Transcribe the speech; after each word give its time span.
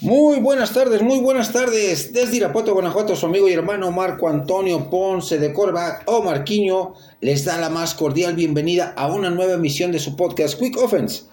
Muy 0.00 0.38
buenas 0.38 0.72
tardes, 0.72 1.02
muy 1.02 1.18
buenas 1.18 1.52
tardes. 1.52 2.12
Desde 2.12 2.36
Irapuato, 2.36 2.72
Guanajuato, 2.72 3.16
su 3.16 3.26
amigo 3.26 3.48
y 3.48 3.52
hermano 3.52 3.90
Marco 3.90 4.28
Antonio 4.28 4.88
Ponce 4.88 5.40
de 5.40 5.52
Corbac 5.52 6.04
o 6.06 6.22
Marquiño 6.22 6.94
les 7.20 7.44
da 7.44 7.58
la 7.58 7.68
más 7.68 7.94
cordial 7.94 8.36
bienvenida 8.36 8.94
a 8.96 9.08
una 9.08 9.28
nueva 9.28 9.54
emisión 9.54 9.90
de 9.90 9.98
su 9.98 10.14
podcast 10.14 10.56
Quick 10.56 10.76
Offense, 10.76 11.24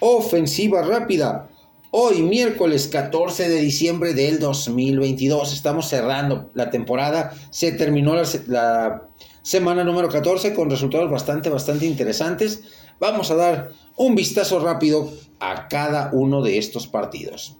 ofensiva 0.00 0.82
rápida. 0.82 1.48
Hoy, 1.92 2.22
miércoles 2.22 2.88
14 2.88 3.48
de 3.48 3.60
diciembre 3.60 4.14
del 4.14 4.40
2022, 4.40 5.52
estamos 5.52 5.88
cerrando 5.88 6.50
la 6.54 6.70
temporada. 6.70 7.32
Se 7.50 7.70
terminó 7.70 8.16
la, 8.16 8.24
la 8.48 9.08
semana 9.42 9.84
número 9.84 10.08
14 10.08 10.54
con 10.54 10.70
resultados 10.70 11.08
bastante, 11.08 11.50
bastante 11.50 11.86
interesantes. 11.86 12.64
Vamos 12.98 13.30
a 13.30 13.36
dar 13.36 13.70
un 13.94 14.16
vistazo 14.16 14.58
rápido 14.58 15.08
a 15.38 15.68
cada 15.68 16.10
uno 16.12 16.42
de 16.42 16.58
estos 16.58 16.88
partidos. 16.88 17.54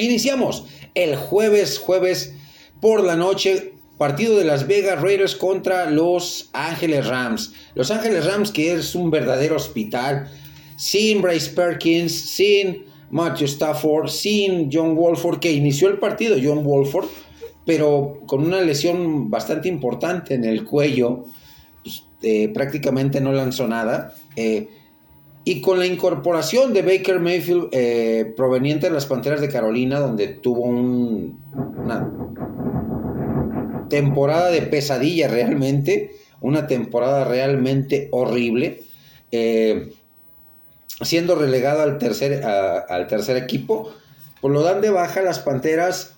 Iniciamos 0.00 0.64
el 0.94 1.14
jueves, 1.14 1.78
jueves 1.78 2.34
por 2.80 3.04
la 3.04 3.16
noche, 3.16 3.74
partido 3.98 4.38
de 4.38 4.44
Las 4.44 4.66
Vegas 4.66 5.02
Raiders 5.02 5.36
contra 5.36 5.90
Los 5.90 6.48
Ángeles 6.54 7.06
Rams. 7.06 7.52
Los 7.74 7.90
Ángeles 7.90 8.24
Rams 8.24 8.50
que 8.50 8.72
es 8.72 8.94
un 8.94 9.10
verdadero 9.10 9.56
hospital, 9.56 10.30
sin 10.76 11.20
Bryce 11.20 11.50
Perkins, 11.50 12.18
sin 12.18 12.86
Matthew 13.10 13.44
Stafford, 13.46 14.08
sin 14.08 14.70
John 14.72 14.96
Wolford, 14.96 15.38
que 15.38 15.52
inició 15.52 15.88
el 15.88 15.98
partido 15.98 16.36
John 16.42 16.64
Wolford, 16.64 17.08
pero 17.66 18.22
con 18.26 18.42
una 18.42 18.62
lesión 18.62 19.30
bastante 19.30 19.68
importante 19.68 20.32
en 20.32 20.44
el 20.44 20.64
cuello, 20.64 21.26
pues, 21.82 22.04
eh, 22.22 22.48
prácticamente 22.48 23.20
no 23.20 23.32
lanzó 23.32 23.68
nada. 23.68 24.14
Eh, 24.34 24.68
y 25.44 25.60
con 25.60 25.78
la 25.78 25.86
incorporación 25.86 26.72
de 26.72 26.82
Baker 26.82 27.18
Mayfield 27.18 27.68
eh, 27.72 28.32
proveniente 28.36 28.88
de 28.88 28.92
las 28.92 29.06
Panteras 29.06 29.40
de 29.40 29.48
Carolina, 29.48 29.98
donde 29.98 30.28
tuvo 30.28 30.62
una 30.62 32.10
temporada 33.88 34.50
de 34.50 34.62
pesadilla 34.62 35.28
realmente, 35.28 36.12
una 36.40 36.66
temporada 36.66 37.24
realmente 37.24 38.08
horrible, 38.12 38.82
eh, 39.32 39.92
siendo 41.00 41.34
relegado 41.34 41.82
al 41.82 41.98
tercer, 41.98 42.44
al 42.44 43.06
tercer 43.06 43.36
equipo, 43.36 43.90
pues 44.40 44.52
lo 44.52 44.62
dan 44.62 44.80
de 44.80 44.90
baja 44.90 45.22
las 45.22 45.38
Panteras 45.38 46.14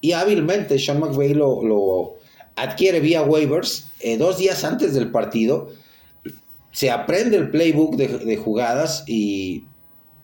y 0.00 0.12
hábilmente 0.12 0.78
Sean 0.78 1.00
McVay 1.00 1.34
lo, 1.34 2.14
adquiere 2.56 3.00
vía 3.00 3.22
waivers 3.22 3.90
eh, 4.00 4.16
dos 4.16 4.38
días 4.38 4.64
antes 4.64 4.94
del 4.94 5.10
partido 5.10 5.70
se 6.76 6.90
aprende 6.90 7.38
el 7.38 7.48
playbook 7.48 7.96
de, 7.96 8.36
jugadas 8.36 9.04
y 9.06 9.64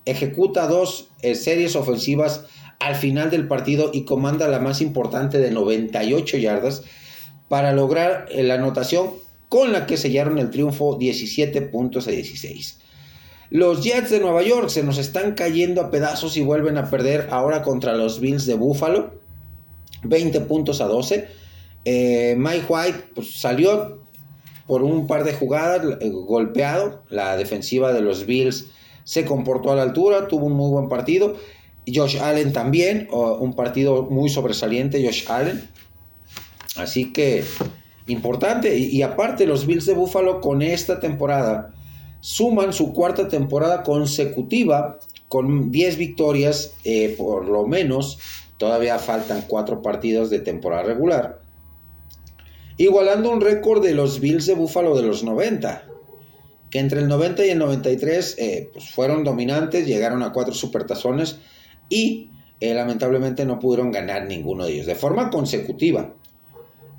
ejecuta 0.04 0.66
dos 0.66 1.08
eh, 1.22 1.34
series 1.34 1.76
ofensivas 1.76 2.44
al 2.78 2.94
final 2.94 3.30
del 3.30 3.48
partido 3.48 3.90
y 3.90 4.04
comanda 4.04 4.46
la 4.48 4.58
más 4.58 4.82
importante 4.82 5.38
de 5.38 5.50
98 5.50 6.36
yardas 6.36 6.82
para 7.48 7.72
lograr 7.72 8.26
eh, 8.30 8.42
la 8.42 8.56
anotación 8.56 9.12
con 9.48 9.72
la 9.72 9.86
que 9.86 9.96
sellaron 9.96 10.38
el 10.38 10.50
triunfo 10.50 10.98
17 10.98 11.62
puntos 11.62 12.06
a 12.06 12.10
16. 12.10 12.80
Los 13.48 13.82
Jets 13.82 14.10
de 14.10 14.20
Nueva 14.20 14.42
York 14.42 14.68
se 14.68 14.82
nos 14.82 14.98
están 14.98 15.32
cayendo 15.32 15.80
a 15.80 15.90
pedazos 15.90 16.36
y 16.36 16.42
vuelven 16.42 16.76
a 16.76 16.90
perder 16.90 17.28
ahora 17.30 17.62
contra 17.62 17.94
los 17.94 18.20
Bills 18.20 18.44
de 18.44 18.56
Buffalo. 18.56 19.14
20 20.02 20.38
puntos 20.42 20.82
a 20.82 20.86
12. 20.86 21.28
Eh, 21.86 22.34
Mike 22.36 22.66
White 22.68 23.04
pues, 23.14 23.40
salió 23.40 24.01
por 24.72 24.84
un 24.84 25.06
par 25.06 25.22
de 25.24 25.34
jugadas 25.34 25.82
eh, 26.00 26.08
golpeado. 26.08 27.02
La 27.10 27.36
defensiva 27.36 27.92
de 27.92 28.00
los 28.00 28.24
Bills 28.24 28.70
se 29.04 29.26
comportó 29.26 29.70
a 29.70 29.76
la 29.76 29.82
altura, 29.82 30.28
tuvo 30.28 30.46
un 30.46 30.54
muy 30.54 30.70
buen 30.70 30.88
partido. 30.88 31.36
Josh 31.86 32.16
Allen 32.18 32.54
también, 32.54 33.06
un 33.12 33.52
partido 33.52 34.04
muy 34.04 34.30
sobresaliente, 34.30 35.04
Josh 35.04 35.30
Allen. 35.30 35.68
Así 36.76 37.12
que 37.12 37.44
importante. 38.06 38.74
Y, 38.78 39.02
aparte, 39.02 39.44
los 39.44 39.66
Bills 39.66 39.84
de 39.84 39.92
Buffalo 39.92 40.40
con 40.40 40.62
esta 40.62 40.98
temporada 40.98 41.74
suman 42.20 42.72
su 42.72 42.94
cuarta 42.94 43.28
temporada 43.28 43.82
consecutiva 43.82 44.98
con 45.28 45.70
10 45.70 45.98
victorias, 45.98 46.76
eh, 46.84 47.14
por 47.18 47.44
lo 47.44 47.66
menos. 47.66 48.18
Todavía 48.56 48.98
faltan 48.98 49.44
cuatro 49.46 49.82
partidos 49.82 50.30
de 50.30 50.38
temporada 50.38 50.84
regular 50.84 51.41
igualando 52.84 53.30
un 53.30 53.40
récord 53.40 53.82
de 53.82 53.94
los 53.94 54.20
Bills 54.20 54.46
de 54.46 54.54
Buffalo 54.54 54.96
de 54.96 55.02
los 55.02 55.22
90, 55.22 55.84
que 56.70 56.80
entre 56.80 57.00
el 57.00 57.08
90 57.08 57.46
y 57.46 57.50
el 57.50 57.58
93 57.58 58.36
eh, 58.38 58.70
pues 58.72 58.90
fueron 58.90 59.22
dominantes, 59.22 59.86
llegaron 59.86 60.22
a 60.22 60.32
cuatro 60.32 60.52
supertazones 60.52 61.38
y 61.88 62.30
eh, 62.60 62.74
lamentablemente 62.74 63.44
no 63.44 63.60
pudieron 63.60 63.92
ganar 63.92 64.26
ninguno 64.26 64.64
de 64.64 64.72
ellos 64.72 64.86
de 64.86 64.96
forma 64.96 65.30
consecutiva. 65.30 66.12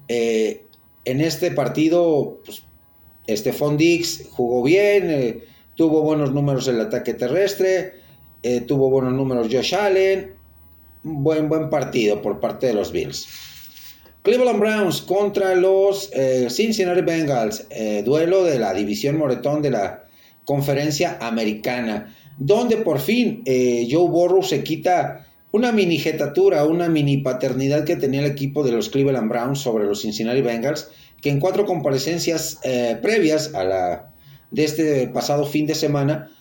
Eh, 0.07 0.65
en 1.03 1.19
este 1.19 1.51
partido, 1.51 2.39
pues, 2.45 2.63
Stephon 3.27 3.75
Dix 3.75 4.27
jugó 4.29 4.63
bien, 4.63 5.43
tuvo 5.75 6.01
buenos 6.01 6.31
números 6.31 6.67
en 6.69 6.75
el 6.75 6.81
ataque 6.81 7.13
terrestre, 7.13 7.95
tuvo 8.67 8.89
buenos 8.89 9.13
números 9.13 9.47
Josh 9.51 9.75
Allen, 9.75 10.33
buen, 11.03 11.49
buen 11.49 11.69
partido 11.69 12.21
por 12.21 12.39
parte 12.39 12.67
de 12.67 12.73
los 12.73 12.91
Bills. 12.91 13.52
Cleveland 14.23 14.59
Browns 14.61 15.01
contra 15.01 15.53
los 15.53 16.09
eh, 16.13 16.47
Cincinnati 16.49 17.01
Bengals, 17.01 17.67
eh, 17.69 18.03
duelo 18.05 18.45
de 18.45 18.57
la 18.57 18.73
división 18.73 19.17
Moretón 19.17 19.61
de 19.61 19.69
la 19.69 20.05
conferencia 20.45 21.17
americana, 21.19 22.15
donde 22.37 22.77
por 22.77 22.99
fin 22.99 23.41
eh, 23.45 23.85
Joe 23.91 24.09
Burrow 24.09 24.41
se 24.41 24.63
quita 24.63 25.27
una 25.51 25.73
mini 25.73 25.97
jetatura, 25.97 26.63
una 26.63 26.87
mini 26.87 27.17
paternidad 27.17 27.83
que 27.83 27.97
tenía 27.97 28.21
el 28.21 28.31
equipo 28.31 28.63
de 28.63 28.71
los 28.71 28.87
Cleveland 28.87 29.29
Browns 29.29 29.59
sobre 29.59 29.83
los 29.83 30.01
Cincinnati 30.01 30.41
Bengals, 30.41 30.89
que 31.21 31.29
en 31.29 31.41
cuatro 31.41 31.65
comparecencias 31.65 32.59
previas 33.01 33.53
a 33.53 33.63
la 33.63 34.13
de 34.51 34.63
este 34.63 35.07
pasado 35.09 35.45
fin 35.45 35.67
de 35.67 35.75
semana, 35.75 36.31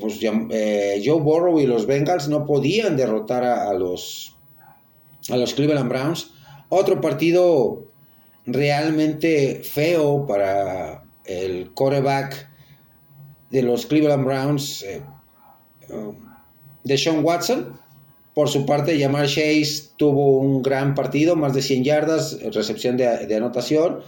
pues 0.00 0.18
Joe 0.18 1.20
Burrow 1.20 1.60
y 1.60 1.66
los 1.66 1.86
Bengals 1.86 2.26
no 2.28 2.46
podían 2.46 2.96
derrotar 2.96 3.44
a, 3.44 3.72
los, 3.74 4.34
a 5.28 5.36
los 5.36 5.52
Cleveland 5.52 5.90
Browns 5.90 6.33
otro 6.68 7.00
partido 7.00 7.84
realmente 8.46 9.62
feo 9.64 10.26
para 10.26 11.04
el 11.24 11.70
quarterback 11.72 12.48
de 13.50 13.62
los 13.62 13.86
Cleveland 13.86 14.24
Browns, 14.24 14.82
eh, 14.82 15.00
um, 15.90 16.16
de 16.82 16.98
Sean 16.98 17.24
Watson. 17.24 17.78
Por 18.34 18.48
su 18.48 18.66
parte, 18.66 18.98
Jamar 18.98 19.26
Chase 19.26 19.90
tuvo 19.96 20.38
un 20.38 20.60
gran 20.60 20.94
partido, 20.96 21.36
más 21.36 21.54
de 21.54 21.62
100 21.62 21.84
yardas, 21.84 22.38
recepción 22.52 22.96
de, 22.96 23.36
anotación. 23.36 24.00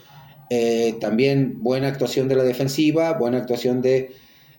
Eh, 0.51 0.97
también 1.01 1.63
buena 1.63 1.89
actuación 1.89 2.27
de 2.27 2.35
la 2.35 2.43
defensiva, 2.43 3.13
buena 3.13 3.39
actuación 3.39 3.83
de 3.83 4.13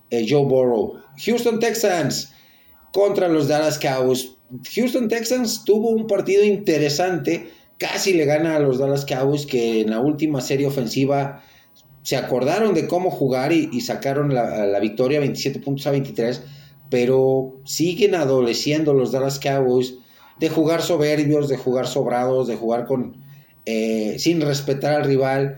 eh, 0.10 0.26
Joe 0.28 0.46
Burrow. 0.46 1.02
Houston 1.26 1.60
Texans 1.60 2.32
contra 2.94 3.28
los 3.28 3.50
Dallas 3.50 3.78
Cowboys. 3.78 4.36
Houston 4.74 5.10
Texans 5.10 5.66
tuvo 5.66 5.90
un 5.90 6.08
partido 6.08 6.46
interesante 6.46 7.50
casi 7.78 8.14
le 8.14 8.26
gana 8.26 8.56
a 8.56 8.60
los 8.60 8.80
Dallas 8.80 9.06
Cowboys 9.06 9.46
que 9.46 9.82
en 9.82 9.92
la 9.92 10.00
última 10.00 10.42
serie 10.42 10.68
ofensiva 10.68 11.44
se 12.02 12.16
acordaron 12.16 12.74
de 12.74 12.88
cómo 12.88 13.12
jugar 13.12 13.52
y, 13.52 13.82
sacaron 13.82 14.34
la, 14.34 14.80
victoria 14.80 15.20
27 15.20 15.60
puntos 15.60 15.88
a 15.88 15.92
23, 15.92 16.42
pero 16.90 17.60
siguen 17.66 18.16
adoleciendo 18.16 18.94
los 18.94 19.12
Dallas 19.12 19.40
Cowboys 19.40 19.96
de 20.40 20.50
jugar 20.50 20.82
soberbios, 20.82 21.50
de 21.50 21.58
jugar 21.58 21.86
sobrados, 21.86 22.48
de 22.48 22.56
jugar 22.56 22.86
con 22.86 23.18
eh, 23.66 24.16
sin 24.20 24.40
respetar 24.40 24.94
al 24.94 25.04
rival, 25.04 25.58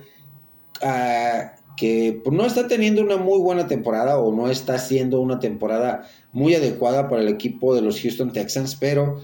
que 1.78 2.20
pues, 2.24 2.36
no 2.36 2.46
está 2.46 2.68
teniendo 2.68 3.04
una 3.04 3.18
muy 3.18 3.40
buena 3.40 3.68
temporada 3.68 4.18
o 4.18 4.34
no 4.34 4.50
está 4.50 4.74
haciendo 4.76 5.22
una 5.22 5.40
temporada 5.40 6.08
muy 6.32 6.56
adecuada 6.56 7.08
para 7.10 7.22
el 7.22 7.28
equipo 7.28 7.76
de 7.76 7.82
los 7.82 8.02
Houston 8.02 8.34
Texans, 8.34 8.76
pero 8.76 9.22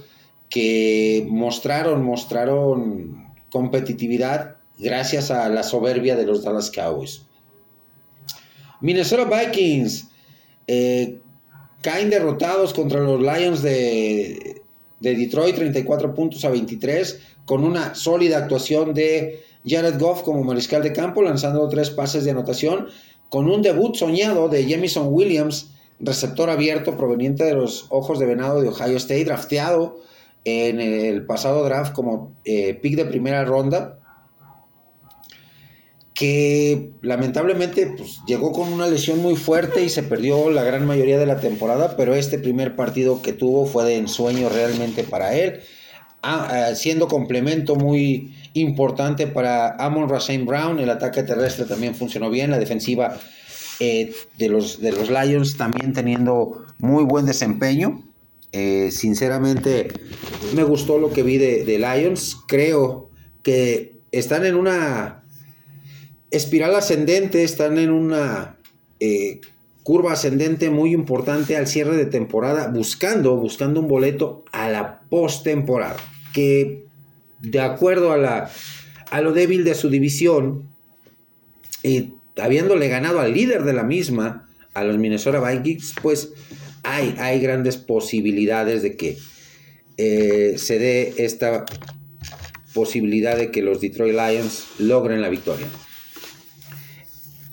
que 0.55 1.27
mostraron, 1.29 2.01
mostraron 2.01 3.25
competitividad 3.49 4.55
gracias 4.79 5.29
a 5.29 5.49
la 5.49 5.63
soberbia 5.63 6.15
de 6.15 6.25
los 6.25 6.45
Dallas 6.45 6.71
Cowboys. 6.71 7.23
Minnesota 8.79 9.25
Vikings 9.25 10.07
eh, 10.67 11.19
caen 11.81 12.09
derrotados 12.09 12.73
contra 12.73 13.01
los 13.01 13.19
Lions 13.19 13.63
de, 13.63 14.61
de, 15.01 15.15
Detroit 15.15 15.55
34 15.57 16.15
puntos 16.15 16.45
a 16.45 16.49
23 16.51 17.19
con 17.43 17.65
una 17.65 17.93
sólida 17.93 18.37
actuación 18.37 18.93
de 18.93 19.43
Jared 19.67 19.99
Goff 19.99 20.21
como 20.21 20.41
mariscal 20.45 20.81
de 20.81 20.93
campo 20.93 21.21
lanzando 21.21 21.67
tres 21.67 21.89
pases 21.89 22.23
de 22.23 22.31
anotación 22.31 22.87
con 23.27 23.51
un 23.51 23.61
debut 23.61 23.93
soñado 23.95 24.47
de 24.47 24.63
Jamison 24.69 25.07
Williams 25.09 25.71
receptor 25.99 26.49
abierto 26.49 26.95
proveniente 26.95 27.43
de 27.43 27.55
los 27.55 27.87
Ojos 27.89 28.19
de 28.19 28.25
Venado 28.25 28.61
de 28.61 28.69
Ohio 28.69 28.95
State 28.95 29.25
drafteado 29.25 30.05
en 30.45 30.79
el 30.79 31.25
pasado 31.25 31.63
draft 31.65 31.93
como 31.93 32.33
eh, 32.45 32.75
pick 32.75 32.95
de 32.95 33.05
primera 33.05 33.43
ronda. 33.43 33.99
que 36.13 36.91
lamentablemente 37.01 37.87
pues, 37.97 38.21
llegó 38.25 38.53
con 38.53 38.71
una 38.71 38.87
lesión 38.87 39.21
muy 39.21 39.35
fuerte 39.35 39.83
y 39.83 39.89
se 39.89 40.01
perdió 40.01 40.49
la 40.49 40.63
gran 40.63 40.85
mayoría 40.85 41.19
de 41.19 41.25
la 41.25 41.41
temporada, 41.41 41.97
pero 41.97 42.15
este 42.15 42.39
primer 42.39 42.77
partido 42.77 43.21
que 43.21 43.33
tuvo 43.33 43.65
fue 43.65 43.83
de 43.83 43.97
ensueño 43.97 44.47
realmente 44.47 45.03
para 45.03 45.35
él, 45.35 45.59
siendo 46.75 47.09
complemento 47.09 47.75
muy 47.75 48.33
importante 48.53 49.27
para 49.27 49.75
Amon 49.75 50.07
Rasain 50.07 50.45
Brown, 50.45 50.79
el 50.79 50.89
ataque 50.89 51.21
terrestre 51.23 51.65
también 51.65 51.95
funcionó 51.95 52.29
bien, 52.29 52.49
la 52.49 52.59
defensiva 52.59 53.17
eh, 53.79 54.13
de, 54.37 54.47
los, 54.47 54.79
de 54.79 54.93
los 54.93 55.09
Lions 55.09 55.57
también 55.57 55.91
teniendo 55.91 56.65
muy 56.79 57.03
buen 57.03 57.25
desempeño. 57.25 58.03
Eh, 58.57 58.89
sinceramente 58.89 59.89
me 60.55 60.63
gustó 60.63 60.97
lo 60.97 61.11
que 61.11 61.23
vi 61.23 61.37
de, 61.37 61.65
de 61.65 61.77
Lions, 61.77 62.37
creo 62.47 63.09
que 63.43 63.97
están 64.13 64.45
en 64.45 64.55
una 64.55 65.25
espiral 66.31 66.73
ascendente, 66.73 67.43
están 67.43 67.77
en 67.77 67.91
una 67.91 68.55
eh, 69.01 69.41
curva 69.83 70.13
ascendente 70.13 70.69
muy 70.69 70.93
importante 70.93 71.57
al 71.57 71.67
cierre 71.67 71.97
de 71.97 72.05
temporada, 72.05 72.69
buscando, 72.69 73.35
buscando 73.35 73.81
un 73.81 73.89
boleto 73.89 74.45
a 74.53 74.69
la 74.69 75.01
postemporada, 75.09 75.97
que 76.33 76.85
de 77.41 77.59
acuerdo 77.59 78.13
a, 78.13 78.17
la, 78.17 78.49
a 79.11 79.19
lo 79.19 79.33
débil 79.33 79.65
de 79.65 79.75
su 79.75 79.89
división, 79.89 80.63
y 81.83 82.13
habiéndole 82.41 82.87
ganado 82.87 83.19
al 83.19 83.33
líder 83.33 83.65
de 83.65 83.73
la 83.73 83.83
misma, 83.83 84.47
a 84.73 84.85
los 84.85 84.97
Minnesota 84.97 85.41
Vikings, 85.41 85.95
pues 86.01 86.31
hay, 86.85 87.15
hay 87.19 87.39
grandes 87.39 87.77
posibilidades 87.77 88.83
de 88.83 88.95
que 88.95 89.17
eh, 89.97 90.55
se 90.57 90.79
dé 90.79 91.13
esta 91.17 91.65
posibilidad 92.73 93.37
de 93.37 93.51
que 93.51 93.61
los 93.61 93.81
Detroit 93.81 94.13
Lions 94.13 94.65
logren 94.79 95.21
la 95.21 95.29
victoria. 95.29 95.67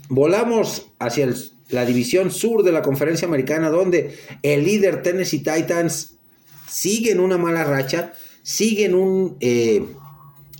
Volamos 0.08 0.88
hacia 0.98 1.32
la 1.70 1.84
división 1.86 2.30
sur 2.30 2.62
de 2.64 2.72
la 2.72 2.82
conferencia 2.82 3.26
americana, 3.26 3.70
donde 3.70 4.18
el 4.42 4.64
líder 4.64 5.02
Tennessee 5.02 5.38
Titans 5.38 6.16
sigue 6.68 7.12
en 7.12 7.20
una 7.20 7.38
mala 7.38 7.64
racha, 7.64 8.12
sigue 8.42 8.84
en 8.84 8.94
un, 8.94 9.36
eh, 9.40 9.84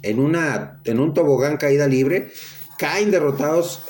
en 0.02 0.20
una, 0.20 0.80
en 0.84 1.00
un 1.00 1.12
tobogán 1.12 1.56
caída 1.56 1.86
libre, 1.86 2.30
caen 2.78 3.10
derrotados 3.10 3.82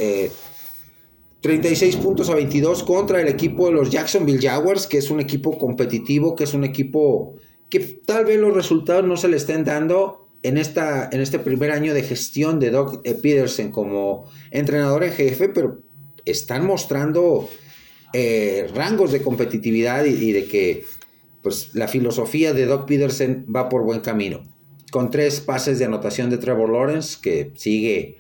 36 1.43 1.95
eh, 1.95 1.99
puntos 1.99 2.31
a 2.31 2.35
22 2.37 2.83
contra 2.85 3.21
el 3.21 3.29
equipo 3.29 3.67
de 3.67 3.73
los 3.73 3.91
Jacksonville 3.91 4.41
Jaguars, 4.41 4.87
que 4.87 4.99
es 4.99 5.11
un 5.11 5.21
equipo 5.21 5.59
competitivo, 5.59 6.35
que 6.35 6.45
es 6.45 6.55
un 6.55 6.65
equipo 6.65 7.35
que 7.69 7.81
tal 7.81 8.25
vez 8.25 8.39
los 8.39 8.55
resultados 8.55 9.05
no 9.05 9.17
se 9.17 9.29
le 9.29 9.37
estén 9.37 9.65
dando 9.65 10.29
en, 10.43 10.57
esta, 10.57 11.09
en 11.11 11.21
este 11.21 11.39
primer 11.39 11.71
año 11.71 11.95
de 11.95 12.03
gestión 12.03 12.61
de 12.61 12.71
Doc 12.71 13.01
eh, 13.05 13.15
Peterson 13.15 13.71
como 13.71 14.31
entrenador 14.51 15.05
en 15.05 15.13
jefe, 15.13 15.49
pero 15.49 15.81
están 16.25 16.65
mostrando 16.65 17.49
eh, 18.13 18.69
rangos 18.75 19.11
de 19.11 19.23
competitividad 19.23 20.05
y, 20.05 20.33
de 20.33 20.45
que 20.45 20.85
pues, 21.43 21.75
la 21.75 21.89
filosofía 21.89 22.53
de 22.53 22.67
Doc 22.67 22.87
Peterson 22.87 23.47
va 23.55 23.69
por 23.69 23.83
buen 23.83 24.01
camino. 24.01 24.43
Con 24.91 25.11
tres 25.11 25.41
pases 25.41 25.79
de 25.79 25.87
anotación 25.87 26.29
de 26.31 26.39
Trevor 26.39 26.71
Lawrence, 26.71 27.19
que 27.21 27.53
sigue 27.57 28.19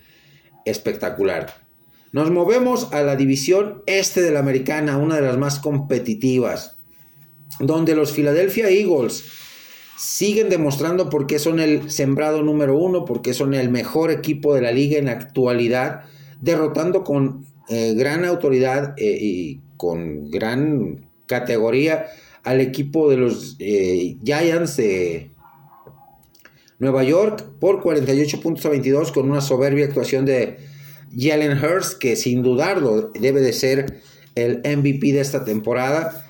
espectacular. 0.64 1.61
Nos 2.12 2.30
movemos 2.30 2.92
a 2.92 3.02
la 3.02 3.16
división 3.16 3.82
este 3.86 4.20
de 4.20 4.30
la 4.30 4.40
americana, 4.40 4.98
una 4.98 5.16
de 5.16 5.22
las 5.22 5.38
más 5.38 5.58
competitivas, 5.58 6.76
donde 7.58 7.96
los 7.96 8.12
Philadelphia 8.12 8.68
Eagles 8.68 9.24
siguen 9.96 10.50
demostrando 10.50 11.08
por 11.08 11.26
qué 11.26 11.38
son 11.38 11.58
el 11.58 11.90
sembrado 11.90 12.42
número 12.42 12.76
uno, 12.76 13.06
porque 13.06 13.32
son 13.32 13.54
el 13.54 13.70
mejor 13.70 14.10
equipo 14.10 14.54
de 14.54 14.60
la 14.60 14.72
liga 14.72 14.98
en 14.98 15.06
la 15.06 15.12
actualidad, 15.12 16.02
derrotando 16.42 17.02
con 17.02 17.46
eh, 17.70 17.94
gran 17.94 18.26
autoridad 18.26 18.92
eh, 18.98 19.16
y 19.18 19.60
con 19.78 20.30
gran 20.30 21.08
categoría 21.26 22.06
al 22.42 22.60
equipo 22.60 23.08
de 23.08 23.16
los 23.16 23.56
eh, 23.58 24.18
Giants 24.22 24.76
de 24.76 25.30
Nueva 26.78 27.04
York 27.04 27.46
por 27.58 27.80
48 27.80 28.40
puntos 28.40 28.66
a 28.66 28.68
22 28.68 29.12
con 29.12 29.30
una 29.30 29.40
soberbia 29.40 29.86
actuación 29.86 30.26
de 30.26 30.71
Jalen 31.16 31.58
Hurst 31.62 31.98
que 31.98 32.16
sin 32.16 32.42
dudarlo 32.42 33.10
debe 33.18 33.40
de 33.40 33.52
ser 33.52 34.00
el 34.34 34.62
MVP 34.64 35.12
de 35.12 35.20
esta 35.20 35.44
temporada 35.44 36.22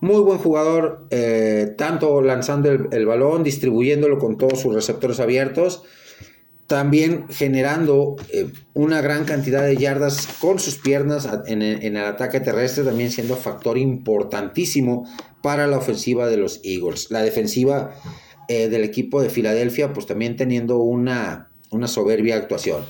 muy 0.00 0.20
buen 0.22 0.38
jugador, 0.38 1.06
eh, 1.10 1.74
tanto 1.76 2.22
lanzando 2.22 2.70
el, 2.70 3.06
balón, 3.06 3.44
distribuyéndolo 3.44 4.18
con 4.18 4.38
todos 4.38 4.60
sus 4.60 4.74
receptores 4.74 5.20
abiertos, 5.20 5.82
también 6.66 7.28
generando 7.28 8.16
eh, 8.32 8.50
una 8.72 9.00
gran 9.02 9.24
cantidad 9.24 9.62
de 9.62 9.76
yardas 9.76 10.28
con 10.40 10.58
sus 10.58 10.78
piernas 10.78 11.28
en 11.46 11.62
el, 11.62 11.96
ataque 11.98 12.40
terrestre, 12.40 12.84
también 12.84 13.10
siendo 13.10 13.36
factor 13.36 13.76
importantísimo 13.76 15.06
para 15.42 15.66
la 15.66 15.78
ofensiva 15.78 16.28
de 16.28 16.38
los 16.38 16.60
Eagles. 16.64 17.10
La 17.10 17.22
defensiva 17.22 17.94
eh, 18.48 18.68
del 18.68 18.84
equipo 18.84 19.20
de 19.20 19.28
Filadelfia, 19.28 19.92
pues 19.92 20.06
también 20.06 20.36
teniendo 20.36 20.78
una, 20.78 21.50
una 21.70 21.88
soberbia 21.88 22.36
actuación. 22.36 22.84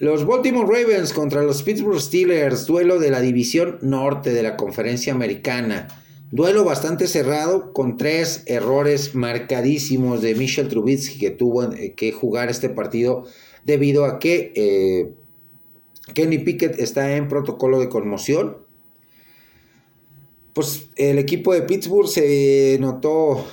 Los 0.00 0.24
Baltimore 0.24 0.66
Ravens 0.66 1.12
contra 1.12 1.42
los 1.42 1.62
Pittsburgh 1.62 2.00
Steelers, 2.00 2.64
duelo 2.64 2.98
de 2.98 3.10
la 3.10 3.20
división 3.20 3.76
norte 3.82 4.32
de 4.32 4.42
la 4.42 4.56
conferencia 4.56 5.12
americana. 5.12 5.88
Duelo 6.30 6.64
bastante 6.64 7.06
cerrado 7.06 7.74
con 7.74 7.98
tres 7.98 8.42
errores 8.46 9.14
marcadísimos 9.14 10.22
de 10.22 10.34
Michel 10.34 10.68
Trubisky 10.68 11.18
que 11.18 11.30
tuvo 11.30 11.70
eh, 11.70 11.92
que 11.94 12.12
jugar 12.12 12.48
este 12.48 12.70
partido 12.70 13.26
debido 13.66 14.06
a 14.06 14.18
que 14.18 14.54
eh, 14.56 15.12
Kenny 16.14 16.38
Pickett 16.38 16.80
está 16.80 17.14
en 17.14 17.28
protocolo 17.28 17.78
de 17.78 17.90
conmoción. 17.90 18.56
Pues 20.54 20.88
el 20.96 21.18
equipo 21.18 21.52
de 21.52 21.60
Pittsburgh 21.60 22.08
se 22.08 22.78
notó 22.80 23.44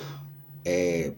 eh, 0.64 1.12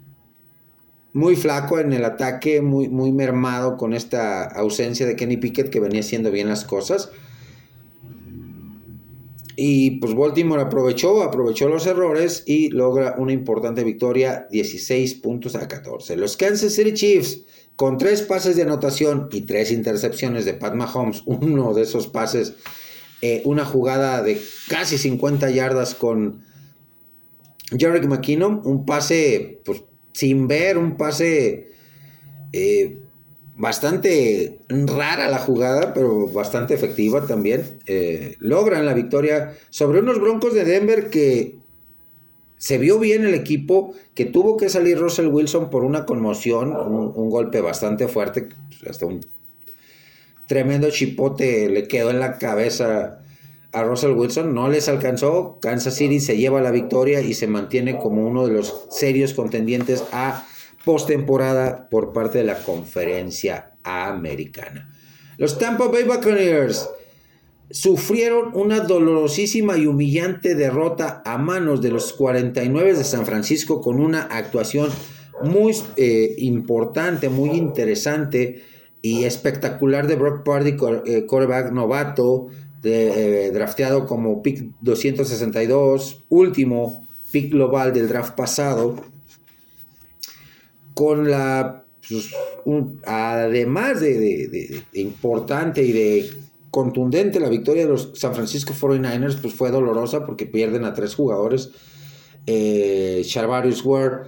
muy 1.12 1.36
flaco 1.36 1.78
en 1.78 1.92
el 1.92 2.04
ataque, 2.04 2.60
muy, 2.60 2.88
muy 2.88 3.12
mermado 3.12 3.76
con 3.76 3.94
esta 3.94 4.44
ausencia 4.44 5.06
de 5.06 5.16
Kenny 5.16 5.36
Pickett 5.36 5.70
que 5.70 5.80
venía 5.80 6.00
haciendo 6.00 6.30
bien 6.30 6.48
las 6.48 6.64
cosas. 6.64 7.10
Y 9.56 9.98
pues 9.98 10.14
Baltimore 10.14 10.62
aprovechó, 10.62 11.22
aprovechó 11.22 11.68
los 11.68 11.86
errores 11.86 12.44
y 12.46 12.70
logra 12.70 13.16
una 13.18 13.32
importante 13.32 13.84
victoria, 13.84 14.46
16 14.50 15.14
puntos 15.16 15.54
a 15.54 15.68
14. 15.68 16.16
Los 16.16 16.36
Kansas 16.36 16.72
City 16.72 16.94
Chiefs, 16.94 17.42
con 17.76 17.98
tres 17.98 18.22
pases 18.22 18.56
de 18.56 18.62
anotación 18.62 19.28
y 19.32 19.42
tres 19.42 19.70
intercepciones 19.70 20.44
de 20.44 20.54
Pat 20.54 20.74
Mahomes, 20.74 21.22
uno 21.26 21.74
de 21.74 21.82
esos 21.82 22.06
pases, 22.06 22.54
eh, 23.20 23.42
una 23.44 23.66
jugada 23.66 24.22
de 24.22 24.40
casi 24.68 24.96
50 24.96 25.50
yardas 25.50 25.94
con 25.94 26.42
Jarek 27.78 28.06
McKinnon, 28.06 28.62
un 28.64 28.86
pase 28.86 29.60
pues, 29.64 29.82
sin 30.12 30.48
ver 30.48 30.78
un 30.78 30.96
pase 30.96 31.68
eh, 32.52 32.98
bastante 33.56 34.58
rara 34.68 35.28
la 35.28 35.38
jugada, 35.38 35.92
pero 35.92 36.28
bastante 36.28 36.74
efectiva 36.74 37.26
también. 37.26 37.78
Eh, 37.86 38.36
logran 38.38 38.86
la 38.86 38.94
victoria 38.94 39.54
sobre 39.68 40.00
unos 40.00 40.18
Broncos 40.18 40.54
de 40.54 40.64
Denver 40.64 41.10
que 41.10 41.56
se 42.56 42.78
vio 42.78 42.98
bien 42.98 43.24
el 43.24 43.34
equipo, 43.34 43.94
que 44.14 44.26
tuvo 44.26 44.56
que 44.56 44.68
salir 44.68 44.98
Russell 44.98 45.28
Wilson 45.28 45.70
por 45.70 45.84
una 45.84 46.04
conmoción, 46.04 46.76
un, 46.76 47.30
golpe 47.30 47.62
bastante 47.62 48.06
fuerte, 48.06 48.50
hasta 48.88 49.06
un 49.06 49.20
tremendo 50.46 50.90
chipote 50.90 51.70
le 51.70 51.86
quedó 51.86 52.10
en 52.10 52.20
la 52.20 52.36
cabeza 52.36 53.19
a 53.72 53.84
Russell 53.84 54.12
Wilson, 54.12 54.54
no 54.54 54.68
les 54.68 54.88
alcanzó, 54.88 55.58
Kansas 55.60 55.94
City 55.94 56.20
se 56.20 56.36
lleva 56.36 56.60
la 56.60 56.70
victoria 56.70 57.20
y 57.20 57.34
se 57.34 57.46
mantiene 57.46 57.98
como 57.98 58.26
uno 58.26 58.46
de 58.46 58.54
los 58.54 58.86
serios 58.90 59.34
contendientes 59.34 60.04
a 60.12 60.46
postemporada 60.84 61.88
por 61.88 62.12
parte 62.12 62.38
de 62.38 62.44
la 62.44 62.62
conferencia 62.62 63.74
americana. 63.84 64.90
Los 65.36 65.58
Tampa 65.58 65.88
Bay 65.88 66.04
Buccaneers 66.04 66.88
sufrieron 67.70 68.50
una 68.54 68.80
dolorosísima 68.80 69.78
y 69.78 69.86
humillante 69.86 70.54
derrota 70.54 71.22
a 71.24 71.38
manos 71.38 71.80
de 71.80 71.90
los 71.90 72.12
49 72.12 72.94
de 72.94 73.04
San 73.04 73.24
Francisco 73.24 73.80
con 73.80 74.00
una 74.00 74.22
actuación 74.22 74.90
muy 75.42 75.74
eh, 75.96 76.34
importante, 76.38 77.28
muy 77.28 77.50
interesante 77.50 78.62
y 79.02 79.24
espectacular 79.24 80.06
de 80.06 80.16
Brock 80.16 80.44
Party, 80.44 80.76
eh, 81.06 81.26
quarterback 81.26 81.72
novato, 81.72 82.48
eh, 82.82 83.50
drafteado 83.52 84.06
como 84.06 84.42
pick 84.42 84.72
262, 84.80 86.24
último 86.28 87.06
pick 87.30 87.52
global 87.52 87.92
del 87.92 88.08
draft 88.08 88.34
pasado, 88.34 88.96
con 90.94 91.30
la, 91.30 91.84
pues, 92.08 92.30
además 93.04 94.00
de, 94.00 94.82
importante 94.94 95.82
y 95.82 95.92
de 95.92 96.30
contundente 96.70 97.40
la 97.40 97.48
victoria 97.48 97.84
de 97.84 97.90
los 97.90 98.12
San 98.14 98.34
Francisco 98.34 98.72
49ers, 98.72 99.40
pues 99.40 99.54
fue 99.54 99.70
dolorosa 99.70 100.24
porque 100.24 100.46
pierden 100.46 100.84
a 100.84 100.94
tres 100.94 101.14
jugadores, 101.14 101.70
eh, 102.46 103.22
Charvarius 103.24 103.84
Ward, 103.84 104.26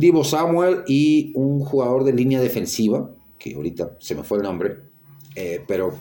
Divo 0.00 0.24
Samuel 0.24 0.82
y 0.86 1.32
un 1.34 1.60
jugador 1.60 2.04
de 2.04 2.12
línea 2.12 2.40
defensiva, 2.40 3.10
que 3.38 3.54
ahorita 3.54 3.96
se 3.98 4.14
me 4.14 4.22
fue 4.22 4.38
el 4.38 4.44
nombre, 4.44 4.78
eh, 5.34 5.62
pero 5.66 5.94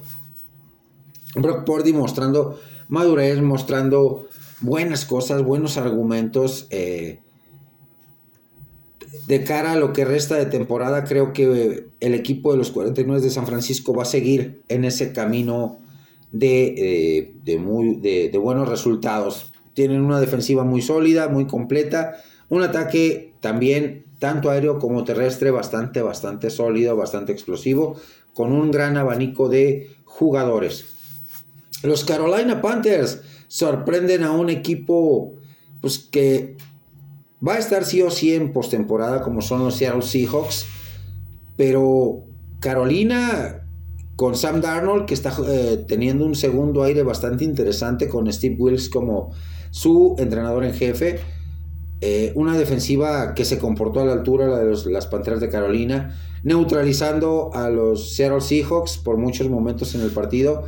Brock 1.36 1.66
Purdy 1.66 1.94
mostrando 1.94 2.60
madurez, 2.88 3.42
mostrando 3.42 4.28
buenas 4.62 5.06
cosas, 5.06 5.44
buenos 5.44 5.78
argumentos. 5.78 6.68
Eh, 6.70 7.20
de 9.28 9.44
cara 9.44 9.74
a 9.74 9.76
lo 9.76 9.94
que 9.94 10.06
resta 10.06 10.36
de 10.36 10.46
temporada, 10.46 11.04
creo 11.04 11.34
que 11.34 11.88
el 12.00 12.14
equipo 12.14 12.52
de 12.52 12.58
los 12.58 12.72
49 12.72 13.22
de 13.22 13.30
San 13.30 13.46
Francisco 13.46 13.94
va 13.94 14.04
a 14.04 14.06
seguir 14.06 14.62
en 14.70 14.86
ese 14.86 15.14
camino 15.14 15.78
de, 16.32 17.32
eh, 17.46 17.58
muy, 17.60 17.96
de, 17.98 18.36
buenos 18.38 18.68
resultados. 18.68 19.52
Tienen 19.74 20.02
una 20.02 20.20
defensiva 20.20 20.64
muy 20.64 20.82
sólida, 20.82 21.28
muy 21.28 21.46
completa, 21.46 22.18
un 22.50 22.64
ataque 22.64 23.34
también 23.40 24.06
tanto 24.18 24.50
aéreo 24.50 24.80
como 24.80 25.04
terrestre 25.04 25.52
bastante, 25.52 26.02
bastante 26.02 26.50
sólido, 26.50 26.96
bastante 26.96 27.32
explosivo, 27.32 27.96
con 28.34 28.52
un 28.52 28.72
gran 28.72 28.98
abanico 28.98 29.48
de 29.48 29.90
jugadores. 30.06 30.99
Los 31.84 32.04
Carolina 32.04 32.62
Panthers 32.62 33.22
sorprenden 33.48 34.24
a 34.24 34.32
un 34.32 34.50
equipo 34.50 35.36
pues, 35.82 35.98
que 36.00 36.58
va 37.46 37.54
a 37.54 37.58
estar 37.58 37.86
sí 37.86 38.02
o 38.02 38.12
sí 38.12 38.34
en 38.34 38.52
postemporada, 38.52 39.22
como 39.22 39.42
son 39.42 39.64
los 39.64 39.76
Seattle 39.76 40.02
Seahawks, 40.02 40.66
pero 41.56 42.26
Carolina 42.60 43.66
con 44.16 44.36
Sam 44.36 44.60
Darnold, 44.60 45.06
que 45.06 45.14
está 45.14 45.34
eh, 45.48 45.86
teniendo 45.88 46.26
un 46.26 46.36
segundo 46.36 46.84
aire 46.84 47.04
bastante 47.04 47.46
interesante 47.46 48.10
con 48.10 48.32
Steve 48.32 48.58
Wills 48.60 48.90
como 48.90 49.32
su 49.72 50.16
entrenador 50.20 50.66
en 50.66 50.74
jefe. 50.74 51.20
Eh, 52.02 52.34
una 52.36 52.58
defensiva 52.58 53.34
que 53.34 53.46
se 53.46 53.58
comportó 53.58 54.02
a 54.02 54.06
la 54.06 54.14
altura 54.14 54.48
la 54.48 54.60
de 54.60 54.92
las 54.92 55.08
Panteras 55.08 55.40
de 55.40 55.50
Carolina, 55.50 56.18
neutralizando 56.44 57.52
a 57.54 57.70
los 57.70 58.14
Seattle 58.16 58.42
Seahawks 58.42 58.98
por 58.98 59.18
muchos 59.18 59.50
momentos 59.50 59.96
en 59.96 60.02
el 60.02 60.12
partido 60.12 60.66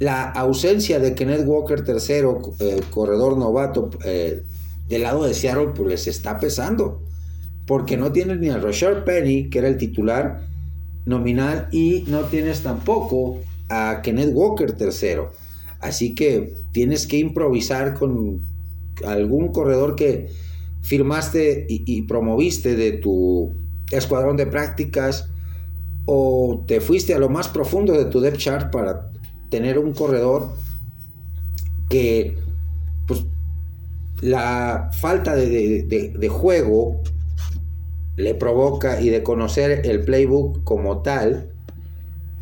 la 0.00 0.30
ausencia 0.30 0.98
de 0.98 1.14
Kenneth 1.14 1.46
Walker 1.46 1.84
tercero, 1.84 2.40
eh, 2.58 2.80
corredor 2.90 3.36
novato 3.36 3.90
eh, 4.02 4.42
del 4.88 5.02
lado 5.02 5.24
de 5.24 5.34
Seattle, 5.34 5.68
pues 5.76 5.88
les 5.88 6.06
está 6.06 6.40
pesando. 6.40 7.02
Porque 7.66 7.98
no 7.98 8.10
tienes 8.10 8.38
ni 8.38 8.48
a 8.48 8.56
Roger 8.56 9.04
Penny, 9.04 9.50
que 9.50 9.58
era 9.58 9.68
el 9.68 9.76
titular 9.76 10.40
nominal, 11.04 11.68
y 11.70 12.04
no 12.08 12.22
tienes 12.22 12.62
tampoco 12.62 13.40
a 13.68 14.00
Kenneth 14.02 14.30
Walker 14.32 14.72
tercero. 14.72 15.32
Así 15.80 16.14
que 16.14 16.54
tienes 16.72 17.06
que 17.06 17.18
improvisar 17.18 17.92
con 17.92 18.40
algún 19.06 19.52
corredor 19.52 19.96
que 19.96 20.30
firmaste 20.80 21.66
y, 21.68 21.84
y 21.86 22.02
promoviste 22.02 22.74
de 22.74 22.92
tu 22.92 23.52
escuadrón 23.90 24.38
de 24.38 24.46
prácticas 24.46 25.28
o 26.06 26.64
te 26.66 26.80
fuiste 26.80 27.14
a 27.14 27.18
lo 27.18 27.28
más 27.28 27.48
profundo 27.48 27.92
de 27.92 28.06
tu 28.06 28.20
depth 28.20 28.38
chart 28.38 28.72
para 28.72 29.10
tener 29.50 29.78
un 29.78 29.92
corredor 29.92 30.48
que 31.88 32.38
pues 33.06 33.24
la 34.20 34.90
falta 34.92 35.34
de, 35.34 36.28
juego 36.30 37.02
le 38.16 38.34
provoca 38.34 39.00
y 39.00 39.10
de 39.10 39.22
conocer 39.22 39.82
el 39.84 40.02
playbook 40.02 40.62
como 40.64 41.02
tal, 41.02 41.50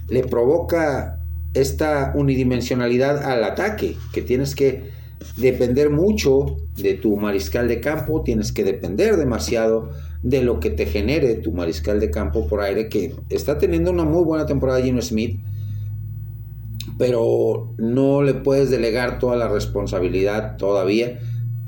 le 0.09 0.23
provoca 0.25 1.21
esta 1.55 2.12
unidimensionalidad 2.15 3.23
al 3.23 3.43
ataque, 3.45 3.97
que 4.12 4.23
tienes 4.23 4.55
que 4.55 4.91
depender 5.37 5.91
mucho 5.91 6.57
de 6.77 6.95
tu 6.95 7.17
mariscal 7.17 7.69
de 7.69 7.81
campo, 7.81 8.23
tienes 8.23 8.53
que 8.53 8.65
depender 8.65 9.17
demasiado 9.17 9.91
de 10.23 10.43
lo 10.43 10.61
que 10.61 10.71
te 10.71 10.87
genere 10.87 11.37
tu 11.37 11.53
mariscal 11.53 12.00
de 12.00 12.11
campo 12.11 12.49
por 12.49 12.61
aire, 12.61 12.88
que 12.88 13.15
está 13.29 13.59
teniendo 13.59 13.91
una 13.91 14.05
muy 14.05 14.25
buena 14.25 14.47
temporada 14.47 14.83
Gino 14.83 15.00
Smith, 15.00 15.38
pero 16.99 17.73
no 17.78 18.23
le 18.23 18.35
puedes 18.35 18.71
delegar 18.71 19.19
toda 19.19 19.37
la 19.37 19.49
responsabilidad 19.49 20.57
todavía 20.57 21.21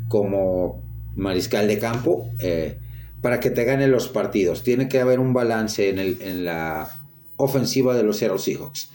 como 0.08 0.82
mariscal 1.14 1.68
de 1.68 1.78
campo 1.78 2.28
eh, 2.40 2.78
para 3.22 3.38
que 3.38 3.50
te 3.50 3.64
gane 3.64 3.86
los 3.86 4.08
partidos. 4.08 4.64
Tiene 4.64 4.88
que 4.88 4.98
haber 4.98 5.20
un 5.20 5.32
balance 5.32 5.88
en, 5.88 6.00
el, 6.00 6.18
en 6.20 6.44
la 6.44 6.90
ofensiva 7.36 7.96
de 7.96 8.02
los 8.02 8.16
Seattle 8.16 8.38
Seahawks. 8.38 8.90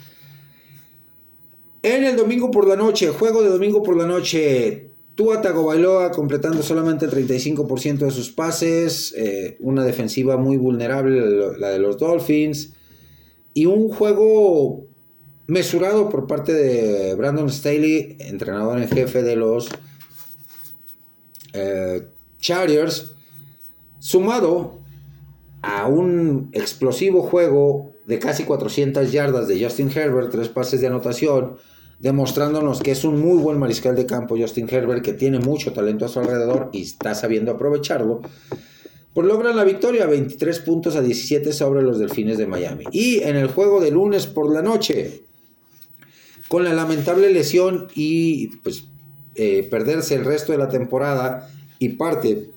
En 1.82 2.04
el 2.04 2.18
domingo 2.18 2.52
por 2.52 2.68
la 2.68 2.76
noche, 2.76 3.10
juego 3.10 3.42
de 3.42 3.50
domingo 3.50 3.82
por 3.82 3.96
la 3.96 4.08
noche, 4.08 4.90
Tua 5.14 5.42
Tagovailoa 5.42 6.12
completando 6.12 6.64
solamente 6.64 7.06
el 7.06 7.12
35% 7.12 8.00
de 8.00 8.12
sus 8.12 8.32
pases, 8.32 9.14
eh, 9.16 9.56
una 9.60 9.86
defensiva 9.86 10.36
muy 10.36 10.58
vulnerable, 10.58 11.58
la 11.58 11.70
de 11.70 11.80
los 11.80 11.98
Dolphins, 11.98 12.74
y 13.54 13.68
un 13.68 13.88
juego 13.90 14.85
mesurado 15.48 16.10
por 16.10 16.28
parte 16.28 16.54
de 16.54 17.16
Brandon 17.16 17.50
Staley, 17.50 18.18
entrenador 18.20 18.80
en 18.82 18.90
jefe 18.90 19.22
de 19.22 19.36
los 19.36 19.70
eh, 21.54 22.08
Chargers, 22.40 23.12
sumado 24.00 24.80
a 25.62 25.88
un 25.88 26.50
explosivo 26.52 27.22
juego 27.22 27.94
de 28.06 28.20
casi 28.20 28.44
400 28.44 29.12
yardas 29.12 29.48
de 29.48 29.64
Justin 29.64 29.92
Herbert, 29.94 30.32
tres 30.32 30.50
pases 30.50 30.82
de 30.82 30.88
anotación, 30.88 31.58
demostrándonos 32.00 32.82
que 32.82 32.92
es 32.92 33.04
un 33.04 33.20
muy 33.20 33.40
buen 33.40 33.58
mariscal 33.58 33.96
de 33.96 34.06
campo 34.06 34.38
Justin 34.38 34.68
Herbert, 34.70 35.04
que 35.04 35.14
tiene 35.14 35.40
mucho 35.40 35.74
talento 35.74 36.06
a 36.06 36.08
su 36.08 36.20
alrededor 36.20 36.70
y 36.72 36.84
está 36.84 37.16
sabiendo 37.16 37.52
aprovecharlo, 37.52 38.22
pues 39.14 39.26
logran 39.26 39.56
la 39.56 39.64
victoria, 39.64 40.06
23 40.06 40.60
puntos 40.60 40.96
a 40.96 41.02
17 41.02 41.54
sobre 41.54 41.82
los 41.82 41.98
Delfines 42.00 42.38
de 42.38 42.48
Miami. 42.48 42.84
Y 42.92 43.24
en 43.24 43.38
el 43.38 43.48
juego 43.48 43.80
de 43.80 43.90
lunes 43.90 44.28
por 44.28 44.54
la 44.54 44.62
noche, 44.62 45.24
con 46.48 46.64
la 46.64 46.74
lamentable 46.74 47.32
lesión 47.32 47.88
y 47.96 48.48
pues 48.58 48.88
eh, 49.36 49.68
perderse 49.70 50.16
el 50.16 50.26
resto 50.26 50.52
de 50.52 50.58
la 50.58 50.70
temporada 50.70 51.50
y 51.80 51.90
parte 51.90 52.52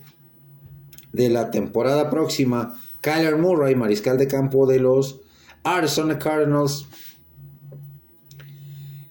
de 1.12 1.28
la 1.28 1.50
temporada 1.50 2.10
próxima, 2.10 2.80
Kyler 3.00 3.36
Murray, 3.36 3.74
mariscal 3.74 4.18
de 4.18 4.28
campo 4.28 4.66
de 4.66 4.78
los 4.78 5.20
Arizona 5.64 6.18
Cardinals, 6.18 6.86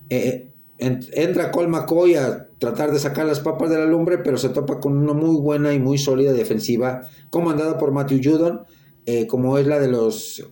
eh, 0.09 0.51
entra 0.79 1.51
Cole 1.51 1.67
McCoy 1.67 2.15
a 2.15 2.47
tratar 2.59 2.91
de 2.91 2.99
sacar 2.99 3.25
las 3.25 3.39
papas 3.39 3.69
de 3.69 3.77
la 3.77 3.85
lumbre, 3.85 4.19
pero 4.19 4.37
se 4.37 4.49
topa 4.49 4.79
con 4.79 4.95
una 4.97 5.13
muy 5.13 5.35
buena 5.41 5.73
y 5.73 5.79
muy 5.79 5.97
sólida 5.97 6.33
defensiva 6.33 7.09
comandada 7.29 7.77
por 7.77 7.91
Matthew 7.91 8.21
Judon, 8.23 8.61
eh, 9.05 9.27
como 9.27 9.57
es 9.57 9.67
la 9.67 9.79
de 9.79 9.89
los 9.89 10.43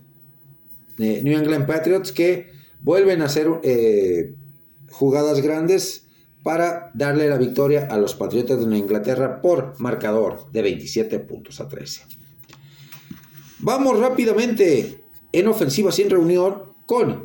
New 0.98 1.38
England 1.38 1.66
Patriots, 1.66 2.12
que 2.12 2.55
vuelven 2.80 3.22
a 3.22 3.26
hacer 3.26 3.48
eh, 3.62 4.34
jugadas 4.90 5.40
grandes 5.40 6.06
para 6.42 6.90
darle 6.94 7.28
la 7.28 7.38
victoria 7.38 7.88
a 7.90 7.98
los 7.98 8.14
Patriotas 8.14 8.64
de 8.64 8.78
Inglaterra 8.78 9.42
por 9.42 9.74
marcador 9.80 10.50
de 10.52 10.62
27 10.62 11.18
puntos 11.18 11.60
a 11.60 11.68
13. 11.68 12.02
Vamos 13.58 13.98
rápidamente 13.98 15.02
en 15.32 15.48
ofensiva 15.48 15.90
sin 15.90 16.08
reunión 16.08 16.62
con 16.86 17.24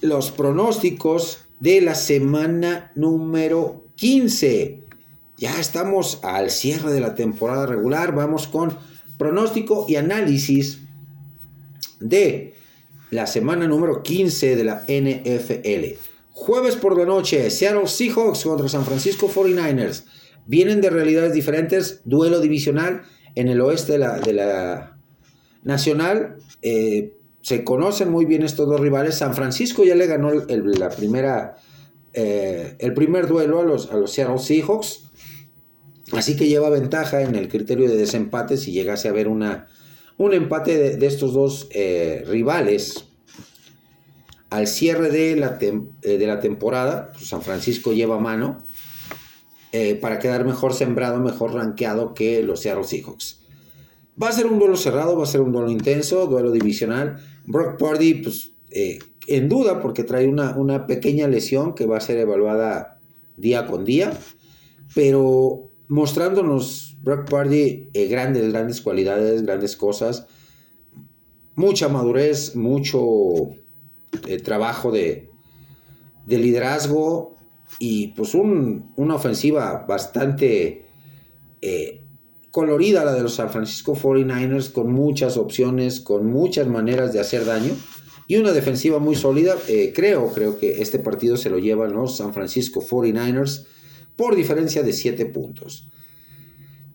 los 0.00 0.30
pronósticos 0.30 1.44
de 1.60 1.80
la 1.80 1.94
semana 1.94 2.92
número 2.94 3.84
15. 3.96 4.82
Ya 5.36 5.60
estamos 5.60 6.20
al 6.22 6.50
cierre 6.50 6.92
de 6.92 7.00
la 7.00 7.14
temporada 7.14 7.66
regular. 7.66 8.14
Vamos 8.14 8.48
con 8.48 8.76
pronóstico 9.18 9.86
y 9.88 9.96
análisis 9.96 10.80
de 12.00 12.53
la 13.14 13.28
semana 13.28 13.68
número 13.68 14.02
15 14.02 14.56
de 14.56 14.64
la 14.64 14.84
NFL. 14.88 16.00
Jueves 16.32 16.74
por 16.74 16.98
la 16.98 17.04
noche, 17.04 17.48
Seattle 17.48 17.86
Seahawks 17.86 18.42
contra 18.42 18.68
San 18.68 18.84
Francisco 18.84 19.30
49ers. 19.32 20.04
Vienen 20.46 20.80
de 20.80 20.90
realidades 20.90 21.32
diferentes, 21.32 22.00
duelo 22.04 22.40
divisional 22.40 23.02
en 23.36 23.48
el 23.48 23.60
oeste 23.60 23.92
de 23.92 23.98
la, 23.98 24.18
de 24.18 24.32
la 24.32 24.98
Nacional. 25.62 26.38
Eh, 26.60 27.16
se 27.40 27.62
conocen 27.62 28.10
muy 28.10 28.24
bien 28.24 28.42
estos 28.42 28.68
dos 28.68 28.80
rivales. 28.80 29.14
San 29.14 29.34
Francisco 29.34 29.84
ya 29.84 29.94
le 29.94 30.08
ganó 30.08 30.32
el, 30.32 30.72
la 30.72 30.90
primera, 30.90 31.54
eh, 32.14 32.74
el 32.80 32.94
primer 32.94 33.28
duelo 33.28 33.60
a 33.60 33.62
los, 33.62 33.92
a 33.92 33.96
los 33.96 34.12
Seattle 34.12 34.38
Seahawks. 34.38 35.04
Así 36.12 36.34
que 36.34 36.48
lleva 36.48 36.68
ventaja 36.68 37.22
en 37.22 37.36
el 37.36 37.48
criterio 37.48 37.88
de 37.88 37.96
desempate 37.96 38.56
si 38.56 38.72
llegase 38.72 39.06
a 39.06 39.12
haber 39.12 39.28
una, 39.28 39.68
un 40.16 40.32
empate 40.32 40.96
de, 40.96 41.06
estos 41.06 41.32
dos 41.32 41.68
eh, 41.70 42.24
rivales 42.26 43.06
al 44.50 44.66
cierre 44.66 45.10
de 45.10 45.36
la, 45.36 45.58
eh, 45.60 46.18
de 46.18 46.26
la 46.26 46.40
temporada, 46.40 47.10
pues, 47.12 47.28
San 47.28 47.42
Francisco 47.42 47.92
lleva 47.92 48.20
mano 48.20 48.58
eh, 49.72 49.96
para 49.96 50.20
quedar 50.20 50.44
mejor 50.44 50.74
sembrado, 50.74 51.18
mejor 51.18 51.54
rankeado 51.54 52.14
que 52.14 52.42
los 52.42 52.60
Seattle 52.60 52.84
Seahawks. 52.84 53.40
Va 54.20 54.28
a 54.28 54.32
ser 54.32 54.46
un 54.46 54.60
duelo 54.60 54.76
cerrado, 54.76 55.16
va 55.16 55.24
a 55.24 55.26
ser 55.26 55.40
un 55.40 55.50
duelo 55.50 55.70
intenso, 55.70 56.26
duelo 56.26 56.52
divisional. 56.52 57.16
Brock 57.46 57.76
Purdy, 57.78 58.14
pues, 58.14 58.52
en 59.26 59.48
duda 59.48 59.80
porque 59.80 60.04
trae 60.04 60.28
una, 60.28 60.56
una 60.56 60.86
pequeña 60.86 61.26
lesión 61.26 61.74
que 61.74 61.86
va 61.86 61.96
a 61.96 62.00
ser 62.00 62.18
evaluada 62.18 63.00
día 63.36 63.66
con 63.66 63.84
día, 63.84 64.16
pero 64.94 65.70
mostrándonos 65.88 66.83
Brock 67.04 67.28
Party, 67.28 67.90
eh, 67.92 68.08
grandes, 68.08 68.50
grandes 68.50 68.80
cualidades, 68.80 69.42
grandes 69.42 69.76
cosas. 69.76 70.26
Mucha 71.54 71.88
madurez, 71.88 72.56
mucho 72.56 73.50
eh, 74.26 74.38
trabajo 74.42 74.90
de, 74.90 75.28
de, 76.24 76.38
liderazgo 76.38 77.36
y 77.78 78.08
pues 78.08 78.34
una 78.34 79.14
ofensiva 79.14 79.84
bastante 79.86 80.86
eh, 81.60 82.00
colorida 82.50 83.04
la 83.04 83.12
de 83.12 83.22
los 83.22 83.34
San 83.34 83.50
Francisco 83.50 83.94
49ers, 83.94 84.72
con 84.72 84.90
muchas 84.90 85.36
opciones, 85.36 86.00
con 86.00 86.26
muchas 86.26 86.66
maneras 86.68 87.12
de 87.12 87.20
hacer 87.20 87.44
daño 87.44 87.76
y 88.26 88.36
una 88.36 88.52
defensiva 88.52 88.98
muy 88.98 89.14
sólida. 89.14 89.56
creo, 89.94 90.32
creo 90.32 90.58
que 90.58 90.80
este 90.80 90.98
partido 90.98 91.36
se 91.36 91.50
lo 91.50 91.58
llevan 91.58 91.92
los 91.92 92.16
San 92.16 92.32
Francisco 92.32 92.80
49ers 92.80 93.66
por 94.16 94.34
diferencia 94.36 94.82
de 94.82 94.94
7 94.94 95.26
puntos. 95.26 95.90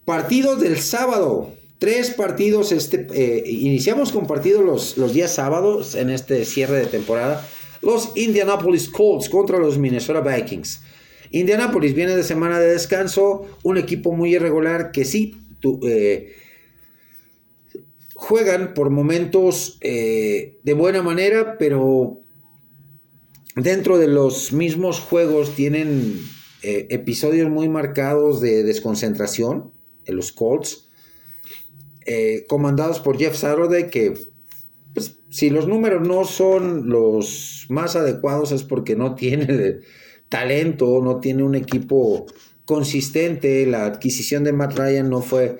Partidos 0.09 0.59
del 0.59 0.79
sábado. 0.79 1.53
Tres 1.77 2.09
partidos. 2.09 2.71
Este, 2.71 3.05
eh, 3.13 3.43
iniciamos 3.47 4.11
con 4.11 4.25
partidos 4.25 4.65
los, 4.65 4.97
los 4.97 5.13
días 5.13 5.31
sábados 5.35 5.93
en 5.93 6.09
este 6.09 6.45
cierre 6.45 6.77
de 6.77 6.87
temporada. 6.87 7.47
Los 7.83 8.13
Indianapolis 8.15 8.89
Colts 8.89 9.29
contra 9.29 9.59
los 9.59 9.77
Minnesota 9.77 10.21
Vikings. 10.21 10.81
Indianapolis 11.29 11.93
viene 11.93 12.15
de 12.15 12.23
semana 12.23 12.59
de 12.59 12.71
descanso. 12.71 13.45
Un 13.61 13.77
equipo 13.77 14.11
muy 14.11 14.33
irregular 14.33 14.89
que 14.91 15.05
sí 15.05 15.37
eh, 15.83 16.33
juegan 18.15 18.73
por 18.73 18.89
momentos 18.89 19.77
eh, 19.81 20.57
de 20.63 20.73
buena 20.73 21.03
manera, 21.03 21.59
pero 21.59 22.17
dentro 23.55 23.99
de 23.99 24.07
los 24.07 24.53
mismos 24.53 24.99
juegos 24.99 25.53
tienen 25.53 26.19
episodios 26.63 27.47
muy 27.47 27.69
marcados 27.69 28.41
de 28.41 28.63
desconcentración 28.63 29.71
en 30.05 30.15
los 30.15 30.31
Colts, 30.31 30.89
eh, 32.05 32.45
comandados 32.47 32.99
por 32.99 33.17
Jeff 33.17 33.35
Saturday, 33.35 33.89
que 33.89 34.13
pues, 34.93 35.17
si 35.29 35.49
los 35.49 35.67
números 35.67 36.07
no 36.07 36.25
son 36.25 36.89
los 36.89 37.65
más 37.69 37.95
adecuados 37.95 38.51
es 38.51 38.63
porque 38.63 38.95
no 38.95 39.15
tiene 39.15 39.79
talento, 40.29 41.01
no 41.03 41.19
tiene 41.19 41.43
un 41.43 41.55
equipo 41.55 42.25
consistente, 42.65 43.65
la 43.65 43.85
adquisición 43.85 44.43
de 44.43 44.53
Matt 44.53 44.77
Ryan 44.77 45.09
no 45.09 45.21
fue 45.21 45.59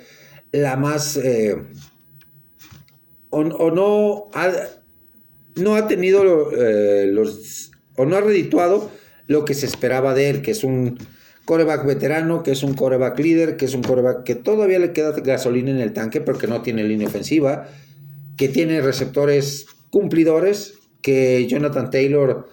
la 0.52 0.76
más... 0.76 1.18
Eh, 1.18 1.56
o, 3.32 3.44
no, 3.44 4.30
ha, 4.34 4.52
no 5.56 5.76
ha 5.76 5.88
tenido 5.88 6.24
los... 6.24 7.72
o 7.96 8.06
no 8.06 8.16
ha 8.16 8.22
redituado 8.22 8.90
lo 9.28 9.46
que 9.46 9.54
se 9.54 9.68
esperaba 9.68 10.16
de 10.16 10.32
él, 10.32 10.42
que 10.42 10.52
es 10.52 10.64
un 10.64 10.98
coreback 11.50 11.84
veterano, 11.84 12.44
que 12.44 12.52
es 12.52 12.62
un 12.62 12.76
coreback 12.76 13.18
líder, 13.18 13.58
que 13.58 13.66
es 13.66 13.74
un 13.74 13.82
coreback 13.82 14.22
que 14.22 14.36
todavía 14.36 14.78
le 14.78 14.94
queda 14.94 15.14
gasolina 15.14 15.72
en 15.72 15.80
el 15.80 15.94
tanque, 15.94 16.22
pero 16.22 16.38
que 16.38 16.46
no 16.46 16.62
tiene 16.62 16.84
línea 16.84 17.08
ofensiva, 17.08 17.68
que 18.38 18.50
tiene 18.50 18.82
receptores 18.82 19.66
cumplidores, 19.90 20.76
que 21.02 21.48
Jonathan 21.48 21.90
Taylor 21.90 22.48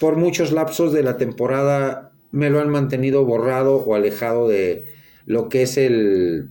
por 0.00 0.16
muchos 0.16 0.50
lapsos 0.50 0.92
de 0.92 1.04
la 1.04 1.18
temporada 1.18 2.10
me 2.32 2.50
lo 2.50 2.60
han 2.60 2.68
mantenido 2.68 3.24
borrado 3.24 3.76
o 3.76 3.94
alejado 3.94 4.48
de 4.48 4.86
lo 5.24 5.48
que 5.48 5.62
es 5.62 5.76
el, 5.76 6.50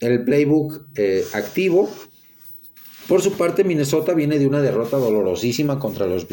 el 0.00 0.24
playbook 0.24 0.82
eh, 0.96 1.22
activo. 1.32 1.88
Por 3.06 3.22
su 3.22 3.34
parte, 3.34 3.62
Minnesota 3.62 4.14
viene 4.14 4.40
de 4.40 4.48
una 4.48 4.62
derrota 4.62 4.96
dolorosísima 4.96 5.78
contra 5.78 6.06
los, 6.06 6.26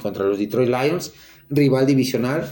contra 0.00 0.24
los 0.24 0.38
Detroit 0.38 0.70
Lions 0.70 1.12
rival 1.50 1.84
divisional. 1.84 2.50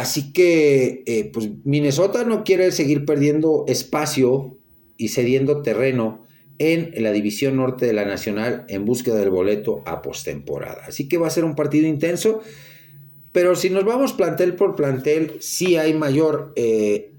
Así 0.00 0.32
que, 0.32 1.02
eh, 1.06 1.28
pues 1.32 1.50
Minnesota 1.64 2.22
no 2.22 2.44
quiere 2.44 2.70
seguir 2.70 3.04
perdiendo 3.04 3.64
espacio 3.66 4.56
y 4.96 5.08
cediendo 5.08 5.62
terreno 5.62 6.24
en 6.58 6.92
la 7.02 7.10
división 7.10 7.56
norte 7.56 7.84
de 7.84 7.92
la 7.92 8.04
Nacional 8.04 8.64
en 8.68 8.84
búsqueda 8.84 9.16
del 9.16 9.30
boleto 9.30 9.82
a 9.86 10.00
postemporada. 10.00 10.84
Así 10.86 11.08
que 11.08 11.18
va 11.18 11.26
a 11.26 11.30
ser 11.30 11.44
un 11.44 11.56
partido 11.56 11.88
intenso, 11.88 12.40
pero 13.32 13.56
si 13.56 13.70
nos 13.70 13.84
vamos 13.84 14.12
plantel 14.12 14.54
por 14.54 14.76
plantel, 14.76 15.32
sí 15.40 15.76
hay 15.76 15.94
mayor 15.94 16.52
eh, 16.54 17.10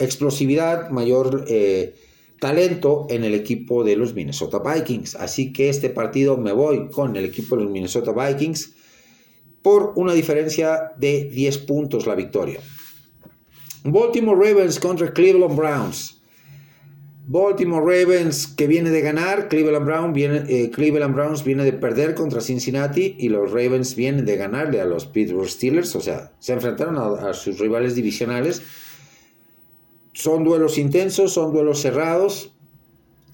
explosividad, 0.00 0.90
mayor 0.90 1.44
eh, 1.46 1.94
talento 2.40 3.06
en 3.10 3.22
el 3.22 3.34
equipo 3.34 3.84
de 3.84 3.94
los 3.94 4.14
Minnesota 4.14 4.58
Vikings. 4.58 5.14
Así 5.14 5.52
que 5.52 5.68
este 5.68 5.88
partido 5.88 6.36
me 6.36 6.50
voy 6.50 6.88
con 6.88 7.14
el 7.14 7.24
equipo 7.24 7.56
de 7.56 7.62
los 7.62 7.72
Minnesota 7.72 8.12
Vikings 8.12 8.73
por 9.64 9.94
una 9.96 10.12
diferencia 10.12 10.92
de 10.98 11.24
10 11.32 11.58
puntos 11.58 12.06
la 12.06 12.14
victoria. 12.14 12.60
Baltimore 13.82 14.36
Ravens 14.36 14.78
contra 14.78 15.10
Cleveland 15.10 15.56
Browns. 15.56 16.20
Baltimore 17.26 17.80
Ravens 17.80 18.46
que 18.46 18.66
viene 18.66 18.90
de 18.90 19.00
ganar, 19.00 19.48
Cleveland, 19.48 19.86
Brown 19.86 20.12
viene, 20.12 20.44
eh, 20.48 20.70
Cleveland 20.70 21.14
Browns 21.14 21.42
viene 21.42 21.64
de 21.64 21.72
perder 21.72 22.14
contra 22.14 22.42
Cincinnati 22.42 23.16
y 23.18 23.30
los 23.30 23.50
Ravens 23.52 23.96
vienen 23.96 24.26
de 24.26 24.36
ganarle 24.36 24.82
a 24.82 24.84
los 24.84 25.06
Pittsburgh 25.06 25.48
Steelers, 25.48 25.96
o 25.96 26.02
sea, 26.02 26.32
se 26.40 26.52
enfrentaron 26.52 26.98
a, 26.98 27.30
a 27.30 27.32
sus 27.32 27.58
rivales 27.58 27.94
divisionales. 27.94 28.60
Son 30.12 30.44
duelos 30.44 30.76
intensos, 30.76 31.32
son 31.32 31.54
duelos 31.54 31.80
cerrados. 31.80 32.52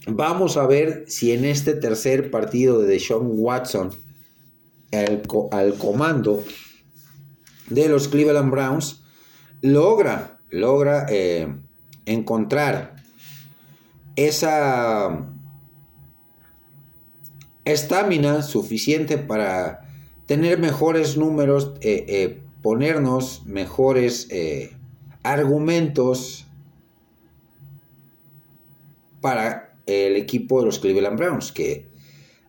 Vamos 0.06 0.56
a 0.56 0.68
ver 0.68 1.06
si 1.08 1.32
en 1.32 1.44
este 1.44 1.74
tercer 1.74 2.30
partido 2.30 2.80
de 2.80 2.86
Deshaun 2.86 3.32
Watson 3.32 3.90
al, 4.92 5.74
comando 5.74 6.42
de 7.68 7.88
los 7.88 8.08
Cleveland 8.08 8.50
Browns, 8.50 9.02
logra, 9.62 10.40
logra 10.50 11.06
eh, 11.08 11.54
encontrar 12.06 12.96
esa 14.16 15.26
estamina 17.64 18.42
suficiente 18.42 19.18
para 19.18 19.88
tener 20.26 20.58
mejores 20.58 21.16
números, 21.16 21.72
eh, 21.80 22.04
eh, 22.08 22.42
ponernos 22.62 23.46
mejores 23.46 24.28
argumentos 25.22 26.46
para 29.20 29.74
el 29.86 30.16
equipo 30.16 30.60
de 30.60 30.66
los 30.66 30.78
Cleveland 30.78 31.18
Browns, 31.18 31.52
que 31.52 31.86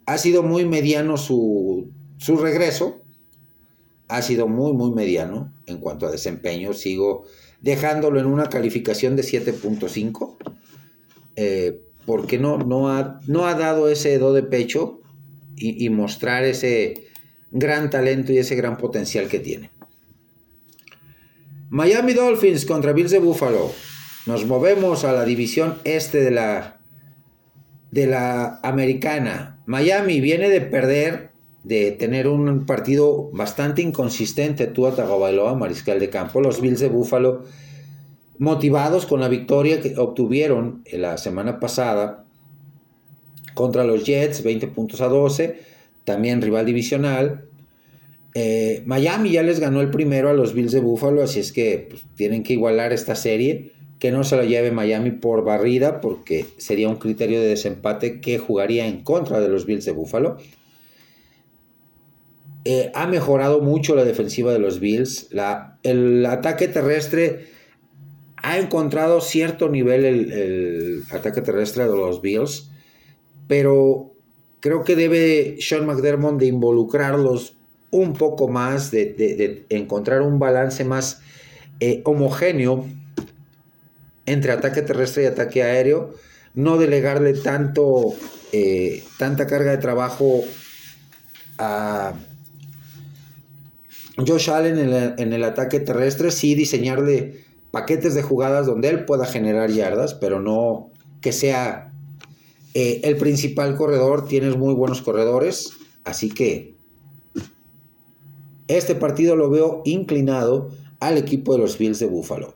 ha 0.06 0.18
sido 0.18 0.44
muy 0.44 0.66
mediano 0.66 1.18
su 1.18 1.92
su 2.22 2.38
regreso 2.38 3.02
ha 4.08 4.22
sido 4.22 4.48
muy, 4.48 4.74
muy 4.74 4.92
mediano 4.92 5.52
en 5.66 5.80
cuanto 5.80 6.06
a 6.06 6.12
desempeño. 6.12 6.74
Sigo 6.74 7.26
dejándolo 7.62 8.20
en 8.20 8.28
una 8.28 8.48
calificación 8.48 9.16
de 9.16 9.24
7.5, 9.24 10.38
eh, 11.36 11.82
porque 12.06 12.38
no, 12.38 12.60
no, 12.60 12.90
ha, 12.90 13.20
no 13.26 13.48
ha 13.48 13.56
dado 13.56 13.90
ese 13.90 14.20
do 14.20 14.34
de 14.34 14.44
pecho 14.44 15.02
y, 15.56 15.84
y 15.84 15.90
mostrar 15.90 16.44
ese 16.44 17.08
gran 17.50 17.90
talento 17.90 18.32
y 18.32 18.38
ese 18.38 18.56
gran 18.56 18.78
potencial 18.78 19.28
que 19.28 19.40
tiene. 19.40 19.72
Miami 21.72 22.14
Dolphins 22.14 22.66
contra 22.66 22.94
Bills 22.94 23.12
de 23.12 23.20
Buffalo. 23.20 23.72
Nos 24.28 24.46
movemos 24.46 25.06
a 25.06 25.14
la 25.14 25.26
división 25.26 25.80
este 25.86 26.20
de 26.20 26.30
la, 26.30 26.82
de 27.90 28.06
la 28.06 28.60
americana. 28.62 29.60
Miami 29.66 30.22
viene 30.22 30.50
de 30.50 30.62
perder 30.62 31.31
de 31.64 31.92
tener 31.92 32.28
un 32.28 32.66
partido 32.66 33.30
bastante 33.34 33.82
inconsistente 33.82 34.68
Tua 34.68 34.96
Tagovailoa, 34.96 35.56
mariscal 35.56 36.00
de 36.00 36.10
campo. 36.10 36.42
Los 36.42 36.60
Bills 36.60 36.80
de 36.80 36.90
Buffalo, 36.90 37.44
motivados 38.40 39.06
con 39.06 39.20
la 39.20 39.28
victoria 39.28 39.82
que 39.82 39.98
obtuvieron 39.98 40.84
la 40.92 41.18
semana 41.18 41.60
pasada 41.60 42.26
contra 43.54 43.84
los 43.84 44.06
Jets, 44.06 44.44
20 44.44 44.68
puntos 44.68 45.02
a 45.02 45.08
12, 45.08 45.60
también 46.04 46.42
rival 46.42 46.66
divisional. 46.66 47.46
Eh, 48.34 48.82
Miami 48.86 49.32
ya 49.32 49.44
les 49.44 49.60
ganó 49.60 49.82
el 49.82 49.92
primero 49.92 50.30
a 50.30 50.34
los 50.34 50.54
Bills 50.54 50.72
de 50.72 50.80
Buffalo, 50.80 51.22
así 51.22 51.40
es 51.40 51.52
que 51.52 51.88
pues, 51.90 52.02
tienen 52.16 52.44
que 52.44 52.54
igualar 52.54 52.94
esta 52.94 53.16
serie. 53.16 53.74
Que 54.00 54.10
no 54.12 54.24
se 54.24 54.36
la 54.36 54.46
lleve 54.46 54.72
Miami 54.72 55.12
por 55.12 55.44
barrida, 55.44 56.02
porque 56.02 56.48
sería 56.58 56.90
un 56.90 56.96
criterio 56.96 57.40
de 57.40 57.46
desempate 57.50 58.20
que 58.20 58.40
jugaría 58.40 58.88
en 58.88 59.04
contra 59.04 59.40
de 59.40 59.48
los 59.48 59.68
Bills 59.68 59.86
de 59.86 59.92
Buffalo. 59.92 60.38
Eh, 62.64 62.92
ha 62.94 63.08
mejorado 63.08 63.62
mucho 63.62 63.96
la 63.96 64.04
defensiva 64.04 64.54
de 64.54 64.60
los 64.60 64.80
Bills. 64.80 65.28
La, 65.32 65.80
el 65.84 66.26
ataque 66.26 66.68
terrestre 66.68 67.48
ha 68.38 68.58
encontrado 68.58 69.22
cierto 69.22 69.70
nivel 69.70 70.06
el, 70.06 71.04
ataque 71.12 71.42
terrestre 71.42 71.84
de 71.84 71.96
los 71.96 72.22
Bills, 72.22 72.70
pero 73.48 74.14
creo 74.60 74.84
que 74.84 74.96
debe 74.96 75.58
Sean 75.60 75.86
McDermott 75.86 76.40
de 76.40 76.48
involucrarlos 76.48 77.56
un 77.92 78.14
poco 78.14 78.48
más, 78.48 78.92
de, 78.92 79.66
encontrar 79.70 80.22
un 80.22 80.40
balance 80.40 80.84
más 80.86 81.22
eh, 81.80 82.02
homogéneo 82.06 82.86
entre 84.26 84.52
ataque 84.52 84.82
terrestre 84.82 85.24
y 85.24 85.26
ataque 85.26 85.64
aéreo, 85.64 86.14
no 86.54 86.78
delegarle 86.78 87.34
tanto, 87.34 88.14
eh, 88.54 89.04
tanta 89.18 89.48
carga 89.48 89.72
de 89.72 89.78
trabajo 89.78 90.44
a 91.58 92.14
Josh 94.18 94.50
Allen 94.50 94.78
en 94.78 95.34
el, 95.34 95.44
ataque 95.44 95.80
terrestre, 95.80 96.32
sí 96.32 96.56
diseñarle 96.56 97.46
paquetes 97.72 98.14
de 98.14 98.22
jugadas 98.22 98.66
donde 98.66 98.90
él 98.90 99.06
pueda 99.06 99.26
generar 99.26 99.72
yardas, 99.72 100.14
pero 100.14 100.42
no 100.42 100.90
que 101.22 101.32
sea 101.32 101.94
eh, 102.74 103.02
el 103.04 103.18
principal 103.18 103.76
corredor. 103.76 104.28
Tienes 104.28 104.58
muy 104.58 104.74
buenos 104.74 105.02
corredores, 105.02 105.74
así 106.04 106.30
que 106.30 106.76
este 108.68 108.96
partido 108.96 109.36
lo 109.36 109.50
veo 109.50 109.82
inclinado 109.86 110.72
al 111.00 111.18
equipo 111.18 111.54
de 111.54 111.60
los 111.60 111.78
Bills 111.78 112.00
de 112.00 112.06
Buffalo. 112.06 112.56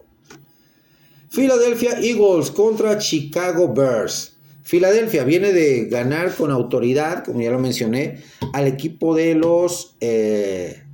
Philadelphia 1.29 1.99
Eagles 2.01 2.51
contra 2.51 2.97
Chicago 2.97 3.73
Bears. 3.73 4.37
Philadelphia 4.63 5.23
viene 5.23 5.51
de 5.51 5.85
ganar 5.85 6.33
con 6.33 6.49
autoridad, 6.51 7.23
como 7.23 7.41
ya 7.41 7.51
lo 7.51 7.59
mencioné, 7.59 8.23
al 8.53 8.67
equipo 8.67 9.13
de 9.13 9.35
los 9.35 9.95
eh, 9.99 10.84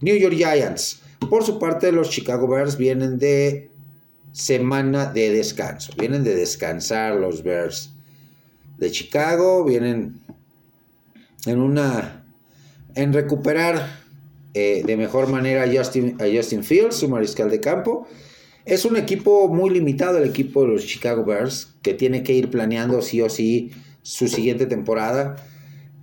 New 0.00 0.16
York 0.16 0.34
Giants. 0.34 1.02
Por 1.30 1.44
su 1.44 1.58
parte, 1.58 1.92
los 1.92 2.10
Chicago 2.10 2.46
Bears 2.48 2.76
vienen 2.76 3.18
de 3.18 3.70
semana 4.32 5.06
de 5.06 5.30
descanso. 5.30 5.92
Vienen 5.98 6.24
de 6.24 6.34
descansar 6.34 7.16
los 7.16 7.42
Bears 7.42 7.90
de 8.78 8.90
Chicago. 8.90 9.64
Vienen 9.64 10.20
en 11.46 11.60
una. 11.60 12.24
en 12.94 13.12
recuperar 13.12 13.98
eh, 14.54 14.82
de 14.84 14.96
mejor 14.96 15.28
manera 15.28 15.64
a 15.64 15.68
Justin, 15.68 16.16
a 16.20 16.24
Justin 16.34 16.64
Fields, 16.64 16.96
su 16.96 17.08
mariscal 17.08 17.50
de 17.50 17.60
campo. 17.60 18.06
Es 18.64 18.84
un 18.84 18.96
equipo 18.96 19.48
muy 19.48 19.70
limitado, 19.70 20.18
el 20.18 20.28
equipo 20.28 20.62
de 20.62 20.68
los 20.68 20.86
Chicago 20.86 21.24
Bears, 21.24 21.74
que 21.82 21.94
tiene 21.94 22.22
que 22.22 22.34
ir 22.34 22.50
planeando 22.50 23.00
sí 23.02 23.20
o 23.22 23.30
sí 23.30 23.70
su 24.02 24.28
siguiente 24.28 24.66
temporada. 24.66 25.36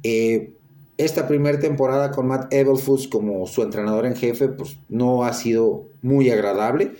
Eh, 0.03 0.53
esta 0.97 1.27
primera 1.27 1.59
temporada 1.59 2.11
con 2.11 2.27
Matt 2.27 2.53
Eberflus 2.53 3.07
como 3.07 3.47
su 3.47 3.63
entrenador 3.63 4.05
en 4.05 4.15
jefe, 4.15 4.47
pues 4.47 4.77
no 4.89 5.25
ha 5.25 5.33
sido 5.33 5.85
muy 6.01 6.29
agradable, 6.29 6.93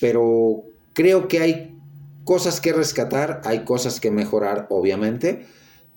pero 0.00 0.64
creo 0.92 1.28
que 1.28 1.40
hay 1.40 1.78
cosas 2.24 2.60
que 2.60 2.72
rescatar, 2.72 3.40
hay 3.44 3.64
cosas 3.64 4.00
que 4.00 4.10
mejorar, 4.10 4.66
obviamente, 4.70 5.46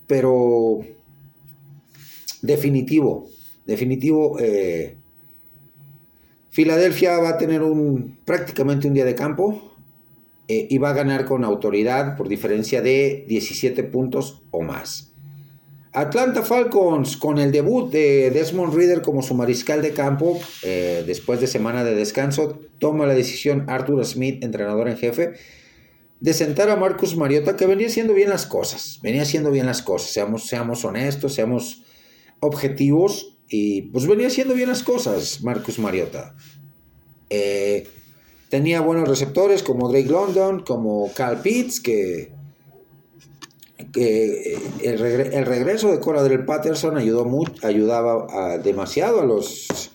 pero 0.06 0.80
definitivo, 2.42 3.28
definitivo, 3.66 4.38
eh, 4.38 4.96
Filadelfia 6.50 7.18
va 7.18 7.30
a 7.30 7.38
tener 7.38 7.62
un, 7.62 8.18
prácticamente 8.24 8.86
un 8.86 8.94
día 8.94 9.04
de 9.04 9.16
campo 9.16 9.74
eh, 10.46 10.68
y 10.70 10.78
va 10.78 10.90
a 10.90 10.92
ganar 10.92 11.24
con 11.24 11.42
autoridad 11.42 12.16
por 12.16 12.28
diferencia 12.28 12.80
de 12.80 13.24
17 13.26 13.82
puntos 13.82 14.42
o 14.52 14.62
más. 14.62 15.13
Atlanta 15.94 16.42
Falcons 16.42 17.16
con 17.16 17.38
el 17.38 17.52
debut 17.52 17.88
de 17.88 18.32
Desmond 18.32 18.74
Reader 18.74 19.00
como 19.00 19.22
su 19.22 19.32
mariscal 19.34 19.80
de 19.80 19.92
campo 19.92 20.40
eh, 20.62 21.04
después 21.06 21.40
de 21.40 21.46
semana 21.46 21.84
de 21.84 21.94
descanso, 21.94 22.58
toma 22.80 23.06
la 23.06 23.14
decisión 23.14 23.66
Arthur 23.68 24.04
Smith, 24.04 24.42
entrenador 24.42 24.88
en 24.88 24.96
jefe, 24.96 25.34
de 26.18 26.34
sentar 26.34 26.68
a 26.68 26.74
Marcus 26.74 27.16
Mariota 27.16 27.54
que 27.54 27.66
venía 27.66 27.86
haciendo 27.86 28.12
bien 28.12 28.28
las 28.28 28.44
cosas, 28.44 28.98
venía 29.04 29.22
haciendo 29.22 29.52
bien 29.52 29.66
las 29.66 29.82
cosas, 29.82 30.10
seamos, 30.10 30.48
seamos 30.48 30.84
honestos, 30.84 31.32
seamos 31.32 31.84
objetivos 32.40 33.36
y 33.48 33.82
pues 33.82 34.08
venía 34.08 34.26
haciendo 34.26 34.54
bien 34.54 34.70
las 34.70 34.82
cosas 34.82 35.44
Marcus 35.44 35.78
Mariota. 35.78 36.34
Eh, 37.30 37.86
tenía 38.48 38.80
buenos 38.80 39.08
receptores 39.08 39.62
como 39.62 39.88
Drake 39.88 40.10
London, 40.10 40.64
como 40.64 41.12
Cal 41.12 41.40
Pitts 41.40 41.78
que 41.78 42.33
eh, 43.96 44.58
el, 44.82 44.98
regreso 44.98 45.92
de 45.92 46.00
Coradrell 46.00 46.44
Patterson 46.44 46.96
ayudó 46.96 47.26
ayudaba 47.62 48.58
demasiado 48.58 49.20
a 49.20 49.24
los, 49.24 49.92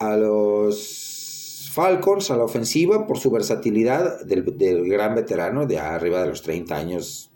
a 0.00 0.16
los 0.16 1.70
Falcons, 1.72 2.30
a 2.32 2.36
la 2.36 2.44
ofensiva, 2.44 3.06
por 3.06 3.18
su 3.18 3.30
versatilidad 3.30 4.24
del, 4.24 4.42
gran 4.88 5.14
veterano 5.14 5.66
de 5.66 5.78
arriba 5.78 6.22
de 6.22 6.28
los 6.28 6.42
30 6.42 6.76
años, 6.76 7.30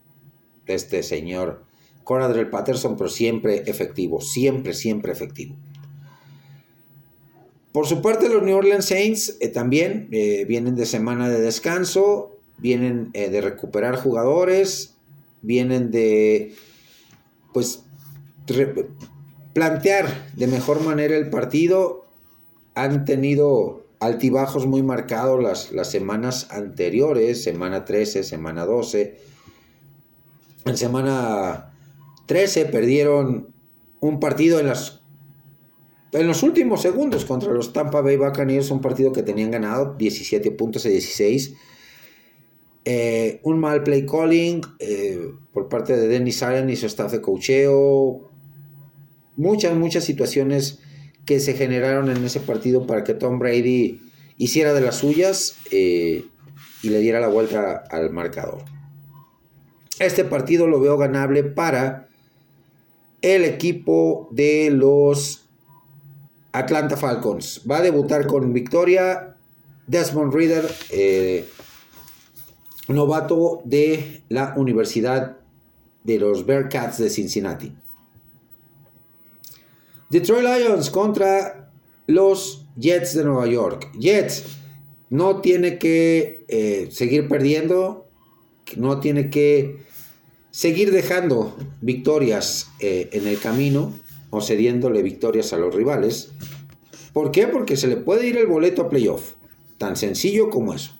este 0.66 1.04
señor 1.04 1.62
Coradrell 2.02 2.50
Patterson, 2.50 2.96
pero 2.96 3.08
siempre 3.08 3.62
efectivo, 3.66 4.20
siempre, 4.20 4.74
siempre 4.74 5.12
efectivo. 5.12 5.54
Por 7.70 7.86
su 7.86 8.02
parte, 8.02 8.28
los 8.28 8.42
New 8.42 8.56
Orleans 8.56 8.84
Saints 8.84 9.36
eh, 9.40 9.48
también 9.48 10.08
eh, 10.10 10.44
vienen 10.46 10.74
de 10.74 10.86
semana 10.86 11.28
de 11.28 11.40
descanso, 11.40 12.32
vienen 12.58 13.10
de 13.12 13.40
recuperar 13.40 13.96
jugadores, 13.96 14.92
vienen 15.42 15.90
de, 15.90 16.54
pues, 17.52 17.84
plantear 19.52 20.30
de 20.36 20.46
mejor 20.46 20.82
manera 20.82 21.16
el 21.16 21.30
partido. 21.30 22.06
Han 22.74 23.04
tenido 23.04 23.84
altibajos 24.00 24.66
muy 24.66 24.82
marcados 24.82 25.42
las, 25.42 25.72
las 25.72 25.90
semanas 25.90 26.48
anteriores, 26.50 27.42
semana 27.42 27.84
13, 27.84 28.24
semana 28.24 28.64
12. 28.64 29.18
En 30.64 30.76
semana 30.76 31.74
13 32.26 32.66
perdieron 32.66 33.48
un 34.00 34.20
partido 34.20 34.58
en 34.58 34.68
las 34.68 35.00
en 36.12 36.26
los 36.26 36.42
últimos 36.42 36.82
segundos 36.82 37.24
contra 37.24 37.52
los 37.52 37.72
Tampa 37.72 38.02
Bay 38.02 38.18
Buccaneers, 38.18 38.70
un 38.70 38.82
partido 38.82 39.12
que 39.12 39.22
tenían 39.22 39.50
ganado 39.50 39.94
17 39.96 40.50
puntos 40.50 40.84
a 40.84 40.90
16 40.90 41.54
eh, 42.84 43.40
un 43.44 43.60
mal 43.60 43.84
play 43.84 44.04
calling 44.06 44.60
eh, 44.80 45.30
por 45.52 45.68
parte 45.68 45.96
de 45.96 46.08
Dennis 46.08 46.42
Allen 46.42 46.68
y 46.68 46.76
su 46.76 46.86
staff 46.86 47.12
de 47.12 47.20
cocheo. 47.20 48.28
Muchas, 49.36 49.76
muchas 49.76 50.04
situaciones 50.04 50.80
que 51.24 51.38
se 51.38 51.54
generaron 51.54 52.10
en 52.10 52.24
ese 52.24 52.40
partido 52.40 52.86
para 52.86 53.04
que 53.04 53.14
Tom 53.14 53.38
Brady 53.38 54.00
hiciera 54.36 54.74
de 54.74 54.80
las 54.80 54.96
suyas 54.96 55.58
eh, 55.70 56.24
y 56.82 56.88
le 56.88 56.98
diera 56.98 57.20
la 57.20 57.28
vuelta 57.28 57.84
al 57.88 58.10
marcador. 58.10 58.64
Este 60.00 60.24
partido 60.24 60.66
lo 60.66 60.80
veo 60.80 60.98
ganable 60.98 61.44
para 61.44 62.08
el 63.20 63.44
equipo 63.44 64.28
de 64.32 64.70
los 64.72 65.48
Atlanta 66.50 66.96
Falcons. 66.96 67.62
Va 67.70 67.76
a 67.76 67.82
debutar 67.82 68.26
con 68.26 68.52
victoria 68.52 69.36
Desmond 69.86 70.34
Reader 70.34 70.68
novato 72.94 73.62
de 73.64 74.22
la 74.28 74.54
Universidad 74.56 75.38
de 76.04 76.18
los 76.18 76.46
Bearcats 76.46 76.98
de 76.98 77.10
Cincinnati. 77.10 77.72
Detroit 80.10 80.44
Lions 80.44 80.90
contra 80.90 81.70
los 82.06 82.66
Jets 82.76 83.14
de 83.14 83.24
Nueva 83.24 83.46
York. 83.46 83.90
Jets 83.98 84.44
no 85.10 85.40
tiene 85.40 85.78
que 85.78 86.44
eh, 86.48 86.88
seguir 86.90 87.28
perdiendo, 87.28 88.06
no 88.76 89.00
tiene 89.00 89.30
que 89.30 89.78
seguir 90.50 90.90
dejando 90.90 91.56
victorias 91.80 92.70
eh, 92.80 93.08
en 93.12 93.26
el 93.26 93.38
camino 93.38 93.92
o 94.30 94.40
cediéndole 94.40 95.02
victorias 95.02 95.52
a 95.52 95.58
los 95.58 95.74
rivales. 95.74 96.32
¿Por 97.12 97.30
qué? 97.30 97.46
Porque 97.46 97.76
se 97.76 97.88
le 97.88 97.96
puede 97.96 98.26
ir 98.26 98.36
el 98.36 98.46
boleto 98.46 98.82
a 98.82 98.88
playoff. 98.88 99.32
Tan 99.78 99.96
sencillo 99.96 100.48
como 100.48 100.72
eso. 100.74 100.92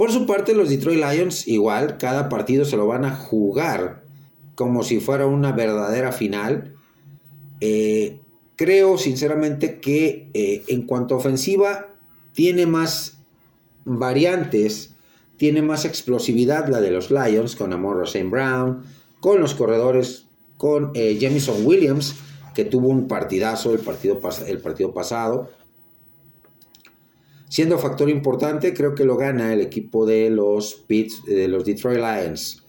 Por 0.00 0.12
su 0.12 0.24
parte, 0.24 0.54
los 0.54 0.70
Detroit 0.70 0.98
Lions, 0.98 1.46
igual, 1.46 1.98
cada 1.98 2.30
partido 2.30 2.64
se 2.64 2.78
lo 2.78 2.86
van 2.86 3.04
a 3.04 3.14
jugar 3.14 4.02
como 4.54 4.82
si 4.82 4.98
fuera 4.98 5.26
una 5.26 5.52
verdadera 5.52 6.10
final. 6.10 6.72
Eh, 7.60 8.18
creo 8.56 8.96
sinceramente 8.96 9.78
que 9.78 10.30
eh, 10.32 10.62
en 10.68 10.86
cuanto 10.86 11.12
a 11.14 11.18
ofensiva, 11.18 11.88
tiene 12.32 12.64
más 12.64 13.18
variantes, 13.84 14.94
tiene 15.36 15.60
más 15.60 15.84
explosividad 15.84 16.66
la 16.68 16.80
de 16.80 16.92
los 16.92 17.10
Lions 17.10 17.54
con 17.54 17.74
Amor 17.74 18.02
St. 18.04 18.26
Brown, 18.30 18.82
con 19.20 19.38
los 19.38 19.54
corredores, 19.54 20.24
con 20.56 20.92
eh, 20.94 21.18
Jamison 21.20 21.66
Williams, 21.66 22.14
que 22.54 22.64
tuvo 22.64 22.88
un 22.88 23.06
partidazo 23.06 23.74
el 23.74 23.80
partido, 23.80 24.18
el 24.46 24.60
partido 24.60 24.94
pasado 24.94 25.50
Siendo 27.50 27.78
factor 27.78 28.08
importante, 28.08 28.72
creo 28.72 28.94
que 28.94 29.04
lo 29.04 29.16
gana 29.16 29.52
el 29.52 29.60
equipo 29.60 30.06
de 30.06 30.30
los, 30.30 30.84
de 30.88 31.48
los 31.48 31.64
Detroit 31.64 31.98
Lions. 31.98 32.62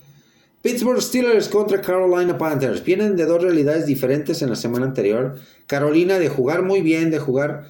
Pittsburgh 0.63 1.00
Steelers 1.00 1.50
contra 1.50 1.82
Carolina 1.82 2.36
Panthers. 2.36 2.84
Vienen 2.84 3.15
de 3.15 3.26
dos 3.26 3.44
realidades 3.44 3.86
diferentes 3.86 4.41
en 4.41 4.50
la 4.50 4.56
semana 4.56 4.88
anterior. 4.88 5.36
Carolina 5.67 6.17
de 6.17 6.30
jugar 6.30 6.63
muy 6.63 6.82
bien, 6.82 7.12
de 7.12 7.20
jugar 7.20 7.67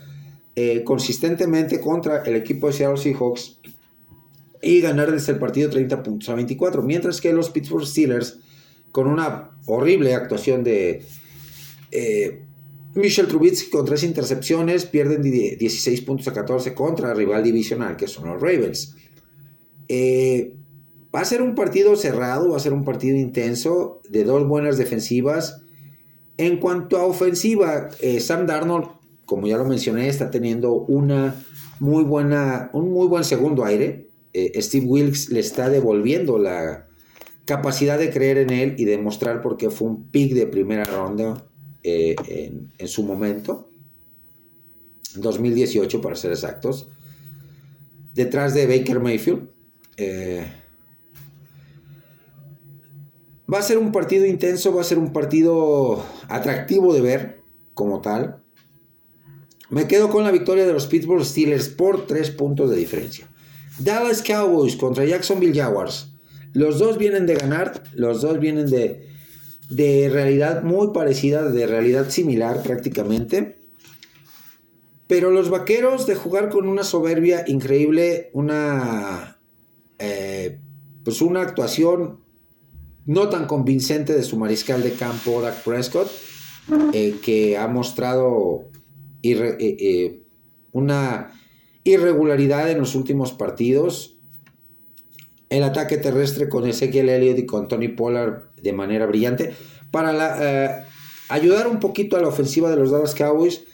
eh, 0.56 0.86
consistentemente 0.86 1.82
contra 1.82 2.24
el 2.24 2.38
equipo 2.38 2.67
de 2.67 2.74
Seattle 2.74 2.97
Seahawks 2.97 3.60
y 4.62 4.80
ganar 4.80 5.12
desde 5.12 5.34
el 5.34 5.38
partido 5.39 5.69
30 5.69 6.04
puntos 6.04 6.30
a 6.30 6.36
24. 6.36 6.82
Mientras 6.82 7.19
que 7.19 7.34
los 7.34 7.50
Pittsburgh 7.50 7.86
Steelers, 7.86 8.39
con 8.93 9.08
una 9.08 9.52
horrible 9.65 10.15
actuación 10.15 10.63
de 10.63 11.04
eh, 11.91 12.41
Michel 12.93 13.27
Trubisky 13.27 13.69
con 13.69 13.86
tres 13.86 14.04
intercepciones, 14.04 14.86
pierden 14.86 15.21
16 15.21 16.01
puntos 16.01 16.27
a 16.27 16.34
14 16.34 16.73
contra 16.73 17.12
el 17.12 17.17
rival 17.17 17.43
divisional, 17.43 17.95
que 17.95 18.08
son 18.08 18.27
los 18.27 18.41
Ravens. 18.41 18.95
Eh, 19.88 20.54
va 21.13 21.21
a 21.21 21.25
ser 21.25 21.41
un 21.41 21.56
partido 21.56 21.95
cerrado, 21.95 22.49
va 22.49 22.58
a 22.58 22.62
ser 22.62 22.73
un 22.73 22.84
partido 22.84 23.17
intenso, 23.17 24.01
de 24.10 24.25
dos 24.25 24.45
buenas 24.45 24.77
defensivas. 24.77 25.62
En 26.38 26.58
cuanto 26.58 26.97
a 26.97 27.06
ofensiva, 27.06 27.89
eh, 28.01 28.19
Sam 28.19 28.45
Darnold, 28.45 28.88
como 29.25 29.47
ya 29.47 29.58
lo 29.58 29.65
mencioné, 29.65 30.10
está 30.10 30.30
teniendo 30.30 30.73
una 30.73 31.45
muy 31.80 32.04
buena, 32.04 32.69
un 32.73 32.91
muy 32.91 33.08
buen 33.08 33.23
segundo 33.23 33.63
aire. 33.63 34.10
Eh, 34.34 34.62
Steve 34.62 34.86
Wilkes 34.86 35.30
le 35.30 35.39
está 35.39 35.69
devolviendo 35.69 36.38
la 36.38 36.88
capacidad 37.45 37.97
de 37.97 38.12
creer 38.12 38.38
en 38.38 38.49
él 38.49 38.75
y 38.77 38.86
demostrar 38.86 39.41
por 39.41 39.56
qué 39.56 39.69
fue 39.69 39.88
un 39.88 40.10
pick 40.10 40.34
de 40.34 40.47
primera 40.47 40.84
ronda 40.84 41.45
eh, 41.84 42.15
en, 42.78 42.88
su 42.88 43.04
momento. 43.04 43.70
2018 45.15 46.02
para 46.02 46.15
ser 46.15 46.32
exactos. 46.32 46.88
Detrás 48.13 48.54
de 48.54 48.67
Baker 48.67 49.00
Mayfield. 49.00 49.50
Eh, 49.98 50.46
va 53.52 53.60
a 53.60 53.63
ser 53.63 53.78
un 53.78 53.91
partido 53.91 54.26
intenso, 54.26 54.74
va 54.74 54.82
a 54.82 54.86
ser 54.86 54.98
un 54.98 55.12
partido 55.12 56.04
atractivo 56.28 56.94
de 56.94 57.02
ver 57.02 57.41
como 57.74 58.02
tal. 58.02 58.41
Me 59.70 59.88
quedo 59.88 60.10
con 60.10 60.24
la 60.24 60.32
victoria 60.32 60.65
de 60.65 60.74
los 60.74 60.88
Pittsburgh 60.88 61.24
Steelers 61.24 61.70
por 61.70 62.06
tres 62.06 62.30
puntos 62.30 62.70
de 62.70 62.76
diferencia. 62.78 63.30
Dallas 63.80 64.22
Cowboys 64.22 64.76
contra 64.76 65.06
Jacksonville 65.06 65.58
Jaguars. 65.58 66.10
Los 66.54 66.80
dos 66.80 66.98
vienen 66.98 67.26
de 67.26 67.36
ganar, 67.36 67.84
los 67.94 68.22
dos 68.22 68.39
vienen 68.39 68.70
de, 68.70 69.11
de 69.71 70.10
realidad 70.10 70.63
muy 70.63 70.89
parecida, 70.89 71.49
de 71.49 71.65
realidad 71.65 72.10
similar 72.10 72.62
prácticamente. 72.62 73.57
Pero 75.07 75.31
los 75.31 75.49
vaqueros 75.49 76.05
de 76.07 76.15
jugar 76.15 76.49
con 76.49 76.67
una 76.67 76.84
soberbia 76.84 77.45
increíble, 77.47 78.29
una, 78.34 79.39
eh, 79.97 80.60
pues 81.03 81.21
una 81.21 81.41
actuación 81.41 82.19
no 83.05 83.29
tan 83.29 83.47
convincente 83.47 84.13
de 84.13 84.23
su 84.23 84.38
mariscal 84.38 84.84
de 84.84 84.91
campo, 84.93 85.41
Dak 85.41 85.63
Prescott, 85.63 86.10
eh, 86.93 87.15
que 87.23 87.57
ha 87.57 87.67
mostrado 87.67 88.69
eh, 89.23 90.21
una 90.71 91.31
irregularidad 91.84 92.69
en 92.69 92.79
los 92.79 92.95
últimos 92.95 93.31
partidos. 93.31 94.19
El 95.51 95.63
ataque 95.63 95.97
terrestre 95.97 96.47
con 96.47 96.65
Ezequiel 96.65 97.09
Elliott 97.09 97.37
y 97.37 97.45
con 97.45 97.67
Tony 97.67 97.89
Pollard 97.89 98.55
de 98.55 98.71
manera 98.71 99.05
brillante. 99.05 99.53
Para 99.91 100.13
eh, 100.39 100.83
ayudar 101.27 101.67
un 101.67 101.79
poquito 101.79 102.15
a 102.15 102.21
la 102.21 102.29
ofensiva 102.29 102.69
de 102.69 102.77
los 102.77 102.89
Dallas 102.89 103.13
Cowboys, 103.13 103.65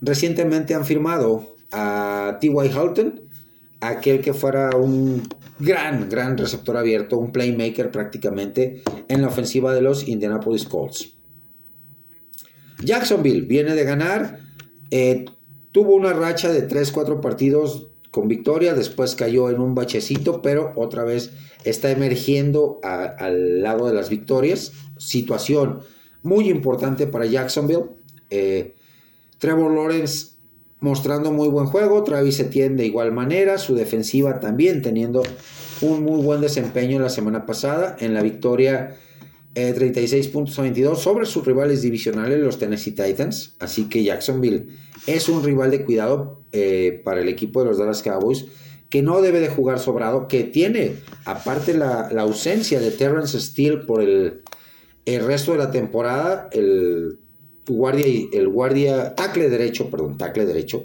recientemente 0.00 0.74
han 0.74 0.86
firmado 0.86 1.56
a 1.70 2.38
T.Y. 2.40 2.70
Halton, 2.70 3.20
aquel 3.80 4.22
que 4.22 4.32
fuera 4.32 4.70
un 4.76 5.28
gran, 5.58 6.08
gran 6.08 6.38
receptor 6.38 6.78
abierto, 6.78 7.18
un 7.18 7.32
playmaker 7.32 7.90
prácticamente 7.90 8.82
en 9.08 9.20
la 9.20 9.28
ofensiva 9.28 9.74
de 9.74 9.82
los 9.82 10.08
Indianapolis 10.08 10.64
Colts. 10.64 11.18
Jacksonville 12.82 13.42
viene 13.42 13.74
de 13.74 13.84
ganar 13.84 14.40
eh, 14.90 15.26
tuvo 15.72 15.96
una 15.96 16.12
racha 16.12 16.52
de 16.52 16.68
3-4 16.68 17.20
partidos 17.20 17.88
con 18.14 18.28
victoria, 18.28 18.74
después 18.74 19.16
cayó 19.16 19.50
en 19.50 19.58
un 19.58 19.74
bachecito, 19.74 20.40
pero 20.40 20.72
otra 20.76 21.02
vez 21.02 21.32
está 21.64 21.90
emergiendo 21.90 22.78
al 22.84 23.60
lado 23.60 23.88
de 23.88 23.92
las 23.92 24.08
victorias. 24.08 24.70
Situación 24.98 25.80
muy 26.22 26.48
importante 26.48 27.08
para 27.08 27.26
Jacksonville. 27.26 27.86
Eh, 28.30 28.76
Trevor 29.38 29.74
Lawrence 29.74 30.36
mostrando 30.78 31.32
muy 31.32 31.48
buen 31.48 31.66
juego, 31.66 32.04
Travis 32.04 32.38
Etienne 32.38 32.76
de 32.76 32.86
igual 32.86 33.10
manera, 33.10 33.58
su 33.58 33.74
defensiva 33.74 34.38
también 34.38 34.80
teniendo 34.80 35.24
un 35.80 36.04
muy 36.04 36.22
buen 36.22 36.40
desempeño 36.40 37.00
la 37.00 37.10
semana 37.10 37.46
pasada 37.46 37.96
en 37.98 38.14
la 38.14 38.22
victoria 38.22 38.94
36 39.54 40.28
puntos 40.28 40.58
a 40.58 40.62
22 40.62 41.00
sobre 41.00 41.26
sus 41.26 41.46
rivales 41.46 41.82
divisionales, 41.82 42.40
los 42.40 42.58
Tennessee 42.58 42.90
Titans. 42.90 43.54
Así 43.60 43.88
que 43.88 44.02
Jacksonville 44.02 44.68
es 45.06 45.28
un 45.28 45.44
rival 45.44 45.70
de 45.70 45.84
cuidado 45.84 46.42
eh, 46.52 47.00
para 47.04 47.20
el 47.20 47.28
equipo 47.28 47.60
de 47.60 47.66
los 47.66 47.78
Dallas 47.78 48.02
Cowboys, 48.02 48.46
que 48.90 49.02
no 49.02 49.22
debe 49.22 49.40
de 49.40 49.48
jugar 49.48 49.78
sobrado, 49.78 50.26
que 50.26 50.42
tiene, 50.42 50.96
aparte 51.24 51.74
la, 51.74 52.08
ausencia 52.18 52.80
de 52.80 52.90
Terrence 52.90 53.40
Steele 53.40 53.78
por 53.78 54.02
el, 54.02 54.42
el, 55.04 55.24
resto 55.24 55.52
de 55.52 55.58
la 55.58 55.70
temporada, 55.70 56.48
el 56.52 57.18
guardia, 57.68 58.06
el 58.32 58.48
guardia, 58.48 59.14
tackle 59.14 59.48
derecho, 59.48 59.88
perdón, 59.88 60.18
tackle 60.18 60.46
derecho, 60.46 60.84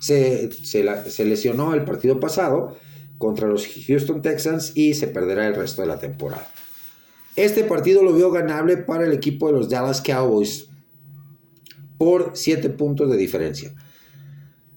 se, 0.00 0.52
se 0.52 1.24
lesionó 1.24 1.74
el 1.74 1.84
partido 1.84 2.20
pasado 2.20 2.76
contra 3.18 3.48
los 3.48 3.66
Houston 3.66 4.22
Texans 4.22 4.72
y 4.74 4.94
se 4.94 5.08
perderá 5.08 5.46
el 5.46 5.54
resto 5.54 5.82
de 5.82 5.88
la 5.88 5.98
temporada. 5.98 6.46
Este 7.36 7.64
partido 7.64 8.02
lo 8.02 8.12
vio 8.12 8.30
ganable 8.30 8.76
para 8.76 9.04
el 9.04 9.12
equipo 9.12 9.46
de 9.48 9.54
los 9.54 9.68
Dallas 9.68 10.00
Cowboys 10.00 10.68
por 11.98 12.32
7 12.34 12.70
puntos 12.70 13.10
de 13.10 13.16
diferencia. 13.16 13.74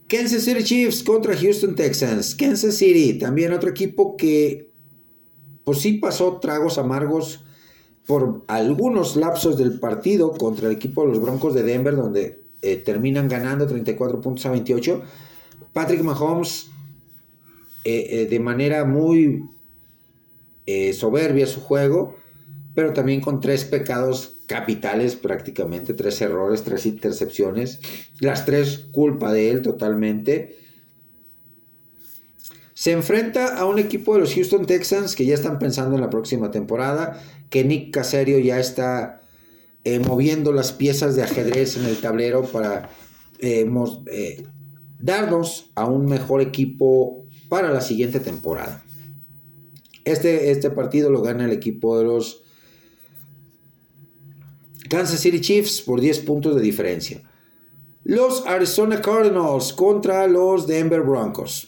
Kansas 0.07 0.43
City 0.43 0.63
Chiefs 0.63 1.03
contra 1.03 1.35
Houston 1.35 1.75
Texans. 1.75 2.33
Kansas 2.33 2.75
City, 2.75 3.19
también 3.19 3.51
otro 3.51 3.69
equipo 3.69 4.15
que 4.15 4.71
pues 5.65 5.79
sí 5.79 5.93
pasó 5.93 6.39
tragos 6.39 6.77
amargos 6.77 7.43
por 8.05 8.43
algunos 8.47 9.17
lapsos 9.17 9.57
del 9.57 9.79
partido 9.79 10.31
contra 10.31 10.67
el 10.67 10.75
equipo 10.75 11.01
de 11.01 11.09
los 11.09 11.21
Broncos 11.21 11.53
de 11.53 11.63
Denver, 11.63 11.93
donde 11.93 12.41
eh, 12.61 12.77
terminan 12.77 13.27
ganando 13.27 13.67
34 13.67 14.21
puntos 14.21 14.45
a 14.45 14.51
28. 14.51 15.01
Patrick 15.73 16.01
Mahomes, 16.01 16.69
eh, 17.83 18.07
eh, 18.09 18.25
de 18.27 18.39
manera 18.39 18.85
muy 18.85 19.43
soberbia 20.93 21.47
su 21.47 21.61
juego, 21.61 22.17
pero 22.77 22.93
también 22.93 23.21
con 23.21 23.41
tres 23.41 23.65
pecados 23.65 24.35
capitales 24.45 25.15
prácticamente, 25.15 25.95
tres 25.95 26.21
errores, 26.21 26.61
tres 26.61 26.85
intercepciones, 26.85 27.79
las 28.19 28.45
tres 28.45 28.85
culpa 28.91 29.33
de 29.33 29.49
él 29.49 29.63
totalmente. 29.63 30.55
Se 32.75 32.91
enfrenta 32.91 33.57
a 33.57 33.65
un 33.65 33.79
equipo 33.79 34.13
de 34.13 34.19
los 34.19 34.35
Houston 34.35 34.67
Texans 34.67 35.15
que 35.15 35.25
ya 35.25 35.33
están 35.33 35.57
pensando 35.57 35.95
en 35.95 36.01
la 36.01 36.11
próxima 36.11 36.51
temporada, 36.51 37.19
que 37.49 37.63
Nick 37.63 37.91
Caserio 37.91 38.37
ya 38.37 38.59
está 38.59 39.21
eh, 39.83 39.97
moviendo 39.97 40.51
las 40.51 40.71
piezas 40.71 41.15
de 41.15 41.23
ajedrez 41.23 41.77
en 41.77 41.85
el 41.85 41.99
tablero 41.99 42.43
para 42.43 42.91
eh, 43.39 43.67
eh, 44.11 44.45
darnos 44.99 45.71
a 45.73 45.87
un 45.87 46.05
mejor 46.05 46.41
equipo 46.41 47.25
para 47.49 47.71
la 47.71 47.81
siguiente 47.81 48.19
temporada. 48.19 48.83
Este, 50.05 50.51
este 50.51 50.69
partido 50.69 51.09
lo 51.09 51.23
gana 51.23 51.45
el 51.45 51.51
equipo 51.51 51.97
de 51.97 52.05
los 52.05 52.43
Kansas 54.87 55.19
City 55.19 55.41
Chiefs 55.41 55.81
por 55.81 56.01
10 56.01 56.19
puntos 56.19 56.55
de 56.55 56.61
diferencia. 56.61 57.21
Los 58.03 58.45
Arizona 58.45 59.01
Cardinals 59.01 59.73
contra 59.73 60.27
los 60.27 60.67
Denver 60.67 61.01
Broncos. 61.01 61.67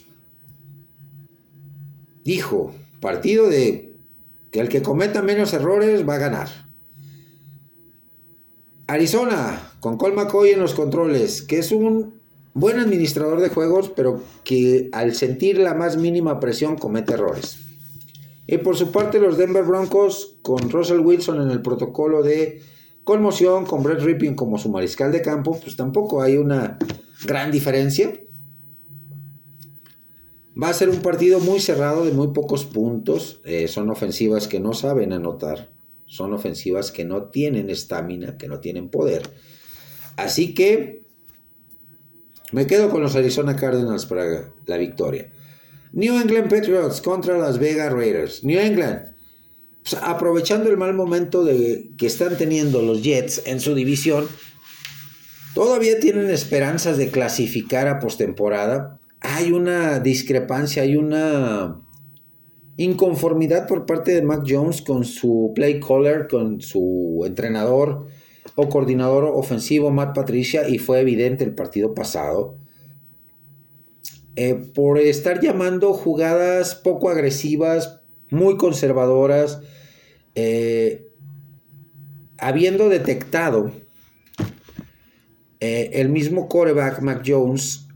Dijo, 2.24 2.74
partido 3.00 3.48
de 3.48 3.92
que 4.50 4.60
el 4.60 4.68
que 4.68 4.82
cometa 4.82 5.22
menos 5.22 5.52
errores 5.52 6.08
va 6.08 6.14
a 6.14 6.18
ganar. 6.18 6.48
Arizona, 8.86 9.74
con 9.80 9.96
Cole 9.96 10.16
McCoy 10.16 10.50
en 10.50 10.60
los 10.60 10.74
controles, 10.74 11.42
que 11.42 11.58
es 11.58 11.70
un 11.70 12.20
buen 12.54 12.78
administrador 12.78 13.40
de 13.40 13.48
juegos, 13.48 13.90
pero 13.94 14.20
que 14.42 14.88
al 14.92 15.14
sentir 15.14 15.58
la 15.58 15.74
más 15.74 15.96
mínima 15.96 16.40
presión 16.40 16.76
comete 16.76 17.14
errores. 17.14 17.58
Y 18.46 18.58
por 18.58 18.76
su 18.76 18.90
parte 18.90 19.20
los 19.20 19.38
Denver 19.38 19.64
Broncos, 19.64 20.36
con 20.42 20.70
Russell 20.70 21.00
Wilson 21.00 21.40
en 21.40 21.50
el 21.50 21.62
protocolo 21.62 22.22
de 22.22 22.62
Conmoción 23.10 23.66
con 23.66 23.82
Brett 23.82 24.02
Ripping 24.02 24.36
como 24.36 24.56
su 24.56 24.68
mariscal 24.68 25.10
de 25.10 25.20
campo, 25.20 25.58
pues 25.60 25.74
tampoco 25.74 26.22
hay 26.22 26.36
una 26.36 26.78
gran 27.26 27.50
diferencia. 27.50 28.12
Va 30.56 30.68
a 30.68 30.74
ser 30.74 30.90
un 30.90 31.02
partido 31.02 31.40
muy 31.40 31.58
cerrado 31.58 32.04
de 32.04 32.12
muy 32.12 32.28
pocos 32.28 32.64
puntos. 32.64 33.40
Eh, 33.44 33.66
son 33.66 33.90
ofensivas 33.90 34.46
que 34.46 34.60
no 34.60 34.74
saben 34.74 35.12
anotar. 35.12 35.72
Son 36.06 36.32
ofensivas 36.32 36.92
que 36.92 37.04
no 37.04 37.30
tienen 37.30 37.68
estamina, 37.68 38.38
que 38.38 38.46
no 38.46 38.60
tienen 38.60 38.90
poder. 38.90 39.28
Así 40.14 40.54
que 40.54 41.02
me 42.52 42.68
quedo 42.68 42.90
con 42.90 43.02
los 43.02 43.16
Arizona 43.16 43.56
Cardinals 43.56 44.06
para 44.06 44.52
la 44.66 44.76
victoria. 44.76 45.32
New 45.92 46.14
England 46.14 46.48
Patriots 46.48 47.00
contra 47.00 47.36
las 47.38 47.58
Vegas 47.58 47.92
Raiders. 47.92 48.44
New 48.44 48.60
England 48.60 49.09
pues, 49.82 50.00
aprovechando 50.02 50.68
el 50.70 50.76
mal 50.76 50.94
momento 50.94 51.44
de, 51.44 51.90
que 51.96 52.06
están 52.06 52.36
teniendo 52.36 52.82
los 52.82 53.02
Jets 53.02 53.42
en 53.46 53.60
su 53.60 53.74
división, 53.74 54.26
todavía 55.54 55.98
tienen 56.00 56.30
esperanzas 56.30 56.98
de 56.98 57.08
clasificar 57.08 57.88
a 57.88 57.98
postemporada. 57.98 58.98
Hay 59.20 59.52
una 59.52 60.00
discrepancia, 60.00 60.82
hay 60.82 60.96
una 60.96 61.80
inconformidad 62.76 63.66
por 63.66 63.84
parte 63.84 64.14
de 64.14 64.22
Mac 64.22 64.44
Jones 64.46 64.80
con 64.82 65.04
su 65.04 65.52
play 65.54 65.80
caller, 65.80 66.28
con 66.28 66.60
su 66.60 67.22
entrenador 67.26 68.06
o 68.54 68.68
coordinador 68.68 69.24
ofensivo 69.24 69.90
Matt 69.90 70.14
Patricia 70.14 70.68
y 70.68 70.78
fue 70.78 71.00
evidente 71.00 71.44
el 71.44 71.54
partido 71.54 71.94
pasado. 71.94 72.56
Eh, 74.36 74.54
por 74.54 74.98
estar 74.98 75.40
llamando 75.40 75.92
jugadas 75.92 76.74
poco 76.74 77.10
agresivas, 77.10 77.99
muy 78.30 78.56
conservadoras, 78.56 79.60
eh, 80.34 81.06
habiendo 82.38 82.88
detectado 82.88 83.72
eh, 85.60 86.00
el 86.00 86.08
mismo 86.08 86.48
coreback 86.48 87.00
Mac 87.02 87.22
Jones 87.26 87.86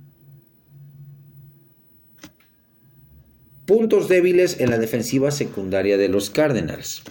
puntos 3.65 4.09
débiles 4.09 4.61
en 4.61 4.69
la 4.69 4.79
defensiva 4.79 5.31
secundaria 5.31 5.97
de 5.97 6.09
los 6.09 6.29
Cardinals. 6.29 7.03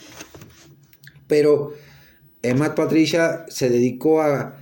Pero 1.25 1.73
eh, 2.43 2.53
Matt 2.53 2.75
Patricia 2.75 3.45
se 3.47 3.69
dedicó 3.69 4.21
a 4.21 4.59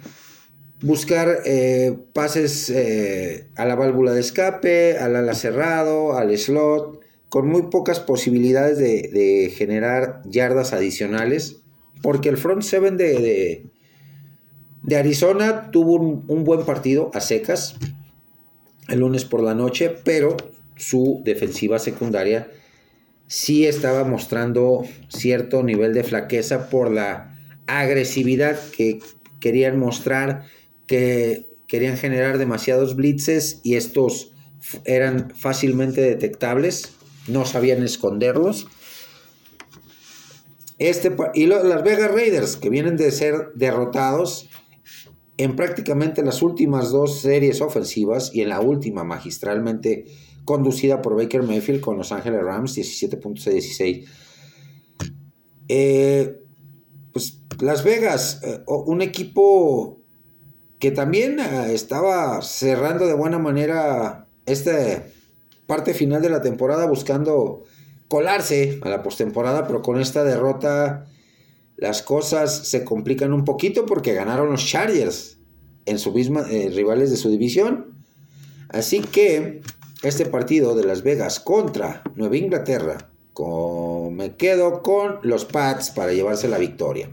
buscar 0.81 1.39
eh, 1.43 1.97
pases 2.13 2.73
a 3.55 3.65
la 3.65 3.75
válvula 3.75 4.13
de 4.13 4.21
escape, 4.21 4.97
al 4.97 5.17
ala 5.17 5.35
cerrado, 5.35 6.17
al 6.17 6.35
slot, 6.37 7.00
con 7.31 7.47
muy 7.47 7.61
pocas 7.71 8.01
posibilidades 8.01 8.77
de, 8.77 9.53
generar 9.55 10.21
yardas 10.25 10.73
adicionales, 10.73 11.61
porque 12.01 12.27
el 12.27 12.35
front 12.35 12.61
seven 12.61 12.97
de, 12.97 13.63
de, 14.83 14.97
Arizona 14.97 15.71
tuvo 15.71 15.93
un, 15.93 16.25
un, 16.27 16.43
buen 16.43 16.65
partido 16.65 17.09
a 17.13 17.21
secas 17.21 17.77
el 18.89 18.99
lunes 18.99 19.23
por 19.23 19.41
la 19.41 19.55
noche, 19.55 19.95
pero 20.03 20.35
su 20.75 21.21
defensiva 21.23 21.79
secundaria 21.79 22.51
sí 23.27 23.65
estaba 23.65 24.03
mostrando 24.03 24.83
cierto 25.07 25.63
nivel 25.63 25.93
de 25.93 26.03
flaqueza 26.03 26.69
por 26.69 26.91
la 26.91 27.33
agresividad 27.65 28.59
que 28.75 28.99
querían 29.39 29.79
mostrar 29.79 30.43
que 30.85 31.45
querían 31.65 31.95
generar 31.95 32.39
demasiados 32.39 32.97
blitzes 32.97 33.61
y 33.63 33.75
estos 33.75 34.33
eran 34.83 35.31
fácilmente 35.33 36.01
detectables, 36.01 36.97
no 37.31 37.45
sabían 37.45 37.83
esconderlos. 37.83 38.67
Este, 40.77 41.15
y 41.35 41.45
las 41.45 41.83
Vegas 41.83 42.11
Raiders, 42.11 42.57
que 42.57 42.69
vienen 42.69 42.97
de 42.97 43.11
ser 43.11 43.51
derrotados 43.53 44.49
en 45.37 45.55
prácticamente 45.55 46.23
las 46.23 46.41
últimas 46.41 46.91
dos 46.91 47.21
series 47.21 47.61
ofensivas 47.61 48.31
y 48.33 48.41
en 48.41 48.49
la 48.49 48.59
última 48.59 49.03
magistralmente 49.03 50.05
conducida 50.45 51.01
por 51.01 51.15
Baker 51.15 51.43
Mayfield 51.43 51.81
con 51.81 51.97
Los 51.97 52.11
Ángeles 52.11 52.43
Rams, 52.43 52.75
17 52.75 53.17
puntos 53.17 53.47
a 53.47 53.51
16. 53.51 54.09
Eh, 55.67 56.41
pues 57.13 57.39
Las 57.59 57.83
Vegas, 57.83 58.41
eh, 58.43 58.63
un 58.67 59.01
equipo 59.01 60.01
que 60.79 60.91
también 60.91 61.39
eh, 61.39 61.73
estaba 61.73 62.41
cerrando 62.41 63.05
de 63.05 63.13
buena 63.13 63.37
manera 63.37 64.27
esta 64.45 65.05
parte 65.71 65.93
final 65.93 66.21
de 66.21 66.29
la 66.29 66.41
temporada 66.41 66.85
buscando 66.85 67.63
colarse 68.09 68.81
a 68.81 68.89
la 68.89 69.01
postemporada, 69.03 69.67
pero 69.67 69.81
con 69.81 70.01
esta 70.01 70.25
derrota 70.25 71.05
las 71.77 72.01
cosas 72.01 72.67
se 72.67 72.83
complican 72.83 73.31
un 73.31 73.45
poquito 73.45 73.85
porque 73.85 74.13
ganaron 74.13 74.51
los 74.51 74.67
Chargers 74.67 75.37
en 75.85 75.97
su 75.97 76.11
misma 76.11 76.41
eh, 76.51 76.69
rivales 76.75 77.09
de 77.09 77.15
su 77.15 77.29
división. 77.29 78.03
Así 78.67 78.99
que 78.99 79.61
este 80.03 80.25
partido 80.25 80.75
de 80.75 80.83
Las 80.83 81.03
Vegas 81.03 81.39
contra 81.39 82.03
Nueva 82.15 82.35
Inglaterra, 82.35 83.09
me 84.11 84.35
quedo 84.35 84.81
con 84.81 85.19
los 85.23 85.45
Pats 85.45 85.91
para 85.91 86.11
llevarse 86.11 86.49
la 86.49 86.57
victoria. 86.57 87.09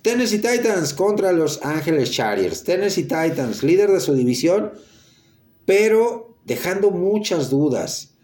Tennessee 0.00 0.38
Titans 0.38 0.94
contra 0.94 1.32
Los 1.32 1.60
Ángeles 1.62 2.10
Chargers. 2.10 2.64
Tennessee 2.64 3.02
Titans, 3.02 3.62
líder 3.62 3.90
de 3.90 4.00
su 4.00 4.14
división, 4.14 4.72
pero 5.66 6.29
dejando 6.50 6.90
muchas 6.90 7.48
dudas. 7.48 8.16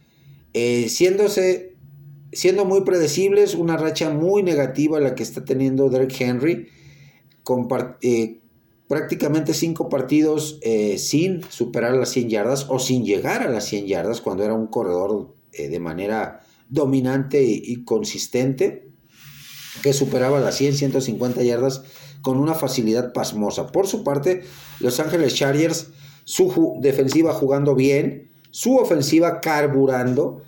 Eh, 0.53 0.89
siendo 0.89 2.65
muy 2.65 2.81
predecibles, 2.81 3.55
una 3.55 3.77
racha 3.77 4.11
muy 4.11 4.43
negativa 4.43 4.99
la 4.99 5.15
que 5.15 5.23
está 5.23 5.45
teniendo 5.45 5.91
Derek 5.91 6.21
Henry, 6.21 6.67
con 7.45 7.69
eh, 8.03 8.41
prácticamente 8.89 9.55
cinco 9.55 9.89
partidos 9.89 10.59
eh, 10.63 10.99
sin 10.99 11.45
superar 11.51 11.95
las 11.95 12.09
100 12.09 12.29
yardas 12.29 12.67
o 12.69 12.81
sin 12.81 13.05
llegar 13.05 13.43
a 13.43 13.49
las 13.49 13.67
100 13.67 13.87
yardas 13.87 14.21
cuando 14.21 14.43
era 14.43 14.55
un 14.55 14.67
corredor 14.67 15.37
de 15.57 15.79
manera 15.79 16.41
dominante 16.69 17.45
y 17.45 17.85
consistente 17.85 18.89
que 19.85 19.93
superaba 19.93 20.41
las 20.41 20.57
100, 20.57 20.75
150 20.75 21.45
yardas 21.45 21.83
con 22.23 22.39
una 22.39 22.55
facilidad 22.55 23.13
pasmosa. 23.13 23.69
Por 23.69 23.87
su 23.87 24.03
parte, 24.03 24.43
Los 24.81 24.99
Ángeles 24.99 25.37
Chargers, 25.37 25.91
su 26.27 26.77
defensiva 26.81 27.33
jugando 27.33 27.75
bien, 27.75 28.31
su 28.51 28.77
ofensiva 28.77 29.41
carburando, 29.41 30.43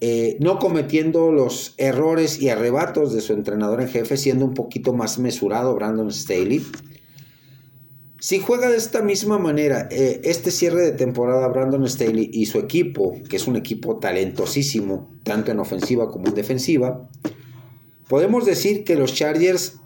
eh, 0.00 0.36
no 0.38 0.58
cometiendo 0.58 1.32
los 1.32 1.74
errores 1.78 2.40
y 2.40 2.50
arrebatos 2.50 3.12
de 3.12 3.20
su 3.20 3.32
entrenador 3.32 3.80
en 3.80 3.88
jefe, 3.88 4.16
siendo 4.16 4.44
un 4.44 4.54
poquito 4.54 4.92
más 4.92 5.18
mesurado 5.18 5.74
Brandon 5.74 6.12
Staley. 6.12 6.64
Si 8.20 8.38
juega 8.38 8.68
de 8.68 8.76
esta 8.76 9.02
misma 9.02 9.38
manera 9.38 9.88
eh, 9.90 10.20
este 10.24 10.50
cierre 10.50 10.82
de 10.82 10.92
temporada 10.92 11.48
Brandon 11.48 11.88
Staley 11.88 12.30
y 12.32 12.46
su 12.46 12.58
equipo, 12.58 13.16
que 13.28 13.36
es 13.36 13.48
un 13.48 13.56
equipo 13.56 13.96
talentosísimo, 13.98 15.10
tanto 15.24 15.50
en 15.50 15.58
ofensiva 15.58 16.08
como 16.08 16.28
en 16.28 16.34
defensiva, 16.34 17.08
Podemos 18.08 18.44
decir 18.44 18.84
que 18.84 18.96
los 18.96 19.14
Chargers 19.14 19.78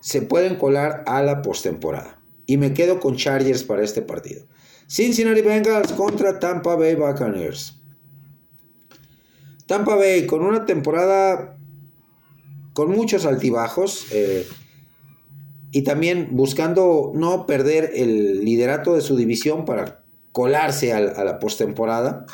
se 0.00 0.22
pueden 0.22 0.56
colar 0.56 1.04
a 1.06 1.22
la 1.22 1.42
postemporada. 1.42 2.20
Y 2.46 2.56
me 2.56 2.72
quedo 2.72 3.00
con 3.00 3.16
Chargers 3.16 3.64
para 3.64 3.84
este 3.84 4.02
partido. 4.02 4.46
Cincinnati 4.90 5.40
Bengals 5.40 5.92
contra 5.92 6.40
Tampa 6.40 6.74
Bay 6.74 6.96
Buccaneers. 6.96 7.76
Tampa 9.66 9.94
Bay 9.94 10.26
con 10.26 10.42
una 10.42 10.66
temporada 10.66 11.56
con 12.72 12.90
muchos 12.90 13.24
altibajos 13.24 14.06
eh, 14.10 14.48
y 15.70 15.82
también 15.82 16.30
buscando 16.32 17.12
no 17.14 17.46
perder 17.46 17.92
el 17.94 18.44
liderato 18.44 18.96
de 18.96 19.00
su 19.00 19.16
división 19.16 19.64
para 19.64 20.02
colarse 20.32 20.92
a, 20.92 21.00
la 21.00 21.38
postemporada, 21.38 22.26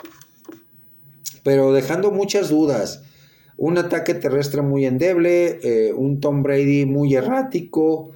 pero 1.42 1.74
dejando 1.74 2.10
muchas 2.10 2.48
dudas 2.48 3.02
un 3.58 3.76
ataque 3.76 4.14
terrestre 4.14 4.62
muy 4.62 4.86
endeble, 4.86 5.58
eh, 5.62 5.92
un 5.92 6.20
Tom 6.20 6.42
Brady 6.42 6.86
muy 6.86 7.14
errático, 7.14 8.12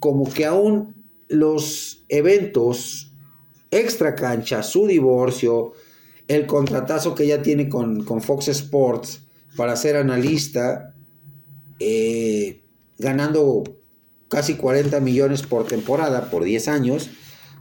como 0.00 0.28
que 0.28 0.44
aún 0.44 1.04
los 1.28 2.04
eventos 2.08 3.05
extra 3.76 4.14
cancha, 4.14 4.62
su 4.62 4.86
divorcio, 4.86 5.72
el 6.28 6.46
contratazo 6.46 7.14
que 7.14 7.26
ya 7.26 7.42
tiene 7.42 7.68
con, 7.68 8.04
Fox 8.22 8.48
Sports 8.48 9.22
para 9.56 9.76
ser 9.76 9.96
analista, 9.96 10.94
eh, 11.78 12.62
ganando 12.98 13.64
casi 14.28 14.54
40 14.54 15.00
millones 15.00 15.42
por 15.42 15.66
temporada 15.66 16.30
por 16.30 16.44
10 16.44 16.68
años, 16.68 17.10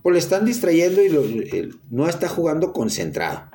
pues 0.02 0.14
le 0.14 0.20
están 0.20 0.46
distrayendo 0.46 1.04
y 1.04 1.72
no 1.90 2.08
está 2.08 2.28
jugando 2.28 2.74
concentrado. 2.74 3.50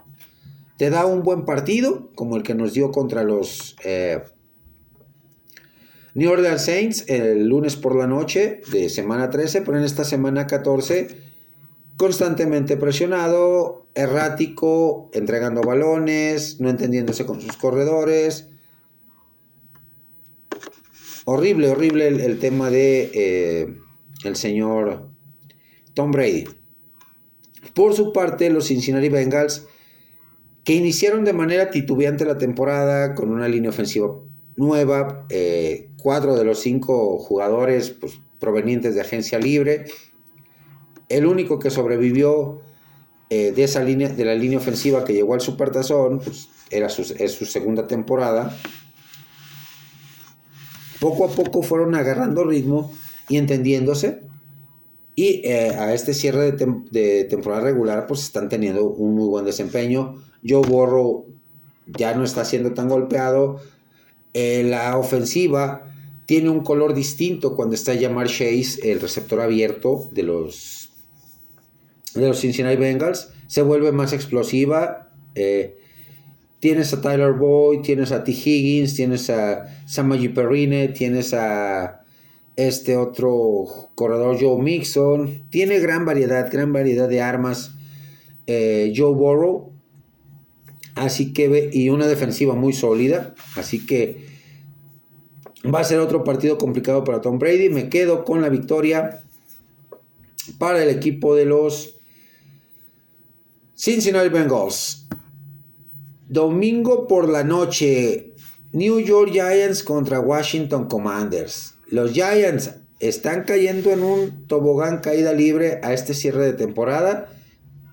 Te 0.77 0.91
da 0.91 1.07
un 1.07 1.23
buen 1.23 1.45
partido, 1.45 2.11
como 2.15 2.37
el 2.37 2.43
que 2.43 2.55
nos 2.55 2.73
dio 2.73 2.91
contra 2.91 3.23
los 3.23 3.77
eh, 3.85 4.23
New 6.15 6.31
Orleans 6.31 6.65
Saints 6.65 7.05
el 7.09 7.47
lunes 7.47 7.77
por 7.77 7.95
la 7.95 8.07
noche 8.07 8.63
de 8.73 8.89
semana 8.89 9.31
13, 9.31 9.63
pero 9.63 9.79
en 9.79 9.85
esta 9.85 10.05
semana 10.05 10.47
14 10.47 11.30
constantemente 12.01 12.79
presionado, 12.79 13.87
errático, 13.95 15.11
entregando 15.13 15.61
balones, 15.61 16.59
no 16.59 16.71
entendiéndose 16.71 17.27
con 17.27 17.43
sus 17.43 17.59
corredores. 17.59 18.49
Horrible, 21.27 21.69
horrible 21.69 22.09
el, 22.09 22.39
tema 22.39 22.71
de 22.71 23.11
eh, 23.13 23.77
el 24.25 24.37
señor 24.37 25.11
Tom 25.93 26.11
Brady. 26.11 26.47
Por 27.75 27.93
su 27.93 28.15
parte, 28.15 28.49
los 28.49 28.69
Cincinnati 28.69 29.11
Bengals 29.11 29.67
que 30.65 30.73
iniciaron 30.73 31.27
de 31.27 31.35
manera 31.35 31.71
titubeante 31.71 32.25
la 32.25 32.39
temporada 32.39 33.15
con 33.15 33.31
una 33.31 33.47
línea 33.47 33.69
ofensiva 33.69 34.09
nueva, 34.57 35.27
eh, 35.29 35.91
cuatro 35.99 36.35
de 36.35 36.45
los 36.45 36.61
cinco 36.61 37.19
jugadores 37.19 37.91
pues, 37.91 38.23
provenientes 38.39 38.95
de 38.95 39.03
agencia 39.03 39.39
libre. 39.39 39.85
El 41.11 41.27
único 41.27 41.59
que 41.59 41.71
sobrevivió 41.71 42.63
eh, 43.29 43.53
de 43.53 43.65
esa 43.65 43.85
línea, 43.85 44.09
de 44.09 44.25
la 44.25 44.35
línea 44.35 44.59
ofensiva 44.59 45.05
que 45.05 45.13
llegó 45.13 45.35
al 45.35 45.41
Supertazón, 45.41 46.21
pues, 46.21 46.49
era 46.71 46.89
su, 46.89 47.03
es 47.19 47.33
su 47.33 47.45
segunda 47.45 47.87
temporada. 47.87 48.57
Poco 51.01 51.27
a 51.27 51.29
poco 51.29 51.63
fueron 51.63 51.95
agarrando 51.95 52.45
ritmo 52.45 52.93
y 53.29 53.37
entendiéndose. 53.37 54.23
Y 55.17 55.43
eh, 55.45 55.75
a 55.79 55.93
este 55.93 56.15
cierre 56.15 56.53
de, 56.53 57.25
temporada 57.25 57.63
regular, 57.63 58.07
pues 58.07 58.23
están 58.23 58.49
teniendo 58.49 58.87
un 58.87 59.15
muy 59.15 59.29
buen 59.29 59.45
desempeño. 59.45 60.23
Joe 60.47 60.67
Borro 60.67 61.27
ya 61.87 62.15
no 62.15 62.25
está 62.25 62.45
siendo 62.45 62.73
tan 62.73 62.89
golpeado. 62.89 63.61
Eh, 64.33 64.63
la 64.65 64.97
ofensiva 64.97 65.93
tiene 66.27 66.51
un 66.51 66.61
color 66.61 66.95
distinto 66.95 67.57
cuando 67.57 67.75
está 67.75 67.99
Jamar 67.99 68.29
Chase, 68.29 68.79
el 68.91 69.01
receptor 69.01 69.41
abierto 69.41 70.09
de 70.13 70.23
los, 70.23 70.80
de 72.15 72.29
los 72.29 72.41
Cincinnati 72.41 72.77
Bengals. 72.77 73.33
Se 73.47 73.63
vuelve 73.63 73.93
más 73.93 74.13
explosiva. 74.13 75.11
Eh, 75.35 75.79
tienes 76.59 76.93
a 76.93 77.01
Tyler 77.01 77.33
Boyd, 77.33 77.81
tienes 77.81 78.13
a 78.13 78.25
T. 78.25 78.33
Higgins, 78.33 78.95
tienes 78.95 79.31
a 79.31 79.67
Samaji 79.87 80.29
Perrine, 80.29 80.89
tienes 80.89 81.35
a 81.35 82.03
este 82.57 82.97
otro 82.97 83.91
corredor 83.95 84.39
Joe 84.41 84.61
Mixon. 84.61 85.45
Tiene 85.51 85.79
gran 85.79 86.05
variedad, 86.05 86.51
gran 86.51 86.73
variedad 86.73 87.09
de 87.09 87.23
armas. 87.23 87.73
Eh, 88.47 88.93
Joe 88.97 89.15
Burrow 89.15 89.71
Así 90.95 91.33
que, 91.33 91.71
y 91.73 91.89
una 91.89 92.07
defensiva 92.07 92.55
muy 92.55 92.73
sólida. 92.73 93.35
Así 93.57 93.87
que 93.87 94.27
va 95.65 95.81
a 95.81 95.85
ser 95.85 95.99
otro 95.99 96.25
partido 96.25 96.59
complicado 96.59 97.05
para 97.05 97.21
Tom 97.21 97.39
Brady. 97.39 97.71
Me 97.71 97.89
quedo 97.89 98.25
con 98.25 98.43
la 98.43 98.49
victoria 98.49 99.23
para 100.59 100.83
el 100.83 100.91
equipo 100.91 101.35
de 101.35 101.47
los 101.47 102.00
Cincinnati 103.83 104.29
Bengals. 104.29 105.09
Domingo 106.29 107.09
por 107.09 107.31
la 107.31 107.45
noche, 107.45 108.35
New 108.73 109.01
York 109.01 109.31
Giants 109.33 109.83
contra 109.83 110.21
Washington 110.21 110.87
Commanders. 110.87 111.77
Los 111.87 112.13
Giants 112.13 112.73
están 112.99 113.45
cayendo 113.45 113.91
en 113.91 114.03
un 114.03 114.47
tobogán 114.47 114.99
caída 114.99 115.33
libre 115.33 115.81
a 115.83 115.95
este 115.95 116.13
cierre 116.13 116.45
de 116.45 116.53
temporada. 116.53 117.33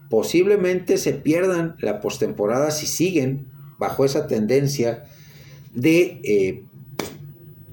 Posiblemente 0.10 0.98
se 0.98 1.14
pierdan 1.14 1.78
la 1.80 2.02
postemporada 2.02 2.72
si 2.72 2.86
siguen 2.86 3.48
bajo 3.78 4.04
esa 4.04 4.28
tendencia 4.28 5.06
de 5.74 6.20
eh, 6.26 6.64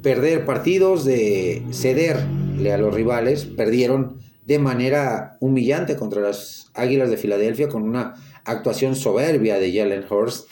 perder 0.03 0.45
partidos, 0.45 1.05
de 1.05 1.65
cederle 1.73 2.73
a 2.73 2.79
los 2.79 2.95
rivales. 2.95 3.45
Perdieron 3.45 4.24
de 4.47 4.59
manera 4.59 5.37
humillante 5.41 5.97
contra 5.97 6.21
las 6.21 6.71
Águilas 6.75 7.11
de 7.11 7.17
Filadelfia 7.17 7.69
con 7.69 7.83
una 7.83 8.15
actuación 8.45 8.97
soberbia 8.97 9.59
de 9.59 9.73
Jalen 9.73 10.05
Hurst, 10.11 10.49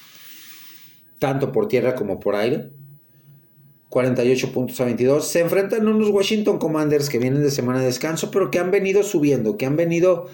tanto 1.18 1.52
por 1.52 1.68
tierra 1.68 1.94
como 1.94 2.18
por 2.20 2.34
aire. 2.34 2.70
48 3.90 4.52
puntos 4.52 4.80
a 4.80 4.86
22. 4.86 5.28
Se 5.28 5.40
enfrentan 5.40 5.86
unos 5.86 6.08
Washington 6.08 6.58
Commanders 6.58 7.10
que 7.10 7.18
vienen 7.18 7.42
de 7.42 7.50
semana 7.50 7.80
de 7.80 7.86
descanso, 7.86 8.30
pero 8.30 8.50
que 8.50 8.58
han 8.58 8.70
venido 8.70 9.02
subiendo, 9.02 9.58
que 9.58 9.66
han 9.66 9.76
venido 9.76 10.28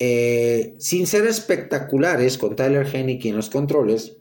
eh, 0.00 0.74
sin 0.78 1.06
ser 1.06 1.24
espectaculares 1.26 2.36
con 2.36 2.56
Tyler 2.56 2.84
Henneke 2.84 3.28
en 3.28 3.36
los 3.36 3.48
controles, 3.48 4.16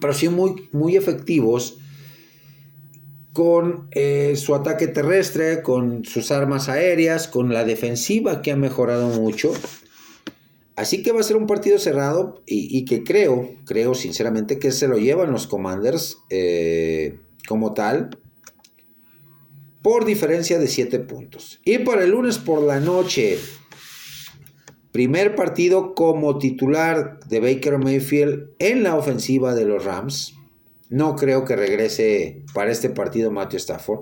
pero 0.00 0.14
sí 0.14 0.30
muy, 0.30 0.68
muy 0.72 0.96
efectivos 0.96 1.79
con 3.40 3.88
eh, 3.92 4.34
su 4.36 4.54
ataque 4.54 4.86
terrestre, 4.86 5.62
con 5.62 6.04
sus 6.04 6.30
armas 6.30 6.68
aéreas, 6.68 7.26
con 7.26 7.54
la 7.54 7.64
defensiva 7.64 8.42
que 8.42 8.50
ha 8.50 8.56
mejorado 8.56 9.08
mucho. 9.08 9.50
Así 10.76 11.02
que 11.02 11.12
va 11.12 11.20
a 11.20 11.22
ser 11.22 11.36
un 11.36 11.46
partido 11.46 11.78
cerrado 11.78 12.42
y, 12.44 12.84
que 12.84 13.02
creo, 13.02 13.48
creo 13.64 13.94
sinceramente 13.94 14.58
que 14.58 14.72
se 14.72 14.88
lo 14.88 14.98
llevan 14.98 15.32
los 15.32 15.46
Commanders. 15.46 16.18
Eh, 16.28 17.18
como 17.48 17.72
tal 17.72 18.10
por 19.80 20.04
diferencia 20.04 20.58
de 20.58 20.66
7 20.66 20.98
puntos. 20.98 21.62
Y 21.64 21.78
para 21.78 22.04
el 22.04 22.10
lunes 22.10 22.36
por 22.36 22.62
la 22.62 22.78
noche, 22.78 23.38
primer 24.92 25.34
partido 25.34 25.94
como 25.94 26.36
titular 26.36 27.18
de 27.26 27.40
Baker 27.40 27.78
Mayfield 27.78 28.50
en 28.58 28.82
la 28.82 28.96
ofensiva 28.96 29.54
de 29.54 29.64
los 29.64 29.82
Rams. 29.82 30.34
No 30.90 31.14
creo 31.14 31.44
que 31.44 31.54
regrese 31.54 32.42
para 32.52 32.72
este 32.72 32.90
partido 32.90 33.30
Matthew 33.30 33.58
Stafford. 33.58 34.00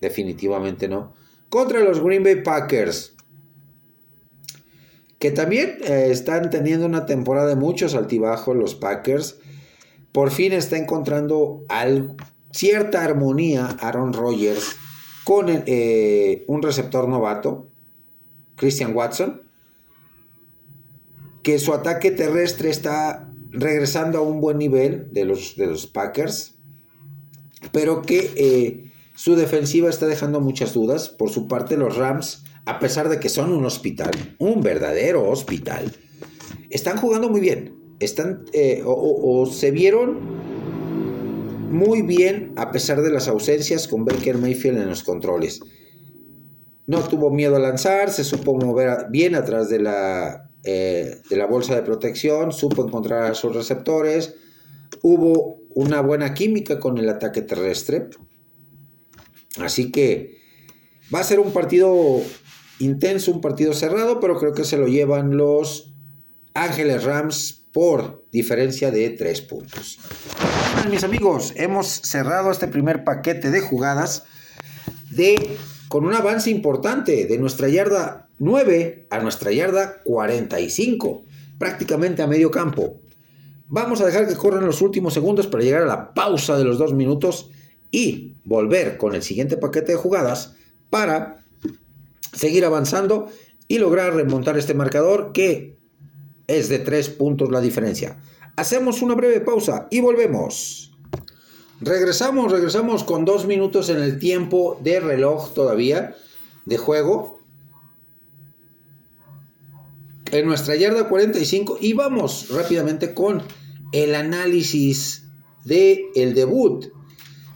Definitivamente 0.00 0.88
no. 0.88 1.14
Contra 1.48 1.80
los 1.80 2.02
Green 2.02 2.24
Bay 2.24 2.42
Packers. 2.42 3.14
Que 5.20 5.30
también 5.30 5.78
eh, 5.84 6.08
están 6.10 6.50
teniendo 6.50 6.84
una 6.84 7.06
temporada 7.06 7.48
de 7.48 7.56
muchos 7.56 7.94
altibajos 7.94 8.56
los 8.56 8.74
Packers. 8.74 9.38
Por 10.10 10.30
fin 10.32 10.52
está 10.52 10.76
encontrando 10.76 11.64
cierta 12.50 13.04
armonía 13.04 13.76
Aaron 13.80 14.12
Rodgers 14.12 14.76
con 15.24 15.46
eh, 15.48 16.44
un 16.48 16.62
receptor 16.62 17.08
novato, 17.08 17.68
Christian 18.56 18.94
Watson, 18.94 19.42
que 21.42 21.58
su 21.58 21.72
ataque 21.72 22.10
terrestre 22.10 22.70
está 22.70 23.25
regresando 23.50 24.18
a 24.18 24.22
un 24.22 24.40
buen 24.40 24.58
nivel 24.58 25.08
de 25.12 25.24
los, 25.24 25.56
de 25.56 25.66
los 25.66 25.86
Packers, 25.86 26.54
pero 27.72 28.02
que 28.02 28.30
eh, 28.36 28.92
su 29.14 29.34
defensiva 29.34 29.88
está 29.88 30.06
dejando 30.06 30.40
muchas 30.40 30.74
dudas. 30.74 31.08
Por 31.08 31.30
su 31.30 31.48
parte, 31.48 31.76
los 31.76 31.96
Rams, 31.96 32.44
a 32.64 32.78
pesar 32.78 33.08
de 33.08 33.18
que 33.18 33.28
son 33.28 33.52
un 33.52 33.64
hospital, 33.64 34.10
un 34.38 34.62
verdadero 34.62 35.28
hospital, 35.28 35.92
están 36.70 36.98
jugando 36.98 37.28
muy 37.28 37.40
bien. 37.40 37.74
Están, 37.98 38.44
eh, 38.52 38.82
o 38.84 39.46
se 39.46 39.70
vieron 39.70 40.18
muy 41.70 42.02
bien 42.02 42.52
a 42.56 42.70
pesar 42.70 43.02
de 43.02 43.10
las 43.10 43.28
ausencias 43.28 43.88
con 43.88 44.04
Baker 44.04 44.38
Mayfield 44.38 44.78
en 44.78 44.88
los 44.88 45.02
controles. 45.02 45.60
No 46.86 47.00
tuvo 47.00 47.30
miedo 47.30 47.56
a 47.56 47.60
lanzar, 47.60 48.10
se 48.12 48.22
supo 48.22 48.54
mover 48.54 49.06
bien 49.10 49.34
atrás 49.34 49.68
de 49.68 49.80
la, 49.80 50.45
eh, 50.66 51.22
de 51.30 51.36
la 51.36 51.46
bolsa 51.46 51.74
de 51.74 51.82
protección, 51.82 52.52
supo 52.52 52.86
encontrar 52.86 53.30
a 53.30 53.34
sus 53.34 53.54
receptores, 53.54 54.34
hubo 55.02 55.60
una 55.74 56.00
buena 56.00 56.34
química 56.34 56.78
con 56.78 56.98
el 56.98 57.08
ataque 57.08 57.42
terrestre. 57.42 58.08
Así 59.58 59.90
que 59.90 60.36
va 61.14 61.20
a 61.20 61.24
ser 61.24 61.40
un 61.40 61.52
partido 61.52 62.20
intenso, 62.78 63.32
un 63.32 63.40
partido 63.40 63.72
cerrado, 63.72 64.20
pero 64.20 64.38
creo 64.38 64.52
que 64.52 64.64
se 64.64 64.76
lo 64.76 64.86
llevan 64.86 65.36
los 65.36 65.94
Ángeles 66.52 67.04
Rams 67.04 67.68
por 67.72 68.26
diferencia 68.30 68.90
de 68.90 69.10
tres 69.10 69.40
puntos 69.40 69.98
mis 70.88 71.04
amigos, 71.04 71.52
hemos 71.56 71.86
cerrado 71.86 72.50
este 72.50 72.68
primer 72.68 73.04
paquete 73.04 73.50
de 73.50 73.60
jugadas 73.60 74.24
de 75.10 75.56
con 75.88 76.04
un 76.04 76.14
avance 76.14 76.50
importante 76.50 77.26
de 77.26 77.38
nuestra 77.38 77.68
yarda 77.68 78.25
9 78.38 79.06
a 79.10 79.18
nuestra 79.20 79.52
yarda 79.52 80.02
45, 80.04 81.24
prácticamente 81.58 82.22
a 82.22 82.26
medio 82.26 82.50
campo. 82.50 83.00
Vamos 83.68 84.00
a 84.00 84.06
dejar 84.06 84.28
que 84.28 84.34
corran 84.34 84.66
los 84.66 84.82
últimos 84.82 85.14
segundos 85.14 85.46
para 85.46 85.64
llegar 85.64 85.82
a 85.82 85.86
la 85.86 86.14
pausa 86.14 86.56
de 86.56 86.64
los 86.64 86.78
dos 86.78 86.92
minutos 86.92 87.50
y 87.90 88.34
volver 88.44 88.96
con 88.96 89.14
el 89.14 89.22
siguiente 89.22 89.56
paquete 89.56 89.92
de 89.92 89.98
jugadas 89.98 90.54
para 90.90 91.44
seguir 92.32 92.64
avanzando 92.64 93.28
y 93.68 93.78
lograr 93.78 94.14
remontar 94.14 94.56
este 94.58 94.74
marcador 94.74 95.32
que 95.32 95.76
es 96.46 96.68
de 96.68 96.78
tres 96.78 97.08
puntos 97.08 97.50
la 97.50 97.60
diferencia. 97.60 98.18
Hacemos 98.56 99.02
una 99.02 99.14
breve 99.14 99.40
pausa 99.40 99.88
y 99.90 100.00
volvemos. 100.00 100.92
Regresamos, 101.80 102.52
regresamos 102.52 103.04
con 103.04 103.24
dos 103.24 103.46
minutos 103.46 103.90
en 103.90 103.98
el 103.98 104.18
tiempo 104.18 104.78
de 104.82 105.00
reloj 105.00 105.52
todavía 105.52 106.14
de 106.64 106.78
juego. 106.78 107.35
En 110.36 110.44
nuestra 110.44 110.76
yarda 110.76 111.08
45 111.08 111.78
y 111.80 111.94
vamos 111.94 112.50
rápidamente 112.50 113.14
con 113.14 113.42
el 113.92 114.14
análisis 114.14 115.22
de 115.64 116.10
el 116.14 116.34
debut 116.34 116.92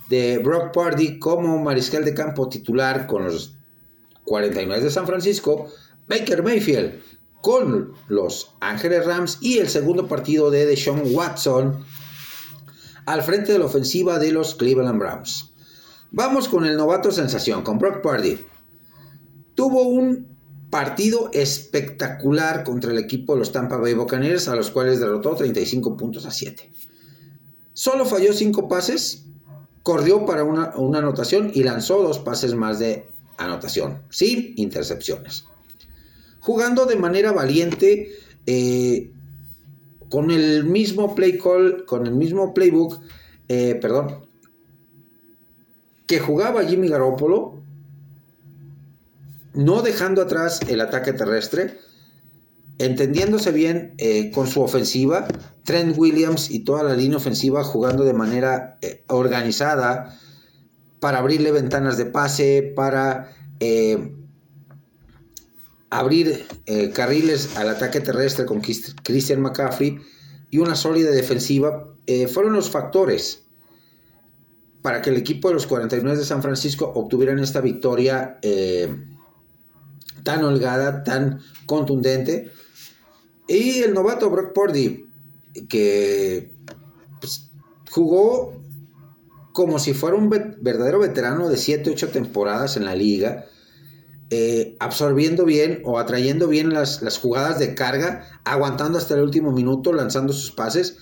de 0.09 0.39
Brock 0.39 0.73
Party 0.73 1.19
como 1.19 1.59
mariscal 1.59 2.07
de 2.07 2.15
campo 2.15 2.49
titular 2.49 3.07
con 3.07 3.27
los 3.27 3.55
49 4.25 4.83
de 4.83 4.91
San 4.91 5.07
Francisco, 5.07 5.71
Baker 6.09 6.43
Mayfield 6.43 7.03
con 7.43 7.93
los 8.09 8.55
Ángeles 8.61 9.05
Rams 9.05 9.37
y 9.43 9.59
el 9.59 9.69
segundo 9.69 10.09
partido 10.09 10.51
de 10.51 10.65
Deshaun 10.65 11.03
Watson 11.15 11.85
al 13.05 13.23
frente 13.23 13.53
de 13.53 13.59
la 13.59 13.67
ofensiva 13.67 14.19
de 14.19 14.33
los 14.33 14.55
Cleveland 14.55 14.99
Browns. 14.99 15.53
Vamos 16.13 16.49
con 16.49 16.65
el 16.65 16.79
novato 16.79 17.13
sensación, 17.13 17.61
con 17.61 17.77
Brock 17.79 18.01
Purdy. 18.01 18.39
Tuvo 19.55 19.83
un 19.83 20.30
partido 20.71 21.31
espectacular 21.33 22.65
contra 22.65 22.93
el 22.93 22.99
equipo 22.99 23.35
de 23.35 23.41
los 23.41 23.53
Tampa 23.53 23.77
Bay 23.77 23.95
Buccaneers, 23.95 24.49
a 24.49 24.57
los 24.57 24.71
cuales 24.71 25.01
derrotó 25.01 25.35
35 25.35 25.97
puntos 25.97 26.27
a 26.27 26.31
7. 26.31 26.71
Solo 27.75 28.05
falló 28.07 28.33
5 28.33 28.69
pases, 28.69 29.25
corrió 29.83 30.25
para 30.25 30.45
una, 30.45 30.73
anotación 30.99 31.51
y 31.53 31.65
lanzó 31.65 32.03
dos 32.03 32.19
pases 32.19 32.55
más 32.55 32.79
de 32.79 33.07
anotación, 33.39 33.99
sin 34.11 34.55
intercepciones 34.57 35.45
jugando 36.41 36.87
de 36.87 36.97
manera 36.97 37.33
valiente, 37.33 38.11
eh, 38.47 39.11
con 40.09 40.31
el 40.31 40.65
mismo 40.65 41.15
play 41.15 41.39
call, 41.39 41.85
con 41.85 42.07
el 42.07 42.15
mismo 42.15 42.53
playbook, 42.53 42.99
eh, 43.49 43.79
perdón, 43.81 44.27
que 46.07 46.19
jugaba 46.19 46.65
Jimmy 46.65 46.89
Garoppolo, 46.89 47.60
no 49.55 49.83
dejando 49.83 50.23
atrás 50.23 50.61
el 50.69 50.81
ataque 50.81 51.13
terrestre, 51.13 51.79
entendiéndose 52.79 53.53
bien 53.53 53.95
eh, 53.99 54.31
con 54.31 54.47
su 54.47 54.63
ofensiva, 54.63 55.29
Trent 55.65 55.97
Williams 55.99 56.51
y 56.51 56.61
toda 56.61 56.83
la 56.83 56.95
línea 56.95 57.19
ofensiva 57.19 57.63
jugando 57.65 58.05
de 58.05 58.15
manera 58.15 58.79
organizada 59.09 60.19
para 60.99 61.19
abrirle 61.19 61.53
ventanas 61.53 61.97
de 61.97 62.07
pase, 62.07 62.73
para 62.75 63.33
abrir 65.91 66.47
eh, 66.67 66.91
carriles 66.91 67.57
al 67.57 67.69
ataque 67.69 68.01
terrestre 68.01 68.47
con 68.47 68.61
Christian 68.61 69.41
McCaffrey 69.41 69.99
y 70.51 70.59
una 70.59 70.77
sólida 70.77 71.11
defensiva 71.11 71.89
eh, 72.07 72.29
fueron 72.29 72.53
los 72.53 72.71
factores 72.71 73.43
para 74.83 75.03
que 75.03 75.11
el 75.11 75.17
equipo 75.17 75.49
de 75.49 75.55
los 75.55 75.67
49 75.67 76.17
de 76.17 76.25
San 76.25 76.43
Francisco 76.43 76.91
obtuvieran 76.95 77.41
esta 77.41 77.61
victoria 77.61 78.39
eh, 78.41 78.89
tan 80.23 80.45
holgada, 80.45 81.05
tan 81.05 81.41
contundente. 81.67 82.51
Y 83.49 83.81
el 83.81 83.95
novato 83.95 84.31
Brock 84.31 84.53
Purdy, 84.53 85.07
que 85.69 86.53
pues, 87.21 87.51
jugó 87.91 88.61
como 89.53 89.79
si 89.79 89.93
fuera 89.93 90.17
un 90.17 90.31
verdadero 90.31 91.01
veterano 91.01 91.49
de 91.49 91.57
7, 91.57 91.91
8 91.91 92.09
temporadas 92.09 92.77
en 92.77 92.85
la 92.85 92.95
liga, 92.95 93.47
eh, 94.31 94.77
absorbiendo 94.79 95.45
bien 95.45 95.83
o 95.85 95.99
atrayendo 95.99 96.47
bien 96.47 96.73
las, 96.73 97.01
jugadas 97.19 97.59
de 97.59 97.75
carga, 97.75 98.25
aguantando 98.45 98.97
hasta 98.97 99.15
el 99.15 99.23
último 99.23 99.51
minuto, 99.51 99.93
lanzando 99.93 100.33
sus 100.33 100.53
pases. 100.53 100.99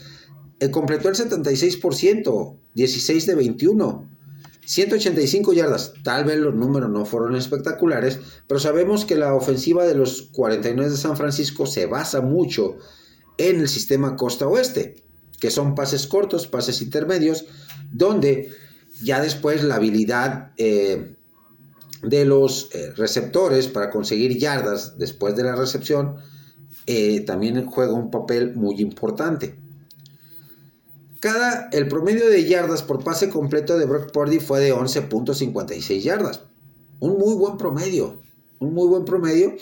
Eh, 0.61 0.71
completó 0.71 1.11
el 1.11 1.15
76%, 1.15 2.57
16 2.75 3.27
de 3.27 3.35
21. 3.35 4.09
185 4.69 5.55
yardas, 5.55 5.95
tal 6.05 6.27
vez 6.27 6.37
los 6.37 6.55
números 6.55 6.91
no 6.91 7.07
fueron 7.07 7.35
espectaculares, 7.37 8.21
pero 8.47 8.61
sabemos 8.61 9.07
que 9.07 9.17
la 9.17 9.35
ofensiva 9.35 9.87
de 9.87 9.95
los 9.95 10.29
49 10.31 10.91
de 10.91 10.97
San 10.99 11.17
Francisco 11.17 11.65
se 11.65 11.87
basa 11.87 12.21
mucho 12.21 12.77
en 13.39 13.61
el 13.61 13.69
sistema 13.71 14.15
costa 14.15 14.47
oeste, 14.47 15.03
que 15.41 15.51
son 15.51 15.75
pases 15.75 16.07
cortos, 16.07 16.47
pases 16.47 16.83
intermedios, 16.83 17.47
donde 17.91 18.51
ya 19.03 19.23
después 19.23 19.65
la 19.65 19.77
habilidad 19.77 20.53
eh, 20.59 21.15
de 22.03 22.27
los 22.27 22.69
eh, 22.75 22.93
receptores 22.95 23.69
para 23.69 23.89
conseguir 23.89 24.37
yardas 24.37 24.99
después 24.99 25.35
de 25.35 25.45
la 25.45 25.57
recepción 25.57 26.17
eh, 26.85 27.21
también 27.21 27.65
juega 27.65 27.95
un 27.95 28.11
papel 28.11 28.55
muy 28.55 28.83
importante. 28.83 29.55
Cada, 31.21 31.69
el 31.73 31.89
promedio 31.89 32.29
de 32.29 32.45
yardas 32.45 32.83
por 32.83 33.03
pase 33.03 33.29
completo 33.29 33.77
de 33.77 33.87
Brock 33.87 34.13
Purdy 34.13 34.39
fue 34.39 34.61
de 34.61 34.73
11.56 34.73 36.01
yardas. 36.01 36.43
Un 37.01 37.19
muy 37.19 37.35
buen 37.35 37.57
promedio. 37.57 38.21
Un 38.61 38.75
muy 38.75 38.87
buen 38.87 39.05
promedio 39.05 39.57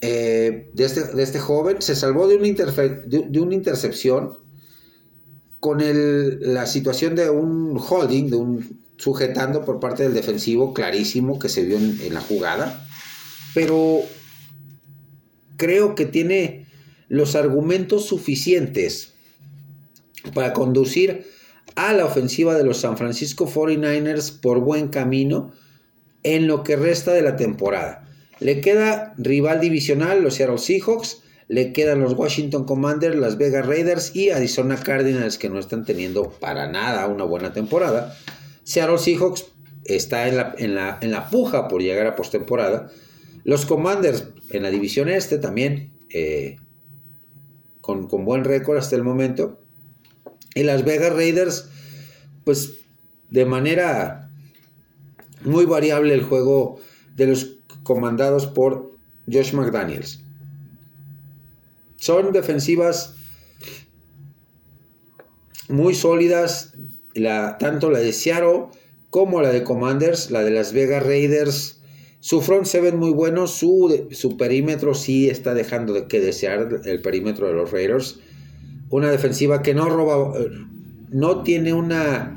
eh, 0.00 0.70
de, 0.72 0.84
este, 0.84 1.04
de, 1.04 1.22
este, 1.22 1.40
joven. 1.40 1.82
Se 1.82 1.94
salvó 1.94 2.26
de 2.26 2.36
una, 2.36 2.46
de, 2.46 3.40
una 3.40 3.54
intercepción 3.54 4.38
con 5.60 5.80
el, 5.80 6.54
la 6.54 6.66
situación 6.66 7.14
de 7.14 7.28
un 7.28 7.78
holding, 7.78 8.30
de 8.30 8.36
un 8.36 8.80
sujetando 8.96 9.64
por 9.64 9.78
parte 9.78 10.04
del 10.04 10.14
defensivo 10.14 10.72
clarísimo 10.72 11.38
que 11.38 11.48
se 11.48 11.64
vio 11.64 11.76
en, 11.76 12.00
en 12.00 12.14
la 12.14 12.20
jugada. 12.20 12.86
Pero 13.54 14.00
creo 15.56 15.94
que 15.94 16.06
tiene 16.06 16.66
los 17.08 17.34
argumentos 17.34 18.06
suficientes 18.06 19.14
para 20.34 20.52
conducir 20.52 21.26
a 21.74 21.92
la 21.92 22.04
ofensiva 22.04 22.56
de 22.56 22.64
los 22.64 22.78
San 22.78 22.96
Francisco 22.96 23.48
49ers 23.48 24.40
por 24.40 24.60
buen 24.60 24.88
camino 24.88 25.52
en 26.22 26.46
lo 26.46 26.62
que 26.62 26.76
resta 26.76 27.12
de 27.12 27.22
la 27.22 27.36
temporada. 27.36 28.08
Le 28.40 28.60
queda 28.60 29.14
rival 29.16 29.60
divisional, 29.60 30.22
los 30.22 30.34
Seattle 30.34 30.58
Seahawks, 30.58 31.22
le 31.48 31.72
quedan 31.72 32.00
los 32.00 32.12
Washington 32.12 32.64
Commanders, 32.64 33.16
las 33.16 33.38
Vegas 33.38 33.66
Raiders 33.66 34.14
y 34.14 34.30
Arizona 34.30 34.76
Cardinals 34.76 35.38
que 35.38 35.48
no 35.48 35.58
están 35.58 35.84
teniendo 35.84 36.30
para 36.30 36.68
nada 36.68 37.06
una 37.06 37.24
buena 37.24 37.52
temporada. 37.52 38.14
Seattle 38.64 38.98
Seahawks 38.98 39.46
está 39.84 40.28
en 40.28 40.36
la, 40.36 40.54
en 40.58 40.74
la, 40.74 40.98
en 41.00 41.10
la 41.10 41.30
puja 41.30 41.68
por 41.68 41.82
llegar 41.82 42.06
a 42.06 42.16
postemporada. 42.16 42.90
Los 43.44 43.64
Commanders 43.64 44.28
en 44.50 44.62
la 44.62 44.70
división 44.70 45.08
este 45.08 45.38
también 45.38 45.92
eh, 46.10 46.56
con, 47.80 48.08
con 48.08 48.24
buen 48.24 48.44
récord 48.44 48.76
hasta 48.76 48.96
el 48.96 49.02
momento. 49.02 49.58
Y 50.58 50.64
Las 50.64 50.84
Vegas 50.84 51.12
Raiders, 51.12 51.68
pues 52.42 52.80
de 53.30 53.44
manera 53.44 54.28
muy 55.44 55.66
variable 55.66 56.12
el 56.12 56.24
juego 56.24 56.80
de 57.14 57.28
los 57.28 57.58
comandados 57.84 58.48
por 58.48 58.90
Josh 59.32 59.52
McDaniels. 59.52 60.20
Son 61.94 62.32
defensivas 62.32 63.14
muy 65.68 65.94
sólidas, 65.94 66.72
la, 67.14 67.56
tanto 67.58 67.92
la 67.92 68.00
de 68.00 68.12
Seattle 68.12 68.64
como 69.10 69.40
la 69.40 69.52
de 69.52 69.62
Commanders, 69.62 70.32
la 70.32 70.42
de 70.42 70.50
Las 70.50 70.72
Vegas 70.72 71.04
Raiders. 71.04 71.80
Su 72.18 72.40
front 72.40 72.64
seven 72.64 72.96
muy 72.96 73.12
bueno, 73.12 73.46
su, 73.46 74.08
su 74.10 74.36
perímetro 74.36 74.94
sí 74.94 75.30
está 75.30 75.54
dejando 75.54 75.92
de 75.92 76.08
que 76.08 76.18
desear 76.18 76.80
el 76.84 77.00
perímetro 77.00 77.46
de 77.46 77.52
los 77.52 77.70
Raiders 77.70 78.18
una 78.90 79.10
defensiva 79.10 79.62
que 79.62 79.74
no 79.74 79.88
roba, 79.88 80.32
no 81.10 81.42
tiene 81.42 81.72
una, 81.72 82.36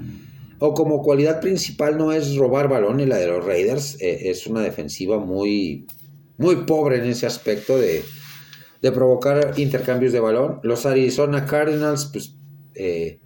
o 0.59 0.73
como 0.73 1.01
cualidad 1.01 1.41
principal 1.41 1.97
no 1.97 2.11
es 2.11 2.35
robar 2.35 2.69
balón 2.69 2.99
y 2.99 3.05
la 3.05 3.17
de 3.17 3.27
los 3.27 3.45
Raiders, 3.45 3.97
eh, 3.99 4.29
es 4.29 4.47
una 4.47 4.61
defensiva 4.61 5.19
muy, 5.19 5.87
muy 6.37 6.57
pobre 6.57 6.97
en 6.97 7.05
ese 7.05 7.25
aspecto 7.25 7.77
de, 7.77 8.03
de 8.81 8.91
provocar 8.91 9.53
intercambios 9.57 10.13
de 10.13 10.19
balón. 10.19 10.59
Los 10.63 10.85
Arizona 10.85 11.45
Cardinals, 11.45 12.05
pues, 12.11 12.35
eh, 12.75 13.19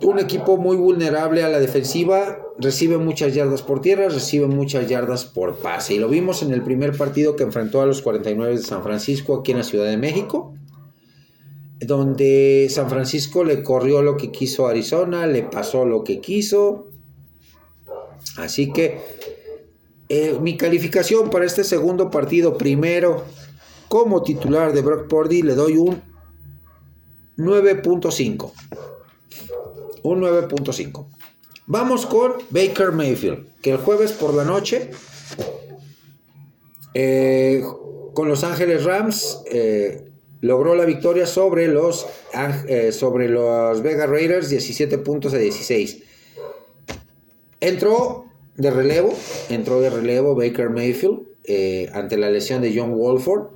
un 0.00 0.18
equipo 0.18 0.56
muy 0.56 0.76
vulnerable 0.76 1.44
a 1.44 1.48
la 1.48 1.60
defensiva, 1.60 2.38
recibe 2.58 2.98
muchas 2.98 3.34
yardas 3.34 3.62
por 3.62 3.80
tierra, 3.80 4.08
recibe 4.08 4.46
muchas 4.46 4.88
yardas 4.88 5.24
por 5.24 5.58
pase. 5.58 5.94
Y 5.94 5.98
lo 5.98 6.08
vimos 6.08 6.42
en 6.42 6.52
el 6.52 6.62
primer 6.62 6.96
partido 6.96 7.36
que 7.36 7.44
enfrentó 7.44 7.80
a 7.80 7.86
los 7.86 8.02
49 8.02 8.56
de 8.56 8.62
San 8.62 8.82
Francisco 8.82 9.38
aquí 9.38 9.52
en 9.52 9.58
la 9.58 9.64
Ciudad 9.64 9.86
de 9.86 9.96
México 9.96 10.54
donde 11.86 12.68
San 12.70 12.88
Francisco 12.88 13.44
le 13.44 13.62
corrió 13.62 14.02
lo 14.02 14.16
que 14.16 14.30
quiso 14.30 14.66
a 14.66 14.70
Arizona, 14.70 15.26
le 15.26 15.42
pasó 15.42 15.84
lo 15.84 16.04
que 16.04 16.20
quiso. 16.20 16.88
Así 18.36 18.72
que 18.72 19.00
eh, 20.08 20.38
mi 20.40 20.56
calificación 20.56 21.30
para 21.30 21.44
este 21.44 21.64
segundo 21.64 22.10
partido, 22.10 22.56
primero 22.56 23.24
como 23.88 24.22
titular 24.22 24.72
de 24.72 24.80
Brock 24.80 25.08
Purdy, 25.08 25.42
le 25.42 25.54
doy 25.54 25.76
un 25.76 26.02
9.5. 27.36 28.52
Un 30.02 30.20
9.5. 30.20 31.06
Vamos 31.66 32.06
con 32.06 32.32
Baker 32.50 32.92
Mayfield, 32.92 33.46
que 33.60 33.72
el 33.72 33.78
jueves 33.78 34.12
por 34.12 34.34
la 34.34 34.44
noche 34.44 34.90
eh, 36.94 37.62
con 38.14 38.28
Los 38.28 38.44
Ángeles 38.44 38.84
Rams 38.84 39.42
eh, 39.50 40.11
logró 40.42 40.74
la 40.74 40.84
victoria 40.84 41.24
sobre 41.24 41.68
los, 41.68 42.06
eh, 42.68 42.92
sobre 42.92 43.28
los 43.28 43.80
Vega 43.80 44.06
Raiders 44.06 44.50
17 44.50 44.98
puntos 44.98 45.32
a 45.32 45.38
16. 45.38 46.02
Entró 47.60 48.26
de 48.56 48.70
relevo, 48.70 49.14
entró 49.48 49.80
de 49.80 49.88
relevo 49.88 50.34
Baker 50.34 50.68
Mayfield 50.68 51.20
eh, 51.44 51.88
ante 51.94 52.18
la 52.18 52.28
lesión 52.28 52.60
de 52.60 52.76
John 52.76 52.92
Wolford. 52.92 53.50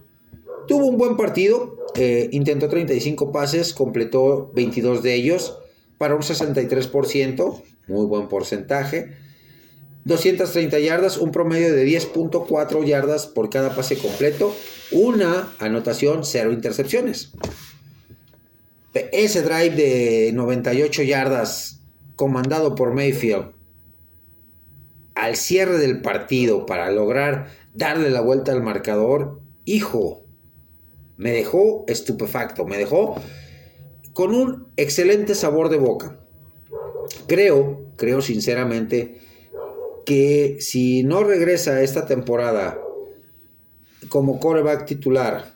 Tuvo 0.68 0.86
un 0.86 0.96
buen 0.96 1.16
partido, 1.16 1.76
eh, 1.96 2.28
intentó 2.30 2.68
35 2.68 3.32
pases, 3.32 3.74
completó 3.74 4.52
22 4.54 5.02
de 5.02 5.14
ellos 5.14 5.58
para 5.98 6.14
un 6.14 6.22
63%, 6.22 7.62
muy 7.88 8.06
buen 8.06 8.28
porcentaje. 8.28 9.25
230 10.06 10.78
yardas, 10.78 11.18
un 11.18 11.32
promedio 11.32 11.74
de 11.74 11.84
10.4 11.84 12.84
yardas 12.84 13.26
por 13.26 13.50
cada 13.50 13.74
pase 13.74 13.98
completo, 13.98 14.54
una 14.92 15.52
anotación, 15.58 16.24
cero 16.24 16.52
intercepciones. 16.52 17.32
Ese 18.94 19.42
drive 19.42 19.74
de 19.74 20.30
98 20.32 21.02
yardas 21.02 21.80
comandado 22.14 22.76
por 22.76 22.94
Mayfield 22.94 23.52
al 25.16 25.34
cierre 25.34 25.78
del 25.78 26.02
partido 26.02 26.66
para 26.66 26.92
lograr 26.92 27.48
darle 27.74 28.08
la 28.10 28.20
vuelta 28.20 28.52
al 28.52 28.62
marcador, 28.62 29.40
hijo, 29.64 30.24
me 31.16 31.32
dejó 31.32 31.84
estupefacto, 31.88 32.64
me 32.64 32.78
dejó 32.78 33.20
con 34.12 34.32
un 34.32 34.68
excelente 34.76 35.34
sabor 35.34 35.68
de 35.68 35.78
boca. 35.78 36.20
Creo, 37.26 37.90
creo 37.96 38.22
sinceramente 38.22 39.25
que 40.06 40.56
si 40.60 41.02
no 41.02 41.24
regresa 41.24 41.82
esta 41.82 42.06
temporada 42.06 42.80
como 44.08 44.38
coreback 44.40 44.86
titular, 44.86 45.52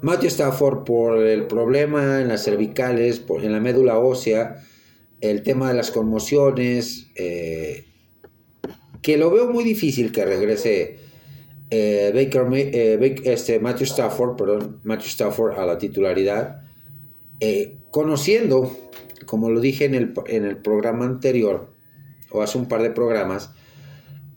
Matthew 0.00 0.28
Stafford 0.28 0.84
por 0.84 1.18
el 1.18 1.46
problema 1.46 2.22
en 2.22 2.28
las 2.28 2.42
cervicales, 2.42 3.20
por, 3.20 3.44
en 3.44 3.52
la 3.52 3.60
médula 3.60 3.98
ósea, 3.98 4.64
el 5.20 5.42
tema 5.42 5.68
de 5.68 5.74
las 5.74 5.90
conmociones, 5.90 7.08
eh, 7.14 7.84
que 9.02 9.18
lo 9.18 9.30
veo 9.30 9.50
muy 9.50 9.62
difícil 9.62 10.10
que 10.10 10.24
regrese 10.24 10.98
eh, 11.70 12.10
Baker, 12.14 12.46
eh, 12.54 13.16
este, 13.24 13.60
Matthew 13.60 13.84
Stafford, 13.84 14.36
perdón, 14.36 14.80
Matthew 14.82 15.08
Stafford 15.08 15.58
a 15.58 15.66
la 15.66 15.76
titularidad, 15.76 16.62
conociendo, 17.90 18.74
como 19.26 19.50
lo 19.50 19.60
dije 19.60 19.84
en 19.84 19.94
el, 19.94 20.14
en 20.26 20.44
el 20.46 20.56
programa 20.56 21.04
anterior, 21.04 21.68
o 22.30 22.42
hace 22.42 22.58
un 22.58 22.68
par 22.68 22.82
de 22.82 22.90
programas, 22.90 23.50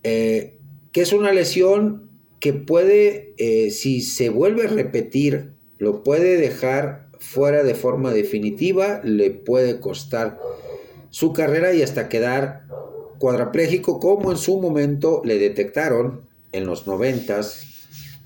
eh, 0.03 0.57
que 0.91 1.01
es 1.01 1.13
una 1.13 1.31
lesión 1.31 2.09
que 2.39 2.53
puede, 2.53 3.33
eh, 3.37 3.71
si 3.71 4.01
se 4.01 4.29
vuelve 4.29 4.65
a 4.65 4.67
repetir, 4.67 5.51
lo 5.77 6.03
puede 6.03 6.37
dejar 6.37 7.07
fuera 7.19 7.63
de 7.63 7.73
forma 7.73 8.11
definitiva, 8.11 8.99
le 9.03 9.31
puede 9.31 9.79
costar 9.79 10.39
su 11.09 11.31
carrera 11.31 11.73
y 11.73 11.81
hasta 11.81 12.09
quedar 12.09 12.65
cuadraplégico, 13.17 13.99
como 13.99 14.31
en 14.31 14.37
su 14.37 14.59
momento 14.59 15.21
le 15.23 15.39
detectaron 15.39 16.21
en 16.51 16.65
los 16.65 16.85
noventas 16.87 17.65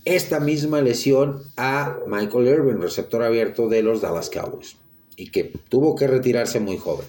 esta 0.05 0.39
misma 0.39 0.81
lesión 0.81 1.43
a 1.57 1.97
Michael 2.07 2.47
Irvin, 2.47 2.81
receptor 2.81 3.23
abierto 3.23 3.67
de 3.67 3.83
los 3.83 4.01
Dallas 4.01 4.29
Cowboys, 4.29 4.77
y 5.15 5.29
que 5.29 5.51
tuvo 5.69 5.95
que 5.95 6.07
retirarse 6.07 6.59
muy 6.59 6.77
joven. 6.77 7.05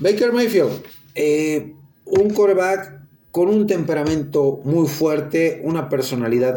Baker 0.00 0.32
Mayfield, 0.32 0.82
eh, 1.14 1.74
un 2.06 2.30
coreback 2.30 3.00
con 3.30 3.48
un 3.48 3.66
temperamento 3.66 4.60
muy 4.64 4.88
fuerte, 4.88 5.60
una 5.62 5.90
personalidad 5.90 6.56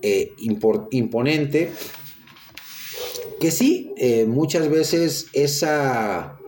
eh, 0.00 0.32
imponente, 0.90 1.70
que 3.38 3.50
sí, 3.50 3.92
eh, 3.98 4.24
muchas 4.24 4.70
veces 4.70 5.28
esa 5.34 6.38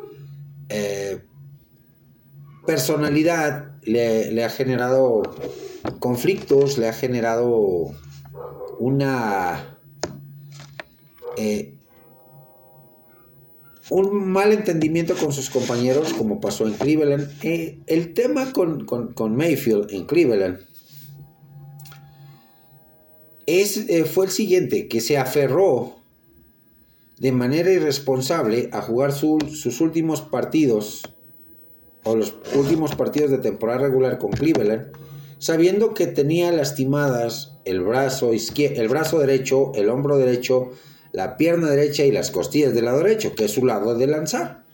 personalidad 2.66 3.76
le, 3.82 4.42
ha 4.42 4.48
generado 4.48 5.22
conflictos, 6.00 6.78
le 6.78 6.88
ha 6.88 6.92
generado 6.92 7.94
una... 8.78 9.78
un 13.90 14.30
mal 14.30 14.52
entendimiento 14.52 15.14
con 15.14 15.32
sus 15.32 15.50
compañeros, 15.50 16.12
como 16.12 16.40
pasó 16.40 16.66
en 16.66 16.74
Cleveland. 16.74 17.30
Eh, 17.42 17.78
el 17.86 18.14
tema 18.14 18.52
con, 18.52 18.86
Mayfield 19.36 19.92
en 19.92 20.06
Cleveland 20.06 20.58
es, 23.46 23.76
eh, 23.88 24.04
fue 24.04 24.26
el 24.26 24.30
siguiente, 24.32 24.88
que 24.88 25.00
se 25.00 25.18
aferró 25.18 25.96
de 27.18 27.32
manera 27.32 27.70
irresponsable 27.70 28.68
a 28.72 28.82
jugar 28.82 29.12
sus 29.12 29.80
últimos 29.80 30.20
partidos 30.20 31.02
o 32.02 32.14
los 32.14 32.34
últimos 32.54 32.94
partidos 32.94 33.30
de 33.30 33.38
temporada 33.38 33.80
regular 33.80 34.18
con 34.18 34.30
Cleveland, 34.30 34.92
sabiendo 35.38 35.94
que 35.94 36.06
tenía 36.06 36.52
lastimadas 36.52 37.56
el 37.64 37.80
brazo, 37.80 38.32
el 38.32 38.88
brazo 38.88 39.18
derecho, 39.18 39.72
el 39.74 39.88
hombro 39.88 40.16
derecho, 40.18 40.72
la 41.16 41.38
pierna 41.38 41.70
derecha 41.70 42.04
y 42.04 42.12
las 42.12 42.30
costillas 42.30 42.74
del 42.74 42.84
lado 42.84 42.98
derecho, 42.98 43.34
que 43.34 43.46
es 43.46 43.50
su 43.50 43.64
lado 43.64 43.94
de 43.94 44.06
lanzar. 44.06 44.66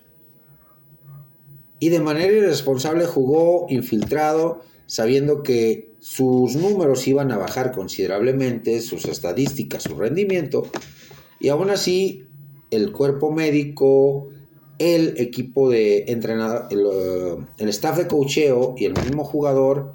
Y 1.78 1.90
de 1.90 2.00
manera 2.00 2.32
irresponsable 2.32 3.06
jugó 3.06 3.66
infiltrado, 3.68 4.60
sabiendo 4.86 5.44
que 5.44 5.92
sus 6.00 6.56
números 6.56 7.06
iban 7.06 7.30
a 7.30 7.38
bajar 7.38 7.70
considerablemente, 7.70 8.80
sus 8.80 9.04
estadísticas, 9.04 9.84
su 9.84 9.94
rendimiento, 9.94 10.66
y 11.38 11.50
aún 11.50 11.70
así 11.70 12.24
el 12.72 12.90
cuerpo 12.90 13.30
médico, 13.30 14.26
el 14.80 15.14
equipo 15.18 15.70
de 15.70 16.06
entrenador, 16.08 17.46
el, 17.56 17.68
staff 17.68 17.98
de 17.98 18.08
cocheo 18.08 18.74
y 18.76 18.86
el 18.86 18.94
mismo 18.94 19.22
jugador, 19.22 19.92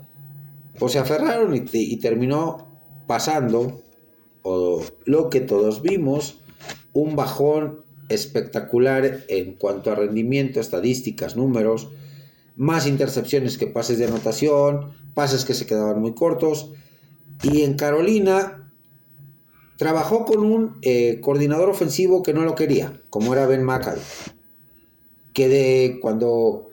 pues 0.79 0.93
se 0.93 0.99
aferraron 0.99 1.53
y, 1.53 1.97
terminó 1.97 2.69
pasando, 3.05 3.81
lo 5.05 5.29
que 5.29 5.41
todos 5.41 5.81
vimos, 5.81 6.39
un 6.93 7.15
bajón 7.15 7.81
espectacular 8.09 9.23
en 9.27 9.53
cuanto 9.53 9.91
a 9.91 9.95
rendimiento, 9.95 10.59
estadísticas, 10.59 11.35
números, 11.35 11.89
más 12.55 12.87
intercepciones 12.87 13.57
que 13.57 13.67
pases 13.67 13.97
de 13.97 14.05
anotación, 14.05 14.93
pases 15.13 15.45
que 15.45 15.53
se 15.53 15.65
quedaban 15.65 15.99
muy 16.01 16.13
cortos. 16.13 16.71
Y 17.43 17.61
en 17.61 17.75
Carolina 17.75 18.71
trabajó 19.77 20.25
con 20.25 20.39
un 20.39 20.77
eh, 20.81 21.19
coordinador 21.21 21.69
ofensivo 21.69 22.23
que 22.23 22.33
no 22.33 22.43
lo 22.43 22.55
quería, 22.55 23.01
como 23.09 23.33
era 23.33 23.45
Ben 23.45 23.63
McAdoo 23.63 24.01
que 25.37 25.47
de 25.49 25.99
cuando 26.01 26.71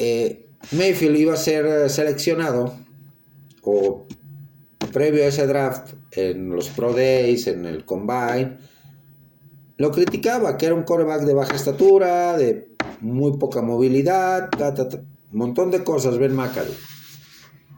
eh, 0.00 0.44
Mayfield 0.72 1.16
iba 1.16 1.34
a 1.34 1.36
ser 1.36 1.66
eh, 1.66 1.88
seleccionado, 1.88 2.74
o 3.62 4.06
previo 4.92 5.22
a 5.22 5.28
ese 5.28 5.46
draft, 5.46 5.92
en 6.12 6.50
los 6.50 6.68
Pro 6.68 6.92
Days, 6.92 7.46
en 7.46 7.66
el 7.66 7.84
Combine, 7.84 8.58
lo 9.76 9.90
criticaba, 9.90 10.56
que 10.56 10.66
era 10.66 10.74
un 10.74 10.82
coreback 10.82 11.22
de 11.22 11.34
baja 11.34 11.54
estatura, 11.54 12.36
de 12.36 12.74
muy 13.00 13.38
poca 13.38 13.62
movilidad, 13.62 14.50
un 15.32 15.38
montón 15.38 15.70
de 15.70 15.82
cosas, 15.82 16.18
Ben 16.18 16.34
McAdoo. 16.34 16.74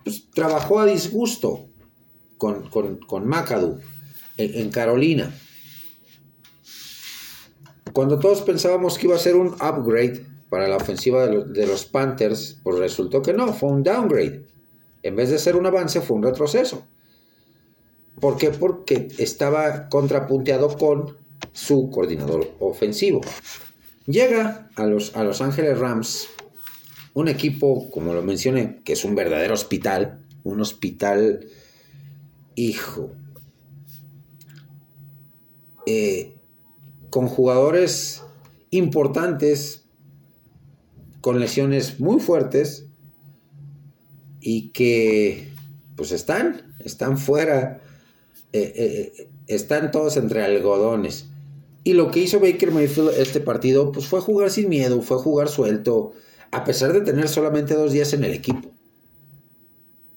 Pues, 0.05 0.31
trabajó 0.31 0.81
a 0.81 0.87
disgusto 0.87 1.69
con, 2.39 2.69
con, 2.71 3.29
McAdoo 3.29 3.79
en 4.37 4.71
Carolina. 4.71 5.33
Cuando 7.93 8.19
todos 8.19 8.41
pensábamos 8.43 8.97
que 8.97 9.07
iba 9.07 9.17
a 9.17 9.19
ser 9.19 9.37
un 9.37 9.49
upgrade 9.49 10.25
para 10.49 10.67
la 10.67 10.77
ofensiva 10.77 11.27
de 11.27 11.67
los, 11.67 11.85
Panthers, 11.85 12.59
pues 12.63 12.79
resultó 12.79 13.23
que 13.23 13.33
no, 13.33 13.53
fue 13.53 13.71
un 13.71 13.83
downgrade. 13.83 14.47
En 15.03 15.17
vez 15.17 15.31
de 15.31 15.39
ser 15.39 15.57
un 15.57 15.67
avance, 15.67 16.01
fue 16.01 16.17
un 16.17 16.23
retroceso. 16.23 16.87
¿Por 18.23 18.37
qué? 18.37 18.51
Porque 18.51 19.09
estaba 19.19 19.89
contrapunteado 19.89 20.79
con 20.79 21.17
su 21.51 21.91
coordinador 21.91 22.55
ofensivo. 22.61 23.21
Llega 24.07 24.71
a 24.77 24.87
los, 24.87 25.17
a 25.17 25.25
los 25.25 25.41
Ángeles 25.41 25.77
Rams, 25.77 26.29
un 27.15 27.27
equipo, 27.27 27.91
como 27.91 28.15
lo 28.15 28.23
mencioné, 28.23 28.81
que 28.85 28.93
es 28.93 29.05
un 29.05 29.17
verdadero 29.17 29.55
hospital, 29.55 30.25
un 30.45 30.61
hospital, 30.61 31.49
hijo, 32.55 33.11
eh, 35.87 36.37
con 37.11 37.27
jugadores 37.27 38.23
importantes, 38.71 39.83
con 41.21 41.41
lesiones 41.41 41.99
muy 41.99 42.21
fuertes 42.21 42.87
y 44.41 44.69
que 44.69 45.49
pues 45.97 46.13
están, 46.13 46.73
están 46.79 47.19
fuera, 47.19 47.81
eh, 48.53 48.73
eh, 48.77 49.29
están 49.47 49.91
todos 49.91 50.17
entre 50.17 50.43
algodones. 50.43 51.27
Y 51.85 51.95
lo 51.95 52.11
que 52.11 52.21
hizo 52.21 52.39
Baker 52.39 52.71
Mayfield 52.71 53.11
este 53.19 53.41
partido 53.41 53.91
pues 53.93 54.07
fue 54.07 54.21
jugar 54.21 54.51
sin 54.51 54.69
miedo, 54.69 55.03
fue 55.03 55.19
jugar 55.19 55.49
suelto, 55.49 56.13
a 56.51 56.65
pesar 56.65 56.93
de 56.93 57.01
tener 57.01 57.29
solamente 57.29 57.75
dos 57.75 57.93
días 57.93 58.13
en 58.13 58.25
el 58.25 58.33
equipo. 58.33 58.69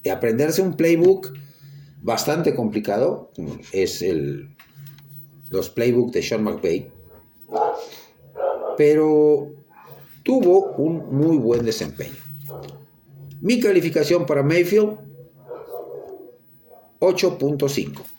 De 0.03 0.11
aprenderse 0.11 0.61
un 0.61 0.75
playbook 0.75 1.33
bastante 2.03 2.53
complicado, 2.53 3.31
es 3.71 4.03
el, 4.03 4.55
los 5.49 5.69
playbooks 5.69 6.11
de 6.11 6.21
Sean 6.21 6.43
McVay, 6.43 6.91
pero 8.77 9.53
tuvo 10.23 10.73
un 10.73 11.15
muy 11.15 11.37
buen 11.37 11.65
desempeño. 11.65 12.13
Mi 13.41 13.59
calificación 13.59 14.25
para 14.25 14.43
Mayfield, 14.43 14.97
8.5. 16.99 18.14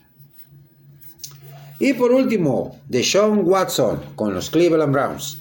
Y 1.79 1.93
por 1.93 2.13
último, 2.13 2.81
de 2.89 3.05
Sean 3.05 3.47
Watson 3.47 4.01
con 4.15 4.35
los 4.35 4.51
Cleveland 4.51 4.93
Browns. 4.93 5.39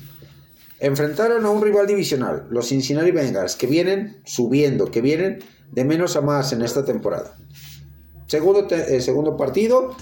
Enfrentaron 0.80 1.46
a 1.46 1.50
un 1.50 1.64
rival 1.64 1.88
divisional, 1.88 2.48
los 2.50 2.68
Cincinnati 2.68 3.12
Bengals, 3.12 3.56
que 3.56 3.68
vienen 3.68 4.18
subiendo, 4.26 4.92
que 4.92 5.02
vienen 5.02 5.40
de 5.72 5.86
menos 5.86 6.16
a 6.18 6.22
más 6.22 6.52
en 6.52 6.62
esta 6.62 6.84
temporada. 6.84 7.36
Segundo, 8.28 8.68
eh, 8.70 9.02
segundo 9.02 9.38
partido, 9.38 9.96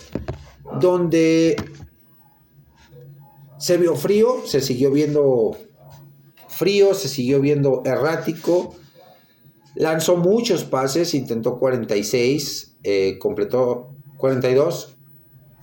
donde 0.79 1.55
se 3.57 3.77
vio 3.77 3.95
frío, 3.95 4.41
se 4.45 4.61
siguió 4.61 4.91
viendo 4.91 5.55
frío, 6.47 6.93
se 6.93 7.07
siguió 7.07 7.39
viendo 7.39 7.81
errático. 7.85 8.75
Lanzó 9.75 10.17
muchos 10.17 10.63
pases, 10.63 11.13
intentó 11.13 11.59
46, 11.59 12.77
eh, 12.83 13.17
completó 13.19 13.95
42, 14.17 14.92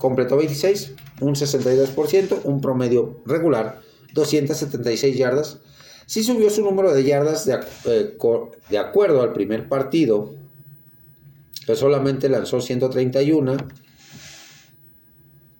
completó 0.01 0.35
26, 0.37 0.93
un 1.21 1.35
62%, 1.35 2.41
un 2.43 2.59
promedio 2.59 3.21
regular, 3.25 3.79
276 4.13 5.15
yardas. 5.15 5.59
Sí 6.07 6.23
subió 6.23 6.49
su 6.49 6.63
número 6.63 6.91
de 6.93 7.03
yardas 7.03 7.45
de, 7.45 7.59
eh, 7.85 8.17
de 8.69 8.77
acuerdo 8.77 9.21
al 9.21 9.31
primer 9.31 9.69
partido, 9.69 10.33
que 11.65 11.75
solamente 11.75 12.27
lanzó 12.27 12.59
131 12.59 13.57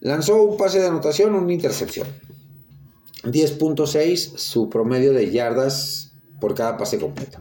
Lanzó 0.01 0.41
un 0.41 0.57
pase 0.57 0.79
de 0.79 0.87
anotación, 0.87 1.35
una 1.35 1.53
intercepción. 1.53 2.07
10.6 3.23 4.35
su 4.35 4.67
promedio 4.67 5.13
de 5.13 5.29
yardas 5.29 6.13
por 6.39 6.55
cada 6.55 6.75
pase 6.75 6.97
completo. 6.97 7.37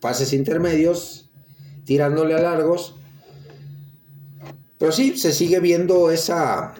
Pases 0.00 0.32
intermedios, 0.32 1.28
tirándole 1.84 2.34
a 2.34 2.40
largos. 2.40 2.97
Pero 4.78 4.92
sí, 4.92 5.16
se 5.18 5.32
sigue 5.32 5.58
viendo 5.60 6.10
esa 6.10 6.74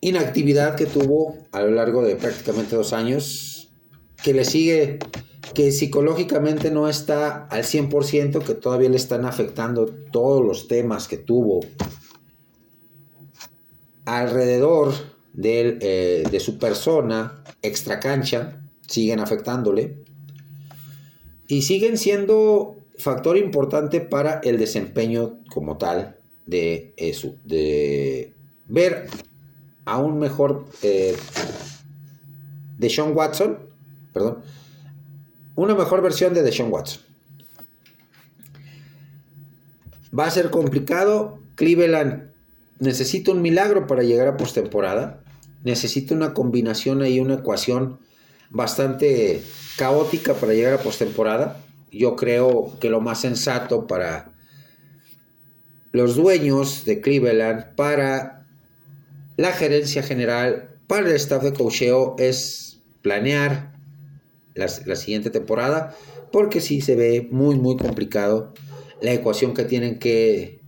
inactividad 0.00 0.76
que 0.76 0.86
tuvo 0.86 1.36
a 1.50 1.62
lo 1.62 1.72
largo 1.72 2.02
de 2.02 2.14
prácticamente 2.14 2.76
dos 2.76 2.92
años, 2.92 3.70
que 4.22 4.32
le 4.32 4.44
sigue, 4.44 5.00
que 5.54 5.72
psicológicamente 5.72 6.70
no 6.70 6.88
está 6.88 7.46
al 7.46 7.64
100%, 7.64 8.44
que 8.44 8.54
todavía 8.54 8.88
le 8.88 8.96
están 8.96 9.24
afectando 9.24 9.86
todos 10.12 10.44
los 10.44 10.68
temas 10.68 11.08
que 11.08 11.16
tuvo 11.16 11.60
alrededor 14.04 14.94
de, 15.32 15.78
eh, 15.80 16.22
de 16.30 16.40
su 16.40 16.58
persona, 16.58 17.42
extra 17.62 17.98
cancha, 17.98 18.62
siguen 18.86 19.18
afectándole. 19.18 20.04
Y 21.48 21.62
siguen 21.62 21.98
siendo 21.98 22.76
factor 22.96 23.36
importante 23.36 24.00
para 24.00 24.40
el 24.44 24.58
desempeño 24.58 25.38
como 25.48 25.78
tal 25.78 26.17
de 26.48 26.94
eso, 26.96 27.36
de 27.44 28.34
ver 28.66 29.06
a 29.84 29.98
un 29.98 30.18
mejor 30.18 30.64
eh, 30.82 31.14
de 32.78 32.90
Sean 32.90 33.14
Watson, 33.14 33.58
perdón, 34.14 34.38
una 35.56 35.74
mejor 35.74 36.00
versión 36.02 36.32
de 36.32 36.42
Deshaun 36.42 36.72
Watson. 36.72 37.02
Va 40.16 40.26
a 40.26 40.30
ser 40.30 40.50
complicado. 40.50 41.40
Cleveland 41.56 42.30
necesita 42.78 43.32
un 43.32 43.42
milagro 43.42 43.86
para 43.86 44.02
llegar 44.02 44.28
a 44.28 44.36
postemporada. 44.36 45.22
Necesita 45.64 46.14
una 46.14 46.32
combinación 46.32 47.04
y 47.04 47.20
una 47.20 47.34
ecuación 47.34 47.98
bastante 48.50 49.42
caótica 49.76 50.34
para 50.34 50.54
llegar 50.54 50.74
a 50.74 50.82
postemporada. 50.82 51.60
Yo 51.90 52.16
creo 52.16 52.72
que 52.80 52.88
lo 52.88 53.00
más 53.00 53.20
sensato 53.20 53.86
para 53.86 54.37
los 55.92 56.16
dueños 56.16 56.84
de 56.84 57.00
Cleveland, 57.00 57.74
para 57.74 58.46
la 59.36 59.52
gerencia 59.52 60.02
general, 60.02 60.76
para 60.86 61.08
el 61.08 61.14
staff 61.14 61.42
de 61.42 61.52
cocheo 61.52 62.16
es 62.18 62.80
planear 63.02 63.72
la, 64.54 64.68
siguiente 64.68 65.30
temporada, 65.30 65.96
porque 66.32 66.60
sí 66.60 66.80
se 66.80 66.96
ve 66.96 67.28
muy, 67.30 67.56
muy 67.56 67.76
complicado 67.76 68.52
la 69.00 69.12
ecuación 69.12 69.54
que 69.54 69.64
tienen 69.64 69.98
que 69.98 70.60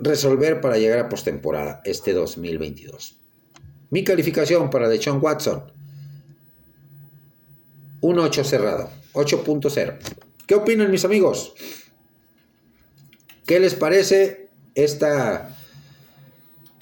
resolver 0.00 0.60
para 0.60 0.78
llegar 0.78 0.98
a 0.98 1.08
postemporada 1.08 1.82
este 1.84 2.14
2022. 2.14 3.20
Mi 3.90 4.04
calificación 4.04 4.70
para 4.70 4.88
Deshaun 4.88 5.22
Watson, 5.22 5.64
un 8.00 8.18
8 8.18 8.44
cerrado, 8.44 8.88
8.0. 9.12 9.98
¿Qué 10.46 10.54
opinan 10.54 10.90
mis 10.90 11.04
amigos? 11.04 11.52
¿Qué 13.44 13.60
les 13.60 13.74
parece 13.74 14.39
esta, 14.74 15.56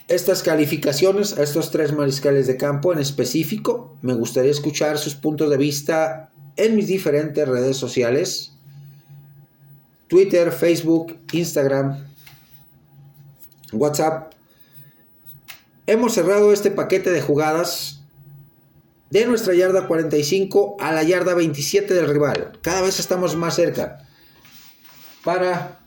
estas 0.08 0.42
calificaciones 0.42 1.36
a 1.38 1.42
estos 1.42 1.70
tres 1.70 1.92
mariscales 1.92 2.46
de 2.46 2.56
campo 2.56 2.92
en 2.92 2.98
específico? 2.98 3.96
Me 4.02 4.14
gustaría 4.14 4.50
escuchar 4.50 4.98
sus 4.98 5.14
puntos 5.14 5.50
de 5.50 5.56
vista 5.56 6.30
en 6.56 6.76
mis 6.76 6.86
diferentes 6.86 7.46
redes 7.48 7.76
sociales. 7.76 8.52
Twitter, 10.08 10.52
Facebook, 10.52 11.18
Instagram, 11.32 12.06
WhatsApp. 13.72 14.32
Hemos 15.86 16.14
cerrado 16.14 16.52
este 16.52 16.70
paquete 16.70 17.10
de 17.10 17.20
jugadas 17.20 18.02
de 19.10 19.26
nuestra 19.26 19.54
yarda 19.54 19.86
45 19.86 20.76
a 20.80 20.92
la 20.92 21.02
yarda 21.02 21.34
27 21.34 21.94
del 21.94 22.08
rival. 22.08 22.58
Cada 22.62 22.82
vez 22.82 23.00
estamos 23.00 23.36
más 23.36 23.54
cerca 23.54 24.06
para 25.24 25.80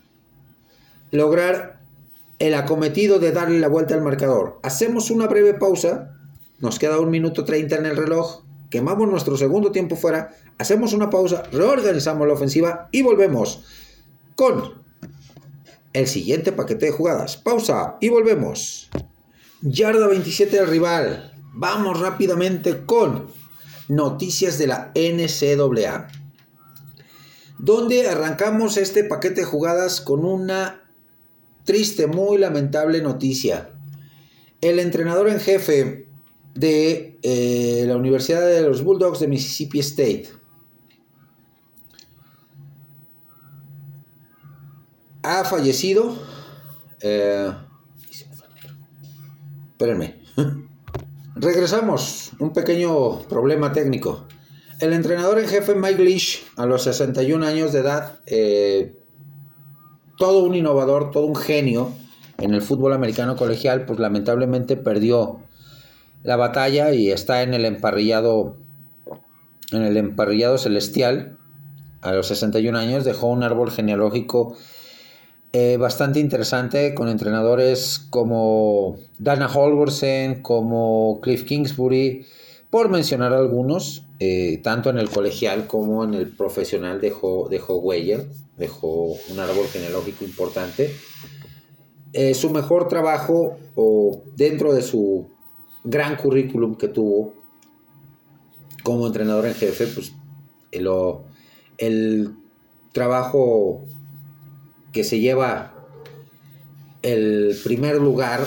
lograr 1.10 1.71
el 2.42 2.54
acometido 2.54 3.20
de 3.20 3.30
darle 3.30 3.60
la 3.60 3.68
vuelta 3.68 3.94
al 3.94 4.02
marcador. 4.02 4.58
Hacemos 4.64 5.12
una 5.12 5.28
breve 5.28 5.54
pausa. 5.54 6.16
Nos 6.58 6.80
queda 6.80 6.98
un 6.98 7.08
minuto 7.08 7.44
30 7.44 7.76
en 7.76 7.86
el 7.86 7.96
reloj. 7.96 8.42
Quemamos 8.68 9.08
nuestro 9.08 9.36
segundo 9.36 9.70
tiempo 9.70 9.94
fuera. 9.94 10.34
Hacemos 10.58 10.92
una 10.92 11.08
pausa. 11.08 11.44
Reorganizamos 11.52 12.26
la 12.26 12.34
ofensiva 12.34 12.88
y 12.90 13.02
volvemos 13.02 13.62
con 14.34 14.82
el 15.92 16.08
siguiente 16.08 16.50
paquete 16.50 16.86
de 16.86 16.90
jugadas. 16.90 17.36
Pausa 17.36 17.96
y 18.00 18.08
volvemos. 18.08 18.90
Yarda 19.60 20.08
27 20.08 20.56
del 20.56 20.66
rival. 20.66 21.32
Vamos 21.52 22.00
rápidamente 22.00 22.84
con 22.84 23.28
noticias 23.86 24.58
de 24.58 24.66
la 24.66 24.90
NCAA. 24.96 26.08
Donde 27.60 28.08
arrancamos 28.08 28.78
este 28.78 29.04
paquete 29.04 29.42
de 29.42 29.46
jugadas 29.46 30.00
con 30.00 30.24
una 30.24 30.81
triste, 31.64 32.06
muy 32.06 32.38
lamentable 32.38 33.00
noticia. 33.02 33.70
El 34.60 34.78
entrenador 34.78 35.28
en 35.28 35.40
jefe 35.40 36.08
de 36.54 37.18
eh, 37.22 37.84
la 37.86 37.96
Universidad 37.96 38.46
de 38.46 38.62
los 38.62 38.82
Bulldogs 38.84 39.20
de 39.20 39.28
Mississippi 39.28 39.80
State 39.80 40.28
ha 45.22 45.44
fallecido. 45.44 46.16
Eh, 47.00 47.52
espérenme. 49.70 50.20
Regresamos, 51.34 52.32
un 52.38 52.52
pequeño 52.52 53.22
problema 53.22 53.72
técnico. 53.72 54.26
El 54.78 54.92
entrenador 54.92 55.38
en 55.38 55.48
jefe 55.48 55.74
Mike 55.74 56.02
Leach, 56.02 56.44
a 56.56 56.66
los 56.66 56.84
61 56.84 57.46
años 57.46 57.72
de 57.72 57.80
edad, 57.80 58.20
eh, 58.26 58.96
todo 60.22 60.44
un 60.44 60.54
innovador, 60.54 61.10
todo 61.10 61.26
un 61.26 61.34
genio 61.34 61.90
en 62.38 62.54
el 62.54 62.62
fútbol 62.62 62.92
americano 62.92 63.34
colegial, 63.34 63.86
pues 63.86 63.98
lamentablemente 63.98 64.76
perdió 64.76 65.40
la 66.22 66.36
batalla 66.36 66.92
y 66.92 67.10
está 67.10 67.42
en 67.42 67.54
el 67.54 67.64
emparrillado, 67.64 68.54
en 69.72 69.82
el 69.82 69.96
emparrillado 69.96 70.58
celestial. 70.58 71.38
A 72.02 72.12
los 72.12 72.28
61 72.28 72.78
años 72.78 73.04
dejó 73.04 73.26
un 73.26 73.42
árbol 73.42 73.72
genealógico 73.72 74.56
eh, 75.52 75.76
bastante 75.76 76.20
interesante 76.20 76.94
con 76.94 77.08
entrenadores 77.08 78.06
como 78.08 78.98
Dana 79.18 79.48
Holgorsen, 79.48 80.40
como 80.40 81.18
Cliff 81.20 81.42
Kingsbury, 81.42 82.26
por 82.70 82.90
mencionar 82.90 83.32
algunos, 83.32 84.04
eh, 84.24 84.60
tanto 84.62 84.88
en 84.88 84.98
el 84.98 85.10
colegial 85.10 85.66
como 85.66 86.04
en 86.04 86.14
el 86.14 86.28
profesional 86.28 87.00
dejó, 87.00 87.48
dejó 87.50 87.82
dejó 88.56 89.16
un 89.30 89.40
árbol 89.40 89.66
genealógico 89.66 90.24
importante. 90.24 90.94
Eh, 92.12 92.32
su 92.32 92.50
mejor 92.50 92.86
trabajo 92.86 93.58
o 93.74 94.22
dentro 94.36 94.74
de 94.74 94.82
su 94.82 95.28
gran 95.82 96.14
currículum 96.14 96.76
que 96.76 96.86
tuvo 96.86 97.34
como 98.84 99.08
entrenador 99.08 99.46
en 99.46 99.54
jefe, 99.54 99.88
pues 99.88 100.12
el, 100.70 102.36
trabajo 102.92 103.82
que 104.92 105.02
se 105.02 105.18
lleva 105.18 105.74
el 107.02 107.58
primer 107.64 107.96
lugar 107.96 108.46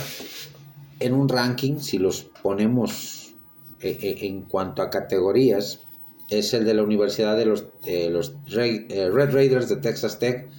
en 1.01 1.13
un 1.13 1.27
ranking, 1.27 1.79
si 1.79 1.97
los 1.97 2.23
ponemos 2.41 3.14
en 3.81 4.41
cuanto 4.43 4.81
a 4.81 4.89
categorías, 4.89 5.81
es 6.29 6.53
el 6.53 6.65
de 6.65 6.73
la 6.73 6.83
Universidad 6.83 7.37
de 7.37 7.45
los, 7.45 7.65
los 8.09 8.35
eh, 8.55 9.09
Red 9.11 9.31
Raiders 9.31 9.69
de 9.69 9.77
Texas 9.77 10.17
Tech, 10.17 10.49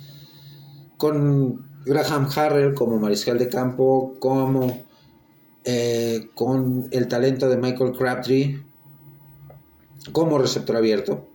con 0.96 1.66
Graham 1.84 2.28
Harrell 2.34 2.74
como 2.74 2.98
mariscal 2.98 3.38
de 3.38 3.48
campo, 3.48 4.14
como 4.18 4.84
con 6.34 6.88
el 6.92 7.08
talento 7.08 7.48
de 7.48 7.56
Michael 7.56 7.92
Crabtree 7.92 8.62
como 10.12 10.38
receptor 10.38 10.76
abierto. 10.76 11.26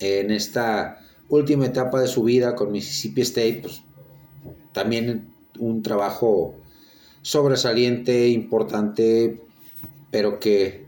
En 0.00 0.30
esta 0.30 0.98
última 1.28 1.66
etapa 1.66 2.00
de 2.00 2.08
su 2.08 2.24
vida 2.24 2.54
con 2.54 2.72
Mississippi 2.72 3.20
State, 3.22 3.60
pues 3.62 3.82
también 4.72 5.32
un 5.58 5.82
trabajo 5.82 6.54
sobresaliente, 7.22 8.28
importante, 8.28 9.40
pero 10.10 10.40
que 10.40 10.86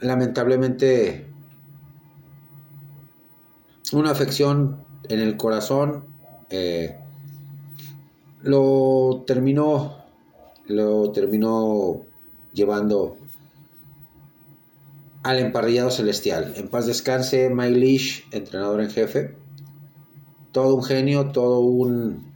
lamentablemente 0.00 1.26
una 3.92 4.10
afección 4.10 4.84
en 5.08 5.20
el 5.20 5.36
corazón 5.36 6.04
eh, 6.50 6.96
lo 8.42 9.24
terminó 9.26 10.00
lo 10.66 11.10
terminó 11.10 12.02
llevando 12.52 13.16
al 15.22 15.38
emparrillado 15.38 15.90
celestial. 15.90 16.54
En 16.56 16.68
paz 16.68 16.86
descanse 16.86 17.50
Mike 17.50 18.24
entrenador 18.30 18.80
en 18.80 18.90
jefe. 18.90 19.36
Todo 20.52 20.74
un 20.74 20.82
genio, 20.82 21.30
todo 21.32 21.60
un 21.60 22.32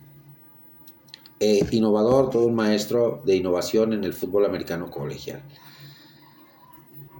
eh, 1.40 1.66
innovador, 1.70 2.30
todo 2.30 2.46
un 2.46 2.54
maestro 2.54 3.22
de 3.24 3.36
innovación 3.36 3.92
en 3.92 4.04
el 4.04 4.12
fútbol 4.12 4.44
americano 4.44 4.90
colegial. 4.90 5.42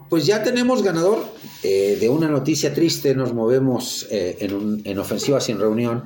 Pues 0.09 0.26
ya 0.26 0.42
tenemos 0.42 0.82
ganador 0.82 1.24
eh, 1.62 1.96
de 2.00 2.09
una 2.09 2.28
noticia 2.28 2.74
triste, 2.74 3.14
nos 3.14 3.32
movemos 3.32 4.07
eh, 4.11 4.36
en, 4.40 4.82
en 4.84 4.98
ofensiva 4.98 5.40
sin 5.40 5.59
reunión 5.59 6.05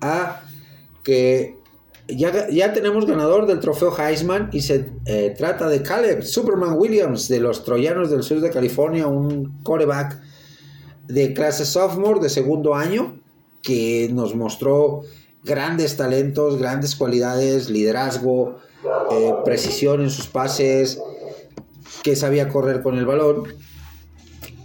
a 0.00 0.42
que 1.02 1.58
ya, 2.08 2.72
tenemos 2.72 3.06
ganador 3.06 3.46
del 3.46 3.60
trofeo 3.60 3.94
Heisman 3.96 4.48
y 4.52 4.62
se 4.62 4.90
eh, 5.04 5.34
trata 5.36 5.68
de 5.68 5.82
Caleb 5.82 6.22
Superman 6.22 6.74
Williams 6.78 7.28
de 7.28 7.40
los 7.40 7.64
Troyanos 7.64 8.10
del 8.10 8.22
sur 8.22 8.40
de 8.40 8.50
California, 8.50 9.06
un 9.06 9.62
coreback 9.62 10.18
de 11.06 11.34
clase 11.34 11.66
sophomore 11.66 12.20
de 12.20 12.30
segundo 12.30 12.74
año 12.74 13.20
que 13.62 14.08
nos 14.12 14.34
mostró 14.34 15.02
grandes 15.44 15.96
talentos, 15.96 16.58
grandes 16.58 16.96
cualidades, 16.96 17.68
liderazgo, 17.68 18.56
precisión 19.44 20.00
en 20.00 20.10
sus 20.10 20.28
pases, 20.28 21.00
que 22.02 22.16
sabía 22.16 22.48
correr 22.48 22.82
con 22.82 22.96
el 22.98 23.06
balón. 23.06 23.44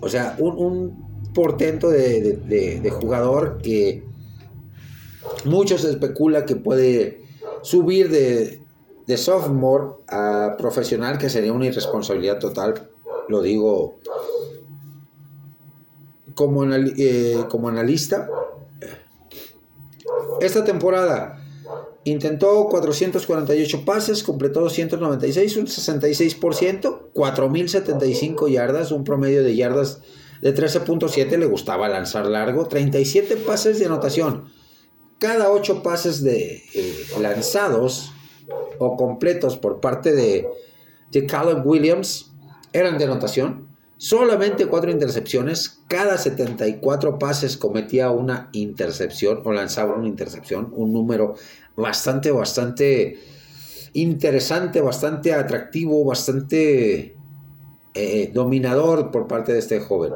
O 0.01 0.09
sea, 0.09 0.35
un, 0.39 1.11
portento 1.33 1.89
de 1.89 2.95
jugador 3.01 3.57
que 3.57 4.03
Muchos 5.45 5.83
especula 5.83 6.45
que 6.45 6.55
puede 6.55 7.21
subir 7.61 8.09
de, 8.09 8.61
de 9.07 9.17
sophomore 9.17 9.95
a 10.07 10.55
profesional, 10.57 11.17
que 11.17 11.29
sería 11.29 11.51
una 11.51 11.65
irresponsabilidad 11.65 12.39
total, 12.39 12.89
lo 13.27 13.41
digo 13.41 13.95
como, 16.35 16.65
eh, 16.73 17.43
como 17.49 17.69
analista. 17.69 18.29
Esta 20.39 20.63
temporada 20.63 21.42
intentó 22.05 22.67
448 22.69 23.85
pases, 23.85 24.23
completó 24.23 24.61
296, 24.61 25.57
un 25.57 25.67
66%, 25.67 27.11
4.075 27.13 28.49
yardas, 28.49 28.91
un 28.91 29.03
promedio 29.03 29.43
de 29.43 29.55
yardas 29.55 30.01
de 30.41 30.53
13.7, 30.53 31.37
le 31.37 31.45
gustaba 31.45 31.87
lanzar 31.87 32.25
largo, 32.25 32.67
37 32.67 33.37
pases 33.37 33.79
de 33.79 33.85
anotación. 33.85 34.51
Cada 35.19 35.49
8 35.51 35.83
pases 35.83 36.21
de 36.21 36.61
eh, 36.73 37.05
lanzados 37.21 38.11
o 38.79 38.97
completos 38.97 39.57
por 39.57 39.79
parte 39.79 40.13
de, 40.13 40.47
de 41.11 41.25
Caleb 41.25 41.65
Williams 41.65 42.33
eran 42.73 42.97
de 42.97 43.05
anotación. 43.05 43.73
Solamente 43.97 44.65
cuatro 44.65 44.91
intercepciones. 44.91 45.79
Cada 45.87 46.17
74 46.17 47.19
pases 47.19 47.55
cometía 47.55 48.09
una 48.09 48.49
intercepción 48.51 49.41
o 49.45 49.53
lanzaba 49.53 49.95
una 49.95 50.07
intercepción. 50.09 50.73
Un 50.75 50.91
número 50.91 51.35
bastante, 51.75 52.31
bastante 52.31 53.19
interesante, 53.93 54.81
bastante 54.81 55.33
atractivo, 55.33 56.03
bastante 56.05 57.15
eh, 57.93 58.31
dominador 58.33 59.11
por 59.11 59.27
parte 59.27 59.53
de 59.53 59.59
este 59.59 59.79
joven. 59.79 60.13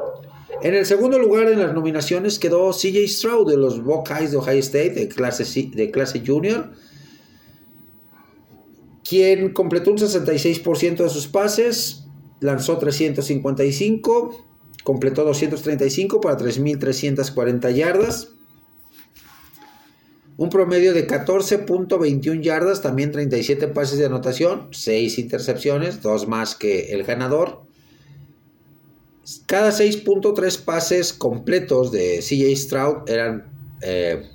En 0.62 0.74
el 0.74 0.86
segundo 0.86 1.18
lugar 1.18 1.48
en 1.48 1.60
las 1.60 1.72
nominaciones 1.72 2.38
quedó 2.38 2.72
CJ 2.72 3.06
Stroud 3.06 3.50
de 3.50 3.56
los 3.56 3.82
Buckeyes 3.84 4.32
de 4.32 4.36
Ohio 4.38 4.58
State 4.58 4.90
de 4.90 5.08
clase, 5.08 5.44
de 5.70 5.90
clase 5.90 6.22
junior 6.26 6.70
quien 9.08 9.54
completó 9.54 9.90
un 9.90 9.96
66% 9.96 10.96
de 10.96 11.08
sus 11.08 11.28
pases, 11.28 12.04
lanzó 12.40 12.76
355, 12.76 14.44
completó 14.84 15.24
235 15.24 16.20
para 16.20 16.36
3.340 16.36 17.72
yardas, 17.74 18.28
un 20.38 20.50
promedio 20.50 20.94
de 20.94 21.06
14.21 21.06 22.40
yardas, 22.40 22.80
también 22.80 23.10
37 23.10 23.66
pases 23.68 23.98
de 23.98 24.06
anotación, 24.06 24.68
6 24.70 25.18
intercepciones, 25.18 26.00
2 26.00 26.28
más 26.28 26.54
que 26.54 26.92
el 26.92 27.02
ganador. 27.02 27.62
Cada 29.46 29.72
6.3 29.72 30.64
pases 30.64 31.12
completos 31.12 31.90
de 31.90 32.20
CJ 32.20 32.56
Stroud 32.56 33.10
eran 33.10 33.52
eh, 33.82 34.30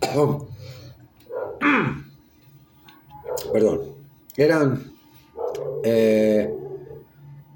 Perdón. 0.00 0.48
Eran 4.36 4.92
eh, 5.82 6.54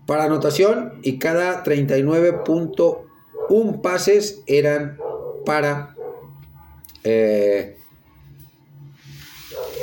para 0.06 0.24
anotación 0.24 0.94
y 1.02 1.18
cada 1.18 1.64
39.1 1.64 3.80
pases 3.80 4.42
eran 4.46 4.98
para 5.44 5.94
eh, 7.04 7.76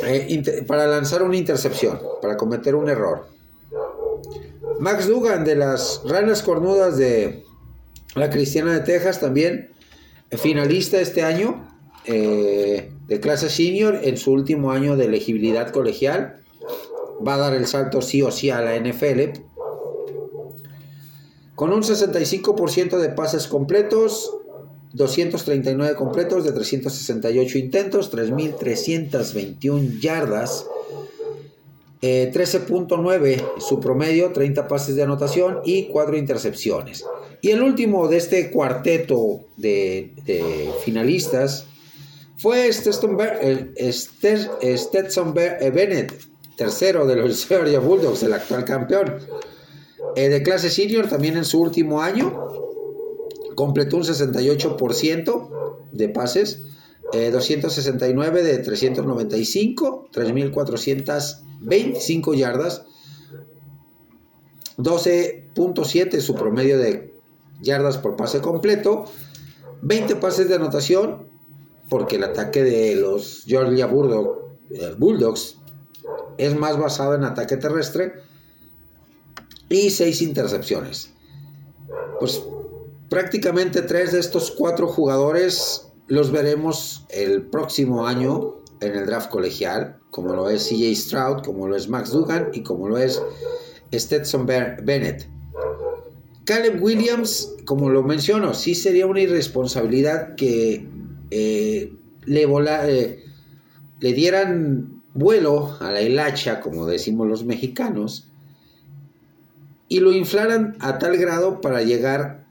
eh, 0.04 0.64
para 0.66 0.88
lanzar 0.88 1.24
una 1.24 1.36
intercepción, 1.36 2.00
para 2.22 2.38
cometer 2.38 2.76
un 2.76 2.90
error. 2.90 3.28
Max 4.80 5.08
Dugan 5.08 5.44
de 5.44 5.56
las 5.56 6.02
Ranas 6.06 6.42
Cornudas 6.42 6.98
de 6.98 7.44
la 8.16 8.30
Cristiana 8.30 8.74
de 8.74 8.80
Texas 8.80 9.20
también 9.20 9.72
finalista 10.38 11.02
este 11.02 11.24
año 11.24 11.68
eh, 12.06 12.92
de 13.08 13.20
clase 13.20 13.50
senior 13.50 14.00
en 14.04 14.18
su 14.18 14.32
último 14.32 14.72
año 14.72 14.96
de 14.96 15.06
elegibilidad 15.06 15.72
colegial. 15.72 16.42
Va 17.26 17.36
a 17.36 17.38
dar 17.38 17.54
el 17.54 17.68
salto 17.68 18.02
sí 18.02 18.22
o 18.22 18.32
sí 18.32 18.50
a 18.50 18.62
la 18.62 18.78
NFL. 18.78 19.42
Con 21.60 21.74
un 21.74 21.84
65% 21.84 22.98
de 23.00 23.10
pases 23.10 23.50
completos, 23.50 24.34
239 24.94 25.96
completos 25.96 26.46
de 26.46 26.54
368 26.54 27.58
intentos, 27.58 28.14
3.321 28.14 30.00
yardas, 30.00 30.66
13.9 32.02 33.26
eh, 33.26 33.44
su 33.58 33.82
promedio, 33.82 34.32
30 34.32 34.70
pases 34.70 34.96
de 34.96 35.04
anotación 35.04 35.60
y 35.66 35.90
4 35.90 36.16
intercepciones. 36.16 37.04
Y 37.42 37.50
el 37.50 37.62
último 37.62 38.08
de 38.08 38.16
este 38.16 38.52
cuarteto 38.52 39.42
de 39.58 40.14
finalistas 40.86 41.66
fue 42.38 42.72
Stetson, 42.72 43.18
eh, 43.20 45.72
Bennett, 45.76 46.14
tercero 46.56 47.06
de 47.06 47.18
los 47.18 47.46
Georgia 47.48 47.80
Bulldogs, 47.80 48.24
el 48.24 48.32
actual 48.32 48.64
campeón. 48.64 49.16
Eh, 50.16 50.30
de 50.30 50.44
clase 50.44 50.70
senior, 50.70 51.08
también 51.08 51.38
en 51.38 51.46
su 51.46 51.62
último 51.62 52.02
año, 52.02 52.48
completó 53.56 53.98
un 53.98 54.04
68% 54.04 55.50
de 55.92 56.10
pases, 56.10 56.62
269 57.12 58.40
eh, 58.40 58.44
de 58.44 58.58
395, 58.60 60.10
3.425 60.14 62.36
yardas, 62.36 62.84
12.7 64.78 66.22
su 66.22 66.36
promedio 66.36 66.78
de 66.78 67.12
yardas 67.62 67.98
por 67.98 68.16
pase 68.16 68.42
completo, 68.42 69.06
20 69.82 70.16
pases 70.18 70.50
de 70.50 70.56
anotación, 70.56 71.28
porque 71.90 72.18
el 72.18 72.24
ataque 72.24 72.64
de 72.64 72.96
los 72.96 73.44
Georgia 73.46 73.90
eh, 73.90 74.96
Bulldogs 74.98 75.58
es 76.38 76.56
más 76.56 76.78
basado 76.78 77.16
en 77.16 77.24
ataque 77.24 77.58
terrestre 77.58 78.29
y 79.70 79.90
seis 79.90 80.22
intercepciones. 80.22 81.12
Pues 82.20 82.44
prácticamente 83.10 83.82
tres 83.82 84.12
de 84.12 84.20
estos 84.20 84.52
cuatro 84.52 84.88
jugadores 84.88 85.88
los 86.08 86.32
veremos 86.32 87.06
el 87.10 87.44
próximo 87.44 88.08
año 88.08 88.56
en 88.82 88.96
el 88.96 89.06
draft 89.06 89.30
colegial, 89.30 89.98
como 90.10 90.34
lo 90.34 90.50
es 90.50 90.68
CJ 90.68 90.96
Stroud, 90.96 91.44
como 91.44 91.68
lo 91.68 91.76
es 91.76 91.88
Max 91.88 92.12
Dugan 92.12 92.50
y 92.54 92.64
como 92.64 92.90
lo 92.90 92.98
es 92.98 93.22
Stetson 93.94 94.46
Bennett. 94.46 95.28
Caleb 96.46 96.82
Williams, 96.82 97.54
como 97.66 97.90
lo 97.90 98.02
menciono, 98.02 98.56
sí 98.56 98.74
sería 98.74 99.06
una 99.06 99.22
irresponsabilidad 99.22 100.36
que 100.36 100.88
eh, 101.30 101.94
le, 102.26 102.44
eh, 102.44 103.24
le 104.00 104.14
dieran 104.14 105.04
vuelo 105.14 105.78
a 105.80 105.92
la 105.92 106.02
hilacha, 106.02 106.60
como 106.60 106.88
decimos 106.88 107.28
los 107.28 107.44
mexicanos, 107.44 108.29
y 109.90 110.00
lo 110.00 110.14
inflaran 110.14 110.78
a 110.80 111.00
tal 111.00 111.18
grado 111.18 111.60
para 111.60 111.82
llegar 111.82 112.46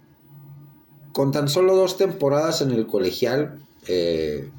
con 1.13 1.33
tan 1.33 1.49
solo 1.49 1.75
dos 1.75 1.97
temporadas 1.97 2.61
en 2.61 2.73
el 2.73 2.87
colegial 2.87 3.61
eh, 3.87 4.51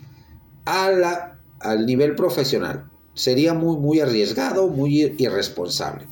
a 0.65 0.89
la, 0.89 1.39
al 1.59 1.86
nivel 1.86 2.15
profesional. 2.15 2.89
Sería 3.13 3.53
muy, 3.53 3.77
muy 3.77 3.99
arriesgado, 3.99 4.69
muy 4.69 5.15
irresponsable. 5.17 6.07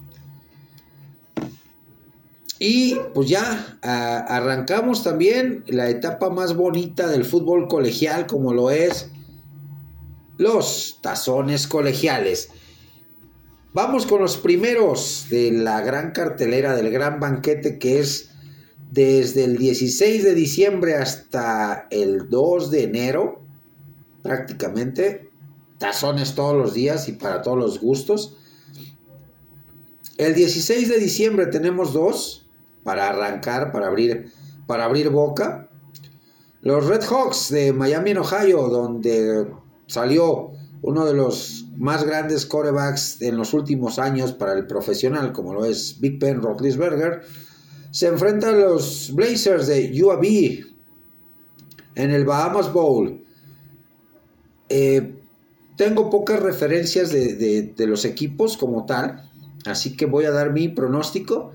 Y 2.59 2.95
pues 3.13 3.29
ya 3.29 3.77
arrancamos 3.81 5.03
también 5.03 5.63
la 5.67 5.89
etapa 5.89 6.29
más 6.29 6.55
bonita 6.55 7.07
del 7.07 7.23
fútbol 7.23 7.67
colegial 7.67 8.25
como 8.25 8.53
lo 8.53 8.71
es 8.71 9.11
los 10.37 10.99
tazones 11.01 11.67
colegiales. 11.67 12.49
Vamos 13.77 14.07
con 14.07 14.21
los 14.23 14.37
primeros 14.37 15.27
de 15.29 15.51
la 15.51 15.81
gran 15.81 16.09
cartelera 16.09 16.75
del 16.75 16.89
gran 16.89 17.19
banquete 17.19 17.77
que 17.77 17.99
es 17.99 18.31
desde 18.89 19.43
el 19.43 19.59
16 19.59 20.23
de 20.23 20.33
diciembre 20.33 20.95
hasta 20.95 21.85
el 21.91 22.27
2 22.27 22.71
de 22.71 22.83
enero, 22.85 23.43
prácticamente, 24.23 25.29
tazones 25.77 26.33
todos 26.33 26.55
los 26.55 26.73
días 26.73 27.07
y 27.07 27.11
para 27.11 27.43
todos 27.43 27.59
los 27.59 27.79
gustos. 27.79 28.35
El 30.17 30.33
16 30.33 30.89
de 30.89 30.97
diciembre 30.97 31.45
tenemos 31.45 31.93
dos, 31.93 32.49
para 32.83 33.09
arrancar, 33.09 33.71
para 33.71 33.85
abrir, 33.89 34.31
para 34.65 34.85
abrir 34.85 35.11
boca. 35.11 35.69
Los 36.61 36.87
Red 36.87 37.03
Hawks 37.03 37.49
de 37.51 37.73
Miami 37.73 38.09
en 38.09 38.17
Ohio, 38.17 38.69
donde 38.69 39.45
salió 39.85 40.56
uno 40.81 41.05
de 41.05 41.13
los 41.13 41.65
más 41.77 42.03
grandes 42.03 42.45
corebacks 42.45 43.21
en 43.21 43.37
los 43.37 43.53
últimos 43.53 43.99
años 43.99 44.33
para 44.33 44.53
el 44.53 44.67
profesional, 44.67 45.31
como 45.31 45.53
lo 45.53 45.65
es 45.65 45.99
Big 45.99 46.19
Ben 46.19 46.41
Roethlisberger, 46.41 47.21
se 47.91 48.07
enfrenta 48.07 48.49
a 48.49 48.53
los 48.53 49.11
Blazers 49.13 49.67
de 49.67 49.91
UAB 50.01 50.65
en 51.95 52.11
el 52.11 52.25
Bahamas 52.25 52.71
Bowl. 52.71 53.23
Eh, 54.69 55.15
tengo 55.77 56.09
pocas 56.09 56.39
referencias 56.41 57.11
de, 57.11 57.73
de, 57.75 57.87
los 57.87 58.05
equipos 58.05 58.57
como 58.57 58.85
tal, 58.85 59.29
así 59.65 59.95
que 59.95 60.05
voy 60.05 60.25
a 60.25 60.31
dar 60.31 60.51
mi 60.51 60.69
pronóstico 60.69 61.53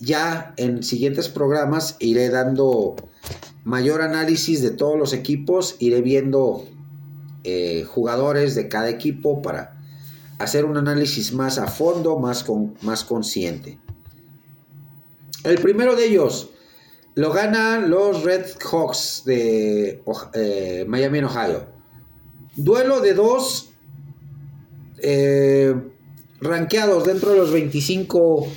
ya 0.00 0.54
en 0.56 0.82
siguientes 0.82 1.28
programas 1.28 1.96
iré 1.98 2.28
dando 2.28 2.96
mayor 3.64 4.02
análisis 4.02 4.62
de 4.62 4.70
todos 4.70 4.98
los 4.98 5.12
equipos, 5.12 5.76
iré 5.78 6.02
viendo 6.02 6.64
eh, 7.44 7.84
jugadores 7.84 8.54
de 8.54 8.68
cada 8.68 8.88
equipo 8.88 9.42
para 9.42 9.80
hacer 10.38 10.64
un 10.64 10.76
análisis 10.76 11.32
más 11.32 11.58
a 11.58 11.66
fondo, 11.66 12.18
más, 12.18 12.42
con, 12.44 12.74
más 12.82 13.04
consciente. 13.04 13.78
El 15.44 15.60
primero 15.60 15.94
de 15.94 16.06
ellos 16.06 16.50
lo 17.14 17.32
ganan 17.32 17.90
los 17.90 18.24
Red 18.24 18.46
Hawks 18.60 19.22
de 19.24 20.02
eh, 20.34 20.84
Miami 20.88 21.18
en 21.18 21.24
Ohio. 21.24 21.66
Duelo 22.56 23.00
de 23.00 23.14
dos 23.14 23.70
eh, 24.98 25.74
rankeados 26.40 27.04
dentro 27.04 27.32
de 27.32 27.38
los 27.38 27.52
25 27.52 28.48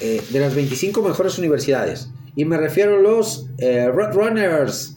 eh, 0.00 0.22
de 0.30 0.40
las 0.40 0.54
25 0.54 1.02
mejores 1.02 1.38
universidades. 1.38 2.10
Y 2.34 2.44
me 2.44 2.58
refiero 2.58 2.96
a 2.96 3.00
los 3.00 3.46
Red 3.56 4.12
Runners, 4.12 4.95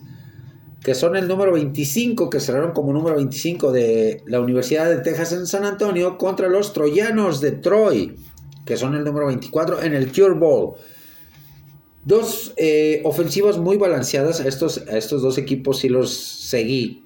que 0.84 0.96
son 0.96 1.16
el 1.16 1.28
número 1.28 1.54
25, 1.54 2.30
que 2.30 2.40
cerraron 2.40 2.72
como 2.72 2.94
número 2.94 3.16
25 3.18 3.72
de 3.72 4.24
la 4.26 4.40
Universidad 4.40 4.90
de 4.90 4.98
Texas 5.00 5.34
en 5.34 5.46
San 5.46 5.66
Antonio, 5.66 6.18
contra 6.18 6.48
los 6.48 6.74
Troyanos 6.74 7.42
de 7.42 7.52
Troy, 7.52 8.16
que 8.66 8.78
son 8.78 8.96
el 8.96 9.04
número 9.04 9.28
24 9.28 9.84
en 9.84 9.94
el 9.94 10.12
Cure 10.12 10.36
Bowl. 10.36 10.76
Dos 12.06 12.54
eh, 12.56 13.02
ofensivas 13.04 13.58
muy 13.58 13.78
balanceadas. 13.78 14.40
Estos, 14.40 14.86
a 14.88 14.98
estos 14.98 15.22
dos 15.22 15.38
equipos 15.38 15.80
sí 15.80 15.90
los 15.90 16.14
seguí 16.14 17.04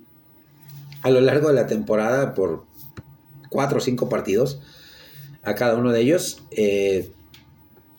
a 1.02 1.10
lo 1.10 1.20
largo 1.20 1.50
de 1.50 1.56
la 1.56 1.66
temporada 1.66 2.34
por 2.34 2.66
cuatro 3.50 3.80
o 3.80 3.82
cinco 3.82 4.08
partidos 4.08 4.62
a 5.42 5.56
cada 5.56 5.76
uno 5.76 5.92
de 5.92 6.02
ellos. 6.02 6.44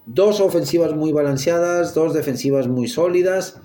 Dos 0.07 0.41
ofensivas 0.41 0.95
muy 0.95 1.13
balanceadas, 1.13 1.95
dos 1.95 2.13
defensivas 2.13 2.69
muy 2.69 2.89
sólidas. 2.89 3.59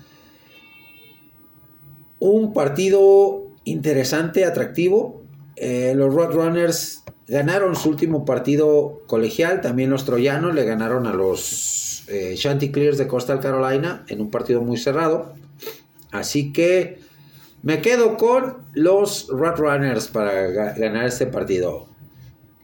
Un 2.20 2.52
partido 2.52 3.48
interesante, 3.64 4.44
atractivo. 4.44 5.22
Eh, 5.56 5.94
los 5.96 6.14
Roadrunners 6.14 7.02
ganaron 7.26 7.74
su 7.74 7.88
último 7.88 8.26
partido 8.26 9.00
colegial. 9.06 9.62
También 9.62 9.88
los 9.90 10.04
troyanos 10.04 10.54
le 10.54 10.64
ganaron 10.64 11.06
a 11.06 11.14
los 11.14 12.04
eh, 12.08 12.34
Chanticleers 12.36 12.98
de 12.98 13.06
Coastal 13.06 13.40
Carolina 13.40 14.04
en 14.08 14.20
un 14.20 14.30
partido 14.30 14.60
muy 14.60 14.76
cerrado. 14.76 15.32
Así 16.12 16.52
que 16.52 16.98
me 17.62 17.80
quedo 17.80 18.18
con 18.18 18.58
los 18.74 19.28
Roadrunners 19.28 20.08
para 20.08 20.46
ganar 20.74 21.06
este 21.06 21.26
partido. 21.26 21.88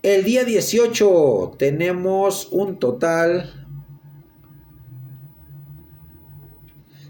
El 0.02 0.24
día 0.24 0.44
18 0.44 1.54
tenemos 1.58 2.48
un 2.52 2.78
total 2.78 3.55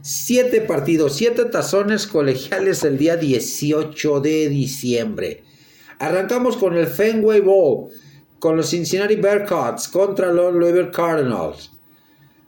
Siete 0.08 0.60
partidos, 0.60 1.16
siete 1.16 1.46
tazones 1.46 2.06
colegiales 2.06 2.84
el 2.84 2.96
día 2.96 3.16
18 3.16 4.20
de 4.20 4.48
diciembre. 4.48 5.42
Arrancamos 5.98 6.56
con 6.56 6.76
el 6.76 6.86
Fenway 6.86 7.40
Bowl, 7.40 7.88
con 8.38 8.56
los 8.56 8.70
Cincinnati 8.70 9.16
Bearcats 9.16 9.88
contra 9.88 10.32
los 10.32 10.54
Louisville 10.54 10.92
Cardinals. 10.92 11.72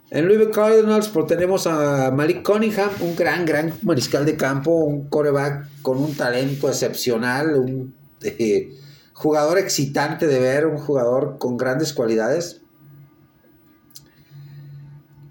En 0.09 0.25
Louisville 0.25 0.51
Cardinals 0.51 1.09
pues, 1.09 1.27
tenemos 1.27 1.67
a 1.67 2.11
Malik 2.11 2.43
Cunningham, 2.43 2.91
un 3.01 3.13
gran, 3.17 3.45
gran 3.45 3.73
mariscal 3.81 4.25
de 4.25 4.37
campo, 4.37 4.71
un 4.71 5.09
coreback 5.09 5.67
con 5.81 5.97
un 5.97 6.15
talento 6.15 6.69
excepcional, 6.69 7.55
un 7.55 7.93
eh, 8.21 8.69
jugador 9.11 9.57
excitante 9.57 10.27
de 10.27 10.39
ver, 10.39 10.65
un 10.65 10.77
jugador 10.77 11.35
con 11.37 11.57
grandes 11.57 11.91
cualidades, 11.91 12.61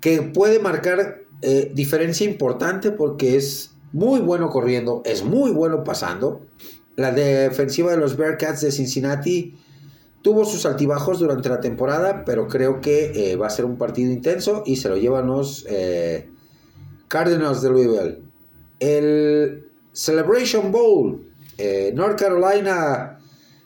que 0.03 0.21
puede 0.21 0.59
marcar 0.59 1.27
eh, 1.41 1.71
diferencia 1.75 2.29
importante 2.29 2.91
porque 2.91 3.37
es 3.37 3.73
muy 3.93 4.21
bueno 4.21 4.51
corriendo, 4.51 5.03
es 5.05 5.23
muy 5.25 5.51
bueno 5.51 5.85
pasando. 5.85 6.41
La 6.97 7.13
defensiva 7.13 7.93
de 7.93 7.97
los 7.97 8.17
Bearcats 8.17 8.61
de 8.61 8.73
Cincinnati 8.73 9.57
tuvo 10.23 10.45
sus 10.45 10.67
altibajos 10.67 11.21
durante 11.21 11.49
la 11.49 11.61
temporada, 11.61 12.25
pero 12.25 12.49
creo 12.49 12.81
que 12.81 13.33
eh, 13.33 13.37
va 13.37 13.47
a 13.47 13.51
ser 13.51 13.65
un 13.65 13.79
partido 13.79 14.11
intenso 14.11 14.65
y 14.67 14.77
se 14.77 14.89
lo 14.89 14.97
llevan 14.97 15.29
los 15.29 15.65
eh, 15.69 16.29
Cardinals 17.07 17.63
de 17.63 17.71
Louisville. 17.71 18.23
El 18.81 19.69
Celebration 19.93 20.73
Bowl, 20.73 21.25
North 21.95 22.19
Carolina 22.19 23.19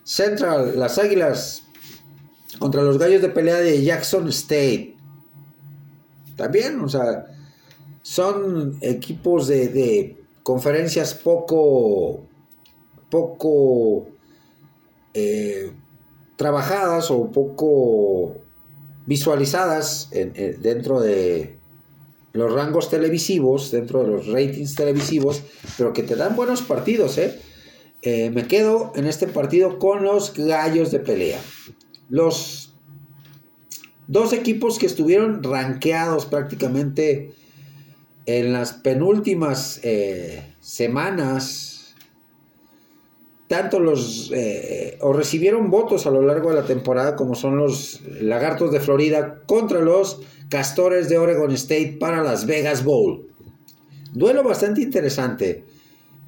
Central, 0.05 0.79
las 0.79 0.99
Águilas 0.99 1.63
contra 2.59 2.83
los 2.83 2.99
Gallos 2.99 3.23
de 3.23 3.29
pelea 3.29 3.57
de 3.57 3.83
Jackson 3.83 4.29
State. 4.29 4.97
También, 6.37 6.81
o 6.81 6.89
sea, 6.89 7.27
son 8.03 8.79
equipos 8.81 9.47
de, 9.47 10.17
conferencias 10.43 11.15
poco, 11.15 12.27
poco 13.11 14.09
eh, 15.15 15.73
trabajadas 16.37 17.11
o 17.11 17.31
poco 17.31 18.35
visualizadas 19.07 20.11
dentro 20.61 21.01
de 21.01 21.63
los 22.33 22.53
rangos 22.53 22.89
televisivos, 22.89 23.71
dentro 23.71 24.03
de 24.03 24.09
los 24.09 24.27
ratings 24.27 24.75
televisivos, 24.75 25.43
pero 25.77 25.93
que 25.93 26.03
te 26.03 26.17
dan 26.17 26.35
buenos 26.35 26.63
partidos. 26.63 27.19
¿eh? 27.19 27.39
Eh, 28.03 28.31
me 28.31 28.47
quedo 28.47 28.93
en 28.97 29.07
este 29.07 29.27
partido 29.27 29.79
con 29.79 30.03
los 30.03 30.35
gallos 30.35 30.91
de 30.91 31.01
pelea. 31.01 31.41
Los 32.09 32.75
dos 34.07 34.33
equipos 34.33 34.79
que 34.79 34.87
estuvieron 34.87 35.43
rankeados 35.43 36.27
prácticamente 36.27 37.35
en 38.27 38.53
las 38.53 38.73
penúltimas 38.73 39.81
eh, 39.83 40.55
semanas, 40.61 41.95
tanto 43.49 43.81
los, 43.81 44.31
eh, 44.35 44.99
o 45.01 45.13
recibieron 45.13 45.71
votos 45.71 46.07
a 46.07 46.11
lo 46.11 46.23
largo 46.23 46.51
de 46.51 46.61
la 46.61 46.67
temporada, 46.67 47.17
como 47.17 47.35
son 47.35 47.57
los 47.57 48.01
Lagartos 48.21 48.73
de 48.73 48.81
Florida 48.81 49.43
contra 49.47 49.81
los 49.81 50.23
Castores 50.49 51.09
de 51.09 51.19
Oregon 51.19 51.51
State 51.53 51.97
para 51.99 52.23
Las 52.23 52.47
Vegas 52.47 52.85
Bowl. 52.85 53.27
Duelo 54.13 54.43
bastante 54.43 54.83
interesante. 54.83 55.65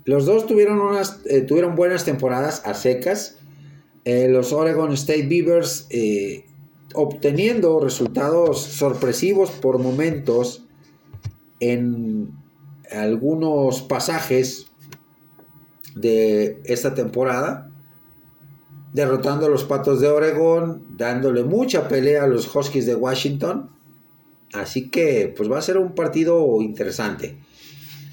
Los 0.05 0.27
dos 0.27 0.47
tuvieron, 0.47 0.81
unas, 0.81 1.21
eh, 1.27 1.43
tuvieron 1.43 1.77
buenas 1.77 2.05
temporadas 2.05 2.63
a 2.65 2.75
secas. 2.75 3.39
los 4.05 4.53
Oregon 4.53 4.93
State 4.93 5.27
Beavers 5.29 5.89
obteniendo 6.95 7.81
resultados 7.81 8.61
sorpresivos 8.61 9.51
por 9.51 9.79
momentos 9.79 10.64
en 11.61 12.33
algunos 12.91 13.83
pasajes 13.83 14.67
de 15.95 16.61
esta 16.65 16.95
temporada, 16.95 17.71
derrotando 18.93 19.47
a 19.47 19.49
los 19.49 19.65
Patos 19.65 20.01
de 20.01 20.09
Oregón, 20.09 20.85
dándole 20.97 21.43
mucha 21.43 21.89
pelea 21.89 22.25
a 22.25 22.29
los 22.29 22.55
Huskies 22.55 22.87
de 22.87 22.95
Washington. 22.95 23.71
Así 24.53 24.89
que 24.89 25.33
pues 25.37 25.51
va 25.51 25.59
a 25.59 25.63
ser 25.63 25.79
un 25.79 25.95
partido 25.95 26.61
interesante. 26.61 27.39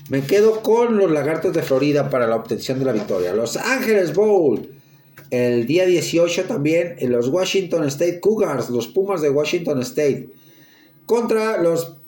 Me 0.09 0.21
quedo 0.23 0.61
con 0.61 0.97
los 0.97 1.11
Lagartos 1.11 1.53
de 1.53 1.61
Florida 1.61 2.09
para 2.09 2.27
la 2.27 2.35
obtención 2.35 2.79
de 2.79 2.85
la 2.85 2.91
victoria. 2.91 3.33
Los 3.33 3.57
Ángeles 3.57 4.13
Bowl. 4.13 4.67
El 5.29 5.65
día 5.65 5.85
18 5.85 6.43
también 6.43 6.95
en 6.97 7.11
los 7.11 7.29
Washington 7.29 7.85
State 7.85 8.19
Cougars, 8.19 8.69
los 8.69 8.87
Pumas 8.87 9.21
de 9.21 9.29
Washington 9.29 9.79
State, 9.81 10.29
contra 11.05 11.61
los 11.61 12.01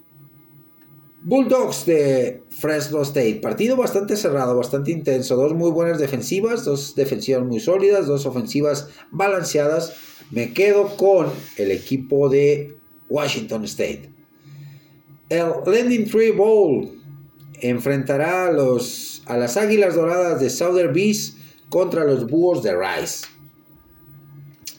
Bulldogs 1.23 1.85
de 1.85 2.43
Fresno 2.49 3.01
State. 3.01 3.39
Partido 3.41 3.77
bastante 3.77 4.17
cerrado, 4.17 4.57
bastante 4.57 4.91
intenso. 4.91 5.37
Dos 5.37 5.53
muy 5.53 5.71
buenas 5.71 5.97
defensivas, 5.97 6.65
dos 6.65 6.95
defensivas 6.95 7.43
muy 7.45 7.61
sólidas, 7.61 8.07
dos 8.07 8.25
ofensivas 8.25 8.89
balanceadas. 9.11 9.93
Me 10.31 10.53
quedo 10.53 10.97
con 10.97 11.27
el 11.57 11.71
equipo 11.71 12.27
de 12.27 12.75
Washington 13.09 13.63
State. 13.63 14.09
El 15.29 15.45
Landing 15.65 16.09
Tree 16.09 16.31
Bowl 16.31 16.91
enfrentará 17.61 18.47
a, 18.47 18.51
los, 18.51 19.23
a 19.25 19.37
las 19.37 19.55
Águilas 19.55 19.95
Doradas 19.95 20.41
de 20.41 20.49
Southern 20.49 20.93
Beast 20.93 21.37
contra 21.69 22.03
los 22.03 22.29
Búhos 22.29 22.61
de 22.63 22.75
Rice. 22.75 23.25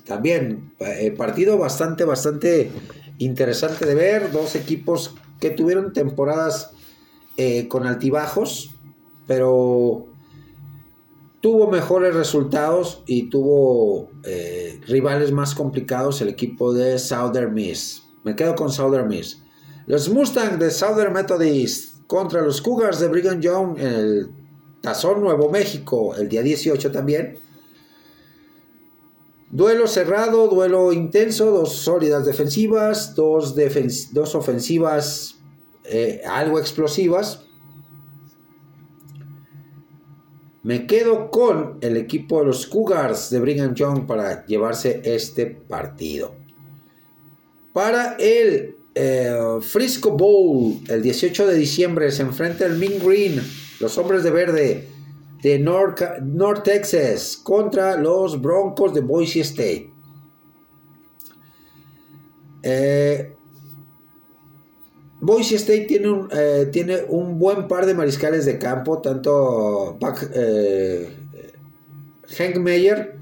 También 0.04 0.74
eh, 0.80 1.10
partido 1.16 1.56
bastante, 1.56 2.04
bastante 2.04 2.70
interesante 3.16 3.86
de 3.86 3.94
ver. 3.94 4.30
Dos 4.30 4.54
equipos 4.54 5.14
que 5.44 5.50
tuvieron 5.50 5.92
temporadas 5.92 6.70
eh, 7.36 7.68
con 7.68 7.86
altibajos, 7.86 8.70
pero 9.26 10.06
tuvo 11.42 11.70
mejores 11.70 12.14
resultados 12.14 13.02
y 13.04 13.28
tuvo 13.28 14.08
eh, 14.22 14.80
rivales 14.86 15.32
más 15.32 15.54
complicados 15.54 16.22
el 16.22 16.30
equipo 16.30 16.72
de 16.72 16.98
Southern 16.98 17.52
Miss. 17.52 18.04
Me 18.22 18.34
quedo 18.34 18.54
con 18.54 18.72
Southern 18.72 19.06
Miss. 19.06 19.42
Los 19.84 20.08
Mustangs 20.08 20.58
de 20.58 20.70
Southern 20.70 21.12
Methodist 21.12 22.06
contra 22.06 22.40
los 22.40 22.62
Cougars 22.62 22.98
de 23.00 23.08
Brigham 23.08 23.42
Young 23.42 23.78
en 23.78 23.86
el 23.86 24.30
Tazón 24.80 25.20
Nuevo 25.20 25.50
México 25.50 26.14
el 26.16 26.30
día 26.30 26.40
18 26.40 26.90
también. 26.90 27.36
Duelo 29.54 29.86
cerrado, 29.86 30.48
duelo 30.48 30.92
intenso, 30.92 31.52
dos 31.52 31.74
sólidas 31.74 32.26
defensivas, 32.26 33.14
dos, 33.14 33.54
dos 34.10 34.34
ofensivas 34.34 35.36
eh, 35.84 36.22
algo 36.26 36.58
explosivas. 36.58 37.44
Me 40.64 40.88
quedo 40.88 41.30
con 41.30 41.78
el 41.82 41.96
equipo 41.96 42.40
de 42.40 42.46
los 42.46 42.66
Cougars 42.66 43.30
de 43.30 43.38
Brigham 43.38 43.74
Young 43.74 44.08
para 44.08 44.44
llevarse 44.44 45.02
este 45.04 45.46
partido. 45.46 46.34
Para 47.72 48.16
el 48.18 48.74
eh, 48.96 49.36
Frisco 49.60 50.16
Bowl, 50.16 50.80
el 50.88 51.00
18 51.00 51.46
de 51.46 51.54
diciembre, 51.54 52.10
se 52.10 52.22
enfrenta 52.22 52.66
el 52.66 52.76
Mean 52.76 52.98
Green, 52.98 53.40
los 53.78 53.98
hombres 53.98 54.24
de 54.24 54.30
verde 54.32 54.93
de 55.44 55.58
North, 55.58 56.62
Texas, 56.64 57.36
contra 57.36 57.98
los 57.98 58.40
Broncos 58.40 58.94
de 58.94 59.02
Boise 59.02 59.40
State. 59.40 59.92
Eh, 62.62 63.36
Boise 65.20 65.56
State 65.56 65.82
tiene 65.82 66.08
un, 66.08 66.28
eh, 66.32 66.70
tiene 66.72 67.04
un 67.10 67.38
buen 67.38 67.68
par 67.68 67.84
de 67.84 67.92
mariscales 67.92 68.46
de 68.46 68.58
campo, 68.58 69.02
tanto 69.02 69.98
Hank 72.38 72.56
Meyer 72.56 73.18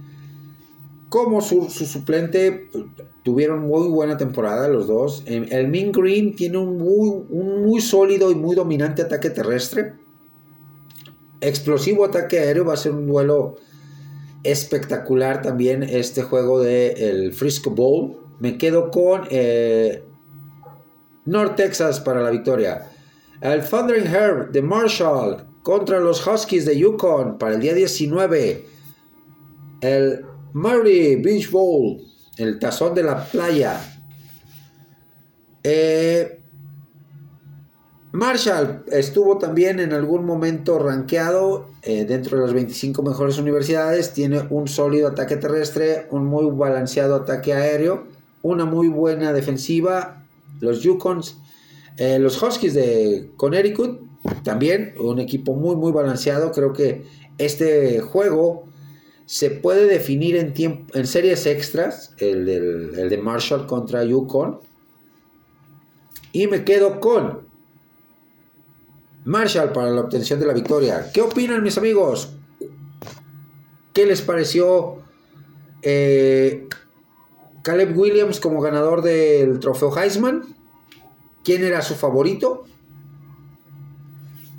como 1.08 1.40
su, 1.40 1.68
suplente 1.70 2.70
tuvieron 3.24 3.66
muy 3.66 3.88
buena 3.88 4.16
temporada 4.16 4.68
los 4.68 4.86
dos. 4.86 5.24
El 5.26 5.66
Min 5.66 5.90
Green 5.90 6.36
tiene 6.36 6.58
un 6.58 6.78
muy 6.78 7.80
sólido 7.80 8.30
y 8.30 8.36
muy 8.36 8.54
dominante 8.54 9.02
ataque 9.02 9.30
terrestre. 9.30 10.01
Explosivo 11.43 12.07
ataque 12.07 12.38
aéreo, 12.38 12.64
va 12.64 12.74
a 12.74 12.78
ser 12.78 12.93
un 12.93 13.07
duelo 13.07 13.57
espectacular 14.43 15.43
también 15.43 15.82
este 15.82 16.22
juego 16.22 16.61
del 16.61 16.97
el 16.97 17.32
Frisco 17.34 17.70
Bowl. 17.70 18.16
Me 18.40 18.57
quedo 18.57 18.90
con 18.90 19.26
eh, 19.30 20.03
North 21.26 21.57
Texas 21.57 22.01
para 22.01 22.22
la 22.22 22.30
victoria. 22.30 22.88
El 23.43 23.62
Thundering 23.62 24.07
Herb 24.07 24.53
de 24.53 24.62
Marshall 24.62 25.45
contra 25.62 26.01
los 26.01 26.26
Huskies 26.26 26.64
de 26.64 26.78
Yukon 26.78 27.36
para 27.38 27.55
el 27.55 27.61
día 27.61 27.74
19. 27.74 28.64
El 29.82 30.24
Murray 30.55 31.16
Beach 31.16 31.51
Bowl 31.51 32.01
el 32.36 32.59
tazón 32.59 32.95
de 32.95 33.03
la 33.03 33.24
playa. 33.24 33.80
Eh, 35.62 36.41
Marshall 38.12 38.84
estuvo 38.88 39.38
también 39.38 39.80
en 39.80 39.94
algún 39.94 40.26
momento 40.26 40.78
rankeado 40.78 41.70
eh, 41.80 42.04
dentro 42.04 42.36
de 42.36 42.44
las 42.44 42.52
25 42.52 43.02
mejores 43.02 43.38
universidades. 43.38 44.12
Tiene 44.12 44.46
un 44.50 44.68
sólido 44.68 45.08
ataque 45.08 45.36
terrestre, 45.36 46.08
un 46.10 46.26
muy 46.26 46.44
balanceado 46.54 47.16
ataque 47.16 47.54
aéreo, 47.54 48.06
una 48.42 48.66
muy 48.66 48.88
buena 48.88 49.32
defensiva. 49.32 50.26
Los 50.60 50.82
Yukons, 50.82 51.38
eh, 51.96 52.18
los 52.18 52.40
Huskies 52.40 52.74
de 52.74 53.30
Connecticut, 53.38 54.00
también 54.44 54.94
un 55.00 55.18
equipo 55.18 55.54
muy, 55.54 55.76
muy 55.76 55.90
balanceado. 55.90 56.52
Creo 56.52 56.74
que 56.74 57.06
este 57.38 58.00
juego 58.00 58.64
se 59.24 59.48
puede 59.50 59.86
definir 59.86 60.36
en, 60.36 60.52
en 60.92 61.06
series 61.06 61.46
extras, 61.46 62.14
el, 62.18 62.44
de 62.44 63.18
Marshall 63.18 63.66
contra 63.66 64.04
Yukon. 64.04 64.58
Y 66.32 66.46
me 66.46 66.64
quedo 66.64 67.00
con 67.00 67.41
Marshall 69.24 69.72
para 69.72 69.90
la 69.90 70.00
obtención 70.00 70.40
de 70.40 70.46
la 70.46 70.52
victoria. 70.52 71.10
¿Qué 71.12 71.22
opinan 71.22 71.62
mis 71.62 71.78
amigos? 71.78 72.30
¿Qué 73.92 74.06
les 74.06 74.22
pareció 74.22 75.02
eh, 75.82 76.68
Caleb 77.62 77.96
Williams 77.96 78.40
como 78.40 78.60
ganador 78.60 79.02
del 79.02 79.60
trofeo 79.60 79.96
Heisman? 79.96 80.56
¿Quién 81.44 81.64
era 81.64 81.82
su 81.82 81.94
favorito? 81.94 82.64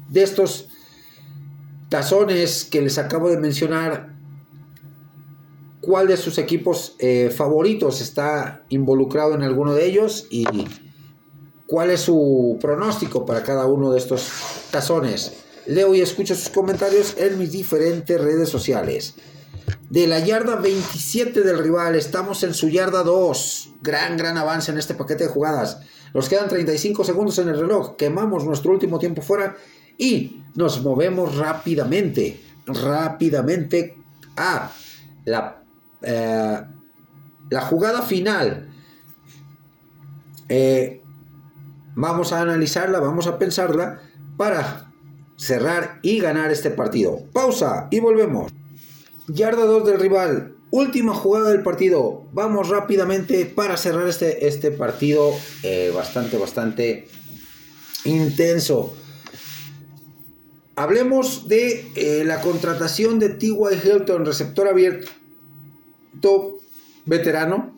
De 0.10 0.24
estos 0.24 0.70
tazones 1.90 2.66
que 2.66 2.82
les 2.82 2.98
acabo 2.98 3.30
de 3.30 3.38
mencionar, 3.38 4.14
cuál 5.84 6.08
de 6.08 6.16
sus 6.16 6.38
equipos 6.38 6.96
eh, 7.00 7.30
favoritos 7.36 8.00
está 8.00 8.64
involucrado 8.70 9.36
en 9.36 9.42
alguno 9.44 9.74
de 9.74 9.86
ellos 9.86 10.28
y 10.30 10.46
cuál 11.74 11.90
es 11.90 12.02
su 12.02 12.60
pronóstico 12.62 13.26
para 13.26 13.42
cada 13.42 13.66
uno 13.66 13.92
de 13.92 13.98
estos 13.98 14.30
tazones. 14.70 15.34
Leo 15.66 15.96
y 15.96 16.02
escucho 16.02 16.36
sus 16.36 16.50
comentarios 16.50 17.16
en 17.18 17.40
mis 17.40 17.52
diferentes 17.52 18.22
redes 18.22 18.48
sociales. 18.48 19.16
De 19.90 20.06
la 20.06 20.20
yarda 20.20 20.58
27 20.58 21.42
del 21.42 21.58
rival, 21.58 21.96
estamos 21.96 22.44
en 22.44 22.54
su 22.54 22.70
yarda 22.70 23.02
2. 23.02 23.72
Gran, 23.82 24.18
gran 24.18 24.38
avance 24.38 24.72
en 24.72 24.78
este 24.78 24.94
paquete 24.94 25.24
de 25.24 25.32
jugadas. 25.32 25.80
Nos 26.14 26.30
quedan 26.30 26.48
35 26.48 27.04
segundos 27.04 27.40
en 27.40 27.50
el 27.50 27.60
reloj. 27.60 27.96
Quemamos 27.96 28.46
nuestro 28.46 28.72
último 28.72 29.00
tiempo 29.00 29.24
fuera 29.24 29.56
y 29.98 30.44
nos 30.54 30.80
movemos 30.84 31.38
rápidamente, 31.38 32.40
rápidamente 32.68 33.98
a 34.38 34.72
la 35.26 35.64
eh, 36.04 36.62
la 37.50 37.62
jugada 37.62 38.04
final. 38.04 38.70
Eh, 40.50 41.03
vamos 41.96 42.34
a 42.34 42.42
analizarla, 42.42 43.00
vamos 43.00 43.28
a 43.28 43.38
pensarla 43.38 44.02
para 44.38 44.92
cerrar 45.38 46.00
y 46.02 46.20
ganar 46.20 46.52
este 46.52 46.70
partido. 46.70 47.24
Pausa 47.34 47.88
y 47.92 48.00
volvemos. 48.00 48.52
Yarda 49.28 49.66
2 49.66 49.86
del 49.86 50.00
rival. 50.00 50.56
Última 50.72 51.14
jugada 51.14 51.50
del 51.50 51.64
partido. 51.64 52.24
Vamos 52.34 52.70
rápidamente 52.70 53.46
para 53.46 53.78
cerrar 53.78 54.08
este, 54.08 54.48
este 54.48 54.72
partido 54.72 55.32
eh, 55.62 55.92
bastante, 55.94 56.38
bastante 56.38 57.08
intenso. 58.06 58.96
Hablemos 60.76 61.48
de 61.48 62.24
la 62.26 62.42
contratación 62.42 63.20
de 63.20 63.30
T.Y. 63.30 63.54
Hilton, 63.84 64.26
receptor 64.26 64.68
abierto 64.68 65.10
veterano, 67.06 67.76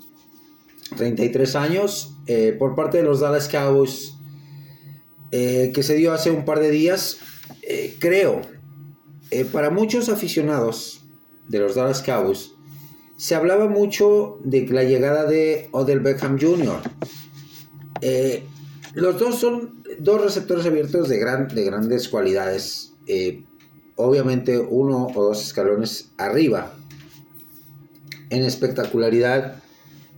33 0.95 1.55
años, 1.55 2.15
eh, 2.27 2.55
por 2.57 2.75
parte 2.75 2.97
de 2.97 3.03
los 3.03 3.19
Dallas 3.19 3.47
Cowboys, 3.47 4.15
eh, 5.31 5.71
que 5.73 5.83
se 5.83 5.95
dio 5.95 6.13
hace 6.13 6.31
un 6.31 6.45
par 6.45 6.59
de 6.59 6.71
días. 6.71 7.17
Eh, 7.61 7.95
creo, 7.99 8.41
para 9.51 9.69
muchos 9.69 10.09
aficionados 10.09 11.01
de 11.47 11.59
los 11.59 11.75
Dallas 11.75 12.01
Cowboys, 12.01 12.51
se 13.17 13.35
hablaba 13.35 13.67
mucho 13.67 14.39
de 14.43 14.65
la 14.67 14.83
llegada 14.83 15.25
de 15.25 15.69
Odell 15.71 15.99
Beckham 15.99 16.39
Jr. 16.39 16.81
los 18.93 19.19
dos 19.19 19.39
son 19.39 19.83
dos 19.99 20.21
receptores 20.21 20.65
abiertos 20.65 21.09
de, 21.09 21.17
gran, 21.17 21.47
de 21.47 21.63
grandes 21.63 22.07
cualidades. 22.07 22.93
obviamente 23.97 24.57
uno 24.57 25.07
o 25.15 25.23
dos 25.23 25.45
escalones 25.45 26.11
arriba 26.17 26.73
en 28.29 28.43
espectacularidad, 28.43 29.63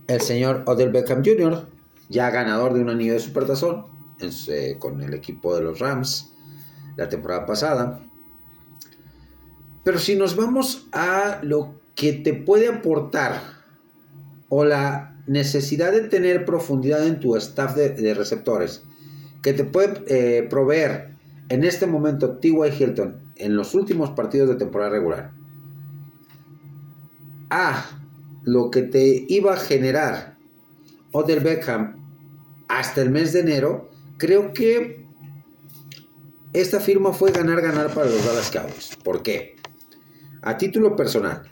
el 0.08 0.20
señor 0.20 0.64
Odell 0.66 0.90
Beckham 0.90 1.22
Jr., 1.24 1.68
ya 2.08 2.30
ganador 2.30 2.74
de 2.74 2.80
un 2.80 2.88
anillo 2.88 3.12
de 3.12 3.20
supertazón 3.20 3.86
con 4.78 5.02
el 5.02 5.14
equipo 5.14 5.54
de 5.54 5.62
los 5.62 5.78
Rams 5.78 6.32
la 6.96 7.08
temporada 7.08 7.46
pasada. 7.46 8.00
Pero 9.84 9.98
si 9.98 10.16
nos 10.16 10.34
vamos 10.34 10.88
a 10.92 11.38
lo 11.42 11.74
que 11.94 12.12
te 12.12 12.34
puede 12.34 12.68
aportar 12.68 13.40
o 14.48 14.64
la 14.64 15.16
necesidad 15.26 15.92
de 15.92 16.08
tener 16.08 16.44
profundidad 16.44 17.06
en 17.06 17.20
tu 17.20 17.36
staff 17.36 17.76
de, 17.76 18.14
receptores, 18.14 18.82
que 19.42 19.52
te 19.52 19.64
puede 19.64 20.02
eh, 20.08 20.42
proveer 20.48 21.14
en 21.50 21.64
este 21.64 21.86
momento 21.86 22.38
T.Y. 22.38 22.54
Hilton 22.78 23.32
en 23.36 23.56
los 23.56 23.74
últimos 23.74 24.10
partidos 24.10 24.48
de 24.48 24.56
temporada 24.56 24.90
regular, 24.90 25.32
a 27.50 27.97
lo 28.48 28.70
que 28.70 28.82
te 28.82 29.26
iba 29.28 29.52
a 29.52 29.56
generar 29.56 30.38
Odell 31.12 31.40
Beckham 31.40 31.96
hasta 32.66 33.02
el 33.02 33.10
mes 33.10 33.34
de 33.34 33.40
enero, 33.40 33.90
creo 34.16 34.52
que 34.54 35.06
esta 36.54 36.80
firma 36.80 37.12
fue 37.12 37.30
ganar-ganar 37.30 37.92
para 37.92 38.08
los 38.08 38.24
Dallas 38.24 38.50
Cowboys. 38.50 38.96
¿Por 39.04 39.22
qué? 39.22 39.56
A 40.40 40.56
título 40.56 40.96
personal, 40.96 41.42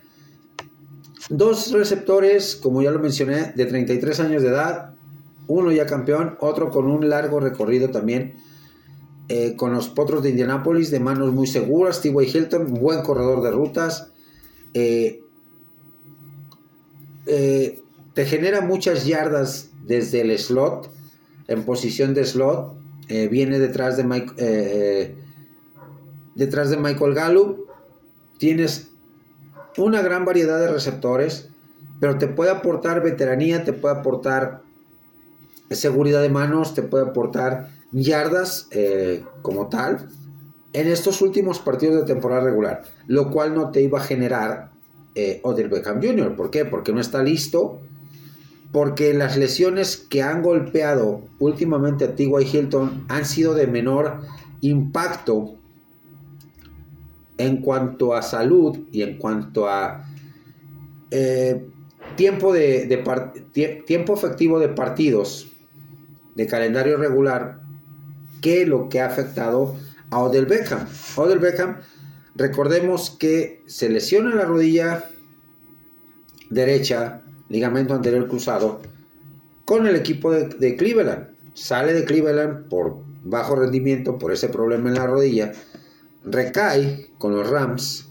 dos 1.28 1.70
receptores, 1.72 2.56
como 2.56 2.80
ya 2.80 2.90
lo 2.90 2.98
mencioné, 2.98 3.52
de 3.54 3.66
33 3.66 4.20
años 4.20 4.42
de 4.42 4.48
edad, 4.48 4.94
uno 5.48 5.72
ya 5.72 5.84
campeón, 5.84 6.38
otro 6.40 6.70
con 6.70 6.86
un 6.86 7.10
largo 7.10 7.40
recorrido 7.40 7.90
también. 7.90 8.36
Eh, 9.28 9.56
con 9.56 9.74
los 9.74 9.88
potros 9.88 10.22
de 10.22 10.30
Indianápolis, 10.30 10.92
de 10.92 11.00
manos 11.00 11.32
muy 11.32 11.48
seguras, 11.48 12.00
T.Y. 12.00 12.14
Hilton, 12.14 12.74
buen 12.74 13.02
corredor 13.02 13.42
de 13.42 13.50
rutas, 13.50 14.12
eh, 14.72 15.20
eh, 17.26 17.82
te 18.14 18.24
genera 18.24 18.60
muchas 18.60 19.06
yardas 19.06 19.70
desde 19.84 20.22
el 20.22 20.36
slot, 20.38 20.90
en 21.48 21.64
posición 21.64 22.14
de 22.14 22.24
slot. 22.24 22.74
Eh, 23.08 23.28
viene 23.28 23.58
detrás 23.58 23.96
de, 23.96 24.04
Mike, 24.04 24.32
eh, 24.38 25.14
detrás 26.34 26.70
de 26.70 26.76
Michael 26.76 27.14
Gallup. 27.14 27.66
Tienes 28.38 28.88
una 29.76 30.02
gran 30.02 30.24
variedad 30.24 30.58
de 30.60 30.68
receptores. 30.68 31.50
pero 31.98 32.18
te 32.18 32.28
puede 32.28 32.50
aportar 32.50 33.02
veteranía, 33.02 33.64
te 33.64 33.72
puede 33.72 33.94
aportar 33.96 34.60
seguridad 35.70 36.20
de 36.20 36.28
manos, 36.28 36.74
te 36.74 36.82
puede 36.82 37.04
aportar 37.04 37.70
yardas 37.90 38.68
como 39.40 39.70
tal 39.70 40.06
en 40.74 40.88
estos 40.88 41.22
últimos 41.22 41.58
partidos 41.58 41.96
de 41.96 42.14
temporada 42.14 42.42
regular, 42.42 42.82
lo 43.06 43.30
cual 43.30 43.54
no 43.54 43.70
te 43.70 43.80
iba 43.80 43.98
a 43.98 44.02
generar 44.02 44.75
eh, 45.16 45.40
Odell 45.42 45.68
Beckham 45.68 46.00
Jr. 46.02 46.36
¿Por 46.36 46.50
qué? 46.50 46.64
Porque 46.64 46.92
no 46.92 47.00
está 47.00 47.22
listo, 47.22 47.80
porque 48.70 49.14
las 49.14 49.36
lesiones 49.36 49.96
que 49.96 50.22
han 50.22 50.42
golpeado 50.42 51.22
últimamente 51.38 52.04
a 52.04 52.14
T.Y. 52.14 52.28
Hilton 52.44 53.06
han 53.08 53.24
sido 53.24 53.54
de 53.54 53.66
menor 53.66 54.20
impacto 54.60 55.56
en 57.38 57.62
cuanto 57.62 58.14
a 58.14 58.22
salud 58.22 58.78
y 58.92 59.02
en 59.02 59.16
cuanto 59.18 59.68
a 59.68 60.06
eh, 61.10 61.66
tiempo, 62.16 62.52
de, 62.52 63.02
tiempo 63.86 64.14
efectivo 64.14 64.58
de 64.58 64.68
partidos 64.68 65.48
de 66.34 66.46
calendario 66.46 66.98
regular 66.98 67.60
que 68.42 68.66
lo 68.66 68.90
que 68.90 69.00
ha 69.00 69.06
afectado 69.06 69.76
a 70.10 70.18
Odell 70.20 70.46
Beckham. 70.46 70.86
Odell 71.16 71.38
Beckham, 71.38 71.78
recordemos 72.36 73.10
que 73.10 73.62
se 73.66 73.88
lesiona 73.88 74.34
la 74.34 74.44
rodilla 74.44 75.10
derecha, 76.50 77.22
ligamento 77.48 77.94
anterior 77.94 78.28
cruzado, 78.28 78.80
con 79.64 79.86
el 79.86 79.96
equipo 79.96 80.32
de, 80.32 80.76
Cleveland. 80.76 81.28
Sale 81.54 81.94
de 81.94 82.04
Cleveland 82.04 82.68
por 82.68 82.98
bajo 83.24 83.56
rendimiento, 83.56 84.18
por 84.18 84.32
ese 84.32 84.48
problema 84.48 84.88
en 84.88 84.94
la 84.94 85.06
rodilla, 85.06 85.52
recae 86.24 87.10
con 87.18 87.34
los 87.34 87.48
Rams, 87.48 88.08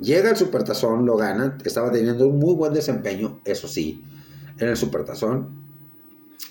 llega 0.00 0.30
al 0.30 0.36
Supertazón, 0.36 1.04
lo 1.04 1.16
gana, 1.16 1.58
estaba 1.64 1.90
teniendo 1.90 2.28
un 2.28 2.38
muy 2.38 2.54
buen 2.54 2.72
desempeño, 2.72 3.40
eso 3.44 3.68
sí, 3.68 4.02
en 4.58 4.68
el 4.68 4.76
Supertazón, 4.76 5.60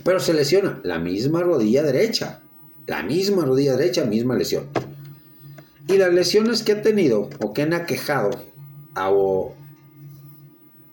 pero 0.03 0.19
se 0.19 0.33
lesiona 0.33 0.79
la 0.83 0.99
misma 0.99 1.41
rodilla 1.41 1.83
derecha. 1.83 2.41
La 2.87 3.03
misma 3.03 3.45
rodilla 3.45 3.75
derecha, 3.75 4.05
misma 4.05 4.35
lesión. 4.35 4.67
Y 5.89 5.97
las 5.97 6.13
lesiones 6.13 6.61
que 6.61 6.73
ha 6.73 6.81
tenido 6.83 7.31
o 7.41 7.51
que 7.51 7.63
han 7.63 7.73
aquejado 7.73 8.29
a, 8.93 9.09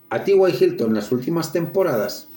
a 0.09 0.23
T.Y. 0.23 0.63
Hilton 0.63 0.87
en 0.87 0.95
las 0.95 1.11
últimas 1.11 1.53
temporadas 1.53 2.27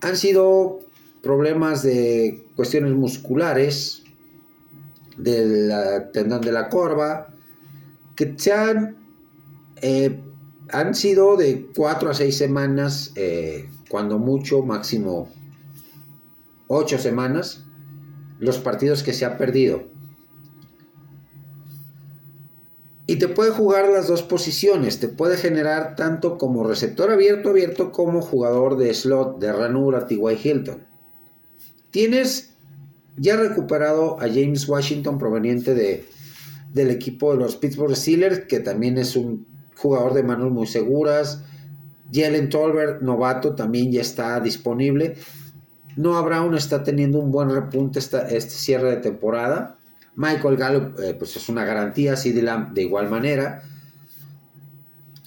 han 0.00 0.16
sido 0.16 0.80
problemas 1.22 1.82
de 1.82 2.46
cuestiones 2.56 2.94
musculares, 2.94 4.04
del 5.18 5.70
tendón 6.14 6.40
de 6.40 6.52
la 6.52 6.70
corva, 6.70 7.34
que 8.16 8.34
se 8.38 8.54
han, 8.54 8.96
eh, 9.82 10.18
han 10.70 10.94
sido 10.94 11.36
de 11.36 11.68
4 11.76 12.08
a 12.08 12.14
6 12.14 12.34
semanas, 12.34 13.12
eh, 13.16 13.68
cuando 13.90 14.18
mucho, 14.18 14.62
máximo 14.62 15.28
8 16.68 16.98
semanas, 16.98 17.66
los 18.38 18.56
partidos 18.56 19.02
que 19.02 19.12
se 19.12 19.26
ha 19.26 19.36
perdido. 19.36 19.99
Y 23.10 23.16
te 23.16 23.26
puede 23.26 23.50
jugar 23.50 23.88
las 23.88 24.06
dos 24.06 24.22
posiciones, 24.22 25.00
te 25.00 25.08
puede 25.08 25.36
generar 25.36 25.96
tanto 25.96 26.38
como 26.38 26.62
receptor 26.62 27.10
abierto, 27.10 27.48
abierto, 27.48 27.90
como 27.90 28.22
jugador 28.22 28.78
de 28.78 28.94
slot, 28.94 29.40
de 29.40 29.52
ranura, 29.52 30.06
T.Y. 30.06 30.38
Hilton. 30.40 30.86
Tienes 31.90 32.50
ya 33.16 33.34
recuperado 33.34 34.20
a 34.20 34.28
James 34.28 34.68
Washington 34.68 35.18
proveniente 35.18 35.74
de, 35.74 36.04
del 36.72 36.92
equipo 36.92 37.32
de 37.32 37.38
los 37.38 37.56
Pittsburgh 37.56 37.96
Steelers, 37.96 38.46
que 38.46 38.60
también 38.60 38.96
es 38.96 39.16
un 39.16 39.44
jugador 39.74 40.14
de 40.14 40.22
manos 40.22 40.52
muy 40.52 40.68
seguras. 40.68 41.42
Jalen 42.12 42.48
Tolbert, 42.48 43.02
novato, 43.02 43.56
también 43.56 43.90
ya 43.90 44.02
está 44.02 44.38
disponible. 44.38 45.16
Noah 45.96 46.22
Brown 46.22 46.54
está 46.54 46.84
teniendo 46.84 47.18
un 47.18 47.32
buen 47.32 47.50
repunte 47.50 47.98
este 47.98 48.50
cierre 48.50 48.90
de 48.90 48.96
temporada. 48.98 49.79
Michael 50.16 50.56
Gallup 50.56 50.98
eh, 51.00 51.14
pues 51.14 51.36
es 51.36 51.48
una 51.48 51.64
garantía, 51.64 52.14
así 52.14 52.32
de 52.32 52.82
igual 52.82 53.08
manera. 53.08 53.62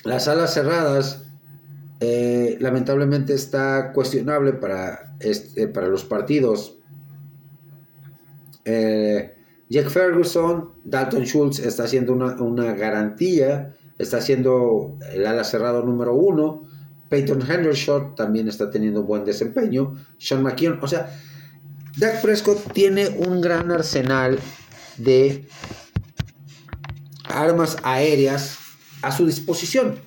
Las 0.04 0.28
alas 0.28 0.54
cerradas 0.54 1.24
eh, 2.00 2.58
lamentablemente 2.60 3.34
está 3.34 3.94
cuestionable 3.94 4.54
para, 4.54 5.16
este, 5.20 5.68
para 5.68 5.88
los 5.88 6.04
partidos. 6.04 6.78
Eh, 8.66 9.34
Jack 9.70 9.90
Ferguson, 9.90 10.72
Dalton 10.84 11.24
Schultz 11.24 11.60
está 11.60 11.84
haciendo 11.84 12.14
una, 12.14 12.36
una 12.42 12.74
garantía, 12.74 13.74
está 13.98 14.20
siendo 14.22 14.98
el 15.14 15.26
ala 15.26 15.44
cerrado 15.44 15.84
número 15.84 16.14
uno. 16.14 16.64
Peyton 17.08 17.42
Hendershot 17.42 18.16
también 18.16 18.48
está 18.50 18.70
teniendo 18.70 19.04
buen 19.04 19.24
desempeño. 19.24 19.96
Sean 20.18 20.44
McKeon, 20.44 20.80
o 20.82 20.88
sea, 20.88 21.10
Dak 21.98 22.22
Prescott 22.22 22.74
tiene 22.74 23.08
un 23.10 23.40
gran 23.40 23.72
arsenal 23.72 24.40
de 24.98 25.48
armas 27.26 27.78
aéreas 27.84 28.58
a 29.02 29.12
su 29.12 29.26
disposición. 29.26 30.00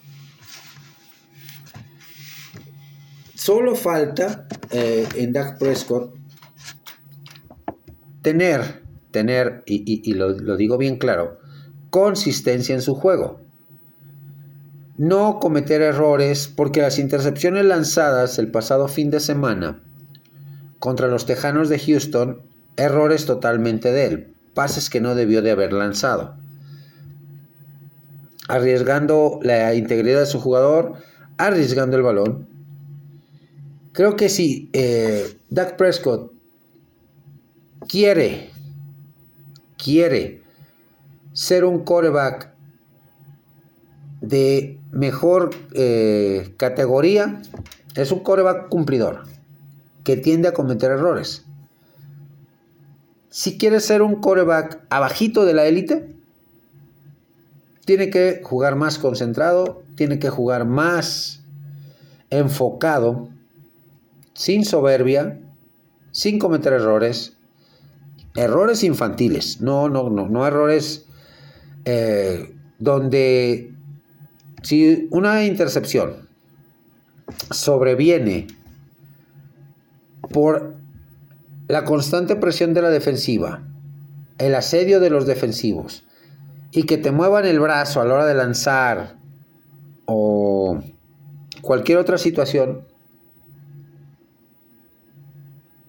Solo 3.35 3.77
falta 3.77 4.49
eh, 4.71 5.07
en 5.15 5.33
Dak 5.33 5.59
Prescott 5.59 6.15
tener, 8.23 8.83
tener, 9.11 9.63
y, 9.67 10.15
lo 10.15 10.57
digo 10.57 10.79
bien 10.79 10.99
claro, 10.99 11.39
consistencia 11.91 12.75
en 12.75 12.83
su 12.83 12.95
juego 12.95 13.47
no 14.99 15.41
cometer 15.41 15.83
errores 15.83 16.51
porque 16.55 16.81
las 16.81 16.99
intercepciones 16.99 17.65
lanzadas 17.67 18.39
el 18.39 18.51
pasado 18.51 18.89
fin 18.89 19.11
de 19.11 19.21
semana 19.21 19.83
contra 20.79 21.09
los 21.09 21.27
Tejanos 21.27 21.69
de 21.69 21.79
Houston, 21.79 22.43
errores 22.77 23.27
totalmente 23.27 23.93
de 23.93 24.07
él, 24.07 24.36
pases 24.57 24.91
que 24.91 25.01
no 25.01 25.15
debió 25.15 25.43
de 25.43 25.53
haber 25.53 25.73
lanzado, 25.73 26.35
arriesgando 28.49 29.39
la 29.43 29.75
integridad 29.75 30.21
de 30.21 30.27
su 30.27 30.41
jugador, 30.41 30.95
arriesgando 31.37 31.97
el 31.97 32.03
balón. 32.03 32.49
Creo 33.93 34.17
que 34.17 34.29
si 34.29 34.69
eh, 34.73 35.39
Doug 35.51 35.77
Prescott 35.77 36.33
quiere, 37.87 38.51
quiere 39.77 40.43
ser 41.33 41.65
un 41.65 41.85
quarterback 41.85 42.51
de 44.23 44.81
mejor 44.91 45.51
eh, 45.75 46.55
categoría 46.57 47.43
es 47.95 48.13
un 48.13 48.21
coreback 48.21 48.69
cumplidor 48.69 49.25
que 50.05 50.17
tiende 50.17 50.49
a 50.49 50.53
cometer 50.53 50.91
errores. 50.91 51.46
Si 53.37 53.59
quiere 53.59 53.81
ser 53.81 54.01
un 54.01 54.15
coreback 54.23 54.87
abajito 54.89 55.45
de 55.45 55.53
la 55.53 55.67
élite, 55.67 56.17
tiene 57.85 58.09
que 58.09 58.41
jugar 58.43 58.77
más 58.77 58.99
concentrado, 58.99 59.83
tiene 59.95 60.19
que 60.19 60.31
jugar 60.31 60.65
más 60.65 61.43
enfocado, 62.31 63.29
sin 64.33 64.65
soberbia, 64.65 65.39
sin 66.13 66.39
cometer 66.39 66.73
errores, 66.73 67.37
errores 68.37 68.83
infantiles, 68.83 69.61
no, 69.61 69.91
no, 69.91 70.09
no, 70.09 70.31
no 70.31 70.47
errores 70.47 71.05
eh, 71.85 72.55
donde 72.79 73.71
si 74.63 75.09
una 75.11 75.45
intercepción 75.45 76.27
sobreviene 77.51 78.47
por 80.33 80.76
la 81.69 81.85
constante 81.85 82.37
presión 82.37 82.75
de 82.75 82.83
la 82.83 82.91
defensiva, 82.91 83.63
el 84.39 84.55
asedio 84.55 85.01
de 85.01 85.11
los 85.11 85.27
defensivos, 85.27 86.05
y 86.71 86.85
que 86.85 86.99
te 86.99 87.11
muevan 87.11 87.47
el 87.47 87.61
brazo 87.61 88.01
a 88.01 88.05
la 88.05 88.15
hora 88.15 88.27
de 88.27 88.35
lanzar 88.35 89.17
o 90.05 90.81
cualquier 91.63 91.99
otra 91.99 92.19
situación 92.19 92.83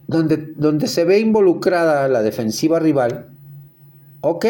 donde, 0.07 0.37
donde 0.55 0.87
se 0.87 1.03
ve 1.03 1.19
involucrada 1.19 2.07
la 2.07 2.21
defensiva 2.21 2.79
rival, 2.79 3.29
ok, 4.21 4.45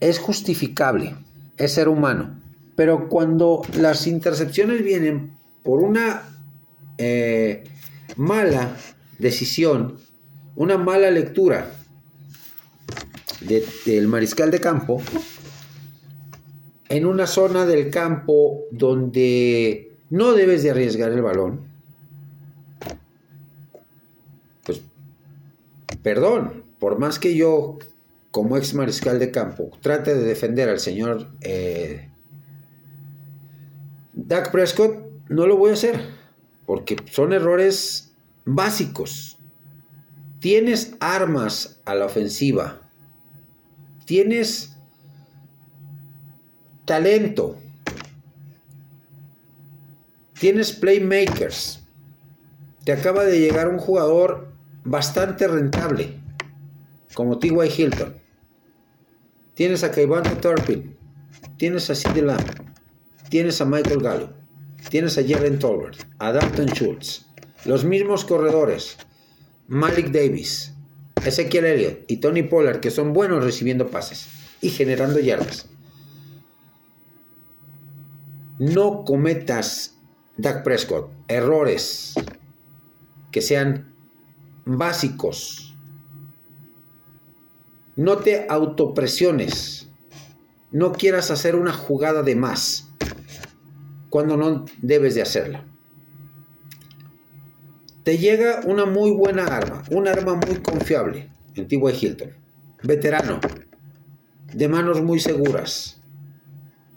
es 0.00 0.18
justificable 0.18 1.14
es 1.58 1.72
ser 1.72 1.88
humano. 1.88 2.40
Pero 2.76 3.08
cuando 3.08 3.62
las 3.76 4.06
intercepciones 4.06 4.82
vienen 4.82 5.36
por 5.62 5.82
una 5.82 6.22
eh, 6.96 7.64
mala 8.16 8.76
decisión, 9.18 9.98
una 10.56 10.78
mala 10.78 11.10
lectura 11.10 11.72
del 13.40 14.08
mariscal 14.08 14.50
de 14.50 14.60
campo, 14.60 15.00
en 16.88 17.06
una 17.06 17.26
zona 17.26 17.66
del 17.66 17.90
campo 17.90 18.64
donde 18.70 19.92
no 20.10 20.32
debes 20.32 20.62
de 20.62 20.70
arriesgar 20.70 21.12
el 21.12 21.22
balón, 21.22 21.60
pues, 24.64 24.80
perdón, 26.02 26.64
por 26.78 26.98
más 26.98 27.18
que 27.18 27.34
yo 27.34 27.78
como 28.30 28.56
ex 28.56 28.74
mariscal 28.74 29.18
de 29.18 29.30
campo 29.30 29.70
trate 29.80 30.14
de 30.14 30.22
defender 30.22 30.68
al 30.68 30.78
señor 30.78 31.28
eh, 31.40 32.10
Dak 34.12 34.50
Prescott 34.52 34.96
no 35.28 35.46
lo 35.46 35.56
voy 35.56 35.70
a 35.70 35.74
hacer 35.74 36.17
porque 36.68 36.96
son 37.10 37.32
errores 37.32 38.12
básicos. 38.44 39.38
Tienes 40.38 40.96
armas 41.00 41.80
a 41.86 41.94
la 41.94 42.04
ofensiva. 42.04 42.90
Tienes 44.04 44.76
talento. 46.84 47.56
Tienes 50.38 50.74
playmakers. 50.74 51.82
Te 52.84 52.92
acaba 52.92 53.24
de 53.24 53.40
llegar 53.40 53.70
un 53.70 53.78
jugador 53.78 54.52
bastante 54.84 55.48
rentable, 55.48 56.20
como 57.14 57.38
T.Y. 57.38 57.82
Hilton. 57.82 58.14
Tienes 59.54 59.82
a 59.84 59.90
Kayvante 59.90 60.36
Turpin. 60.36 60.98
Tienes 61.56 61.88
a 61.88 61.94
Sid 61.94 62.18
Lamb. 62.18 62.44
Tienes 63.30 63.58
a 63.62 63.64
Michael 63.64 64.02
Gallo. 64.02 64.47
Tienes 64.90 65.18
a 65.18 65.22
Jalen 65.26 65.58
Tolbert. 65.58 65.98
A 66.18 66.32
Dalton 66.32 66.68
Schultz. 66.68 67.26
Los 67.64 67.84
mismos 67.84 68.24
corredores. 68.24 68.96
Malik 69.66 70.08
Davis. 70.08 70.72
Ezekiel 71.24 71.64
Elliott 71.64 72.04
y 72.08 72.18
Tony 72.18 72.42
Pollard, 72.42 72.80
que 72.80 72.90
son 72.90 73.12
buenos 73.12 73.44
recibiendo 73.44 73.88
pases 73.88 74.28
y 74.60 74.70
generando 74.70 75.18
yardas. 75.18 75.68
No 78.58 79.04
cometas, 79.04 79.96
Dak 80.36 80.64
Prescott, 80.64 81.10
errores 81.28 82.14
que 83.30 83.42
sean 83.42 83.94
básicos. 84.64 85.76
No 87.96 88.18
te 88.18 88.46
autopresiones. 88.48 89.88
No 90.70 90.92
quieras 90.92 91.30
hacer 91.30 91.56
una 91.56 91.72
jugada 91.72 92.22
de 92.22 92.36
más 92.36 92.87
cuando 94.10 94.36
no 94.36 94.64
debes 94.80 95.14
de 95.14 95.22
hacerla. 95.22 95.64
Te 98.04 98.18
llega 98.18 98.60
una 98.64 98.86
muy 98.86 99.10
buena 99.10 99.44
arma, 99.44 99.82
un 99.90 100.08
arma 100.08 100.34
muy 100.34 100.56
confiable 100.56 101.30
T.Y. 101.54 101.78
Hilton. 102.00 102.30
Veterano, 102.82 103.40
de 104.52 104.68
manos 104.68 105.02
muy 105.02 105.18
seguras, 105.18 106.00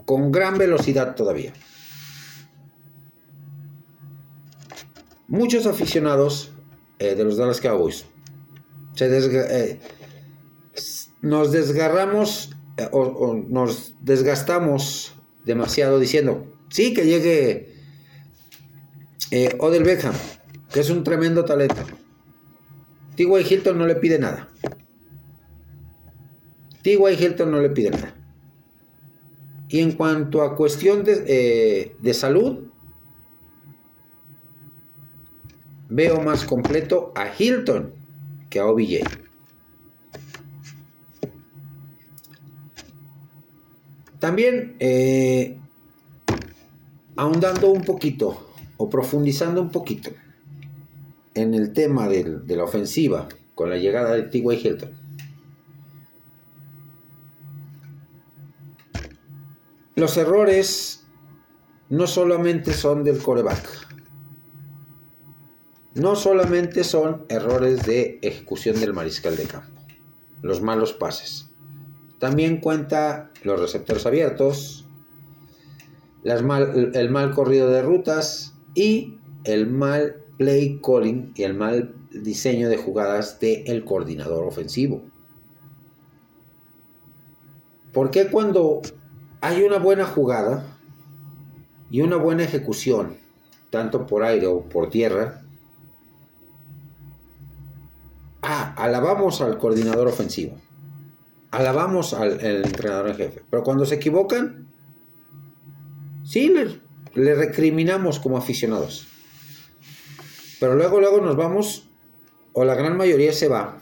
con 0.05 0.31
gran 0.31 0.57
velocidad 0.57 1.15
todavía. 1.15 1.53
Muchos 5.27 5.65
aficionados 5.65 6.51
eh, 6.99 7.15
de 7.15 7.23
los 7.23 7.37
Dallas 7.37 7.61
Cowboys 7.61 8.05
eh, 8.99 9.79
nos 11.21 11.51
desgarramos 11.51 12.51
eh, 12.77 12.87
o, 12.91 13.33
nos 13.33 13.95
desgastamos 14.01 15.15
demasiado 15.45 15.99
diciendo, 15.99 16.45
sí, 16.71 16.93
que 16.93 17.05
llegue 17.05 17.75
Odell 19.59 19.83
Beckham, 19.83 20.15
que 20.73 20.79
es 20.79 20.89
un 20.89 21.03
tremendo 21.03 21.45
talento. 21.45 21.85
T.Y. 23.15 23.53
Hilton 23.53 23.77
no 23.77 23.85
le 23.85 23.95
pide 23.95 24.17
nada. 24.17 24.49
T.Y. 26.81 27.23
Hilton 27.23 27.51
no 27.51 27.61
le 27.61 27.69
pide 27.69 27.91
nada. 27.91 28.15
Y 29.69 29.79
en 29.79 29.91
cuanto 29.93 30.41
a 30.41 30.55
cuestión 30.55 31.03
de, 31.03 31.95
eh, 32.03 32.13
salud, 32.13 32.67
veo 35.87 36.19
más 36.21 36.43
completo 36.43 37.13
a 37.15 37.27
Hilton 37.33 37.93
que 38.49 38.59
a 38.59 38.65
OBJ. 38.65 39.03
También, 44.19 44.75
eh, 44.79 45.60
ahondando 47.21 47.69
un 47.69 47.83
poquito 47.83 48.49
o 48.77 48.89
profundizando 48.89 49.61
un 49.61 49.69
poquito 49.69 50.09
en 51.35 51.53
el 51.53 51.71
tema 51.71 52.07
de 52.07 52.55
la 52.55 52.63
ofensiva 52.63 53.29
con 53.53 53.69
la 53.69 53.77
llegada 53.77 54.15
de 54.15 54.23
T.Y. 54.23 54.55
Hilton. 54.55 54.89
Los 59.93 60.17
errores 60.17 61.05
no 61.89 62.07
solamente 62.07 62.73
son 62.73 63.03
del 63.03 63.21
coreback. 63.21 63.69
No 65.93 66.15
solamente 66.15 66.83
son 66.83 67.27
errores 67.29 67.85
de 67.85 68.17
ejecución 68.23 68.79
del 68.79 68.93
mariscal 68.93 69.37
de 69.37 69.43
campo. 69.43 69.79
Los 70.41 70.61
malos 70.61 70.93
pases. 70.93 71.51
También 72.17 72.59
cuenta 72.61 73.29
los 73.43 73.59
receptores 73.59 74.07
abiertos, 74.07 74.80
el 76.23 77.09
mal 77.09 77.31
corrido 77.33 77.69
de 77.69 77.81
rutas 77.81 78.53
y 78.75 79.17
el 79.43 79.67
mal 79.67 80.17
play 80.37 80.79
calling 80.83 81.33
y 81.35 81.43
el 81.43 81.53
mal 81.53 81.93
diseño 82.11 82.69
de 82.69 82.77
jugadas 82.77 83.39
del 83.39 83.85
coordinador 83.85 84.45
ofensivo. 84.45 85.03
¿Por 87.93 88.09
qué 88.11 88.27
cuando 88.27 88.81
hay 89.41 89.63
una 89.63 89.77
buena 89.77 90.05
jugada 90.05 90.77
y 91.89 92.01
una 92.01 92.15
buena 92.15 92.43
ejecución, 92.43 93.17
tanto 93.69 94.05
por 94.05 94.23
aire 94.23 94.47
o 94.47 94.61
por 94.61 94.89
tierra, 94.89 95.41
ah, 98.41 98.73
alabamos 98.77 99.41
al 99.41 99.57
coordinador 99.57 100.07
ofensivo, 100.07 100.55
alabamos 101.51 102.13
al 102.13 102.43
entrenador 102.43 103.09
en 103.09 103.15
jefe, 103.15 103.43
pero 103.49 103.63
cuando 103.63 103.85
se 103.85 103.95
equivocan, 103.95 104.70
sí, 106.31 106.53
le, 107.13 107.35
recriminamos 107.35 108.19
como 108.19 108.37
aficionados. 108.37 109.07
Pero 110.59 110.75
luego, 110.75 110.99
luego 110.99 111.21
nos 111.21 111.35
vamos, 111.35 111.87
o 112.53 112.63
la 112.63 112.75
gran 112.75 112.95
mayoría 112.95 113.33
se 113.33 113.47
va, 113.47 113.81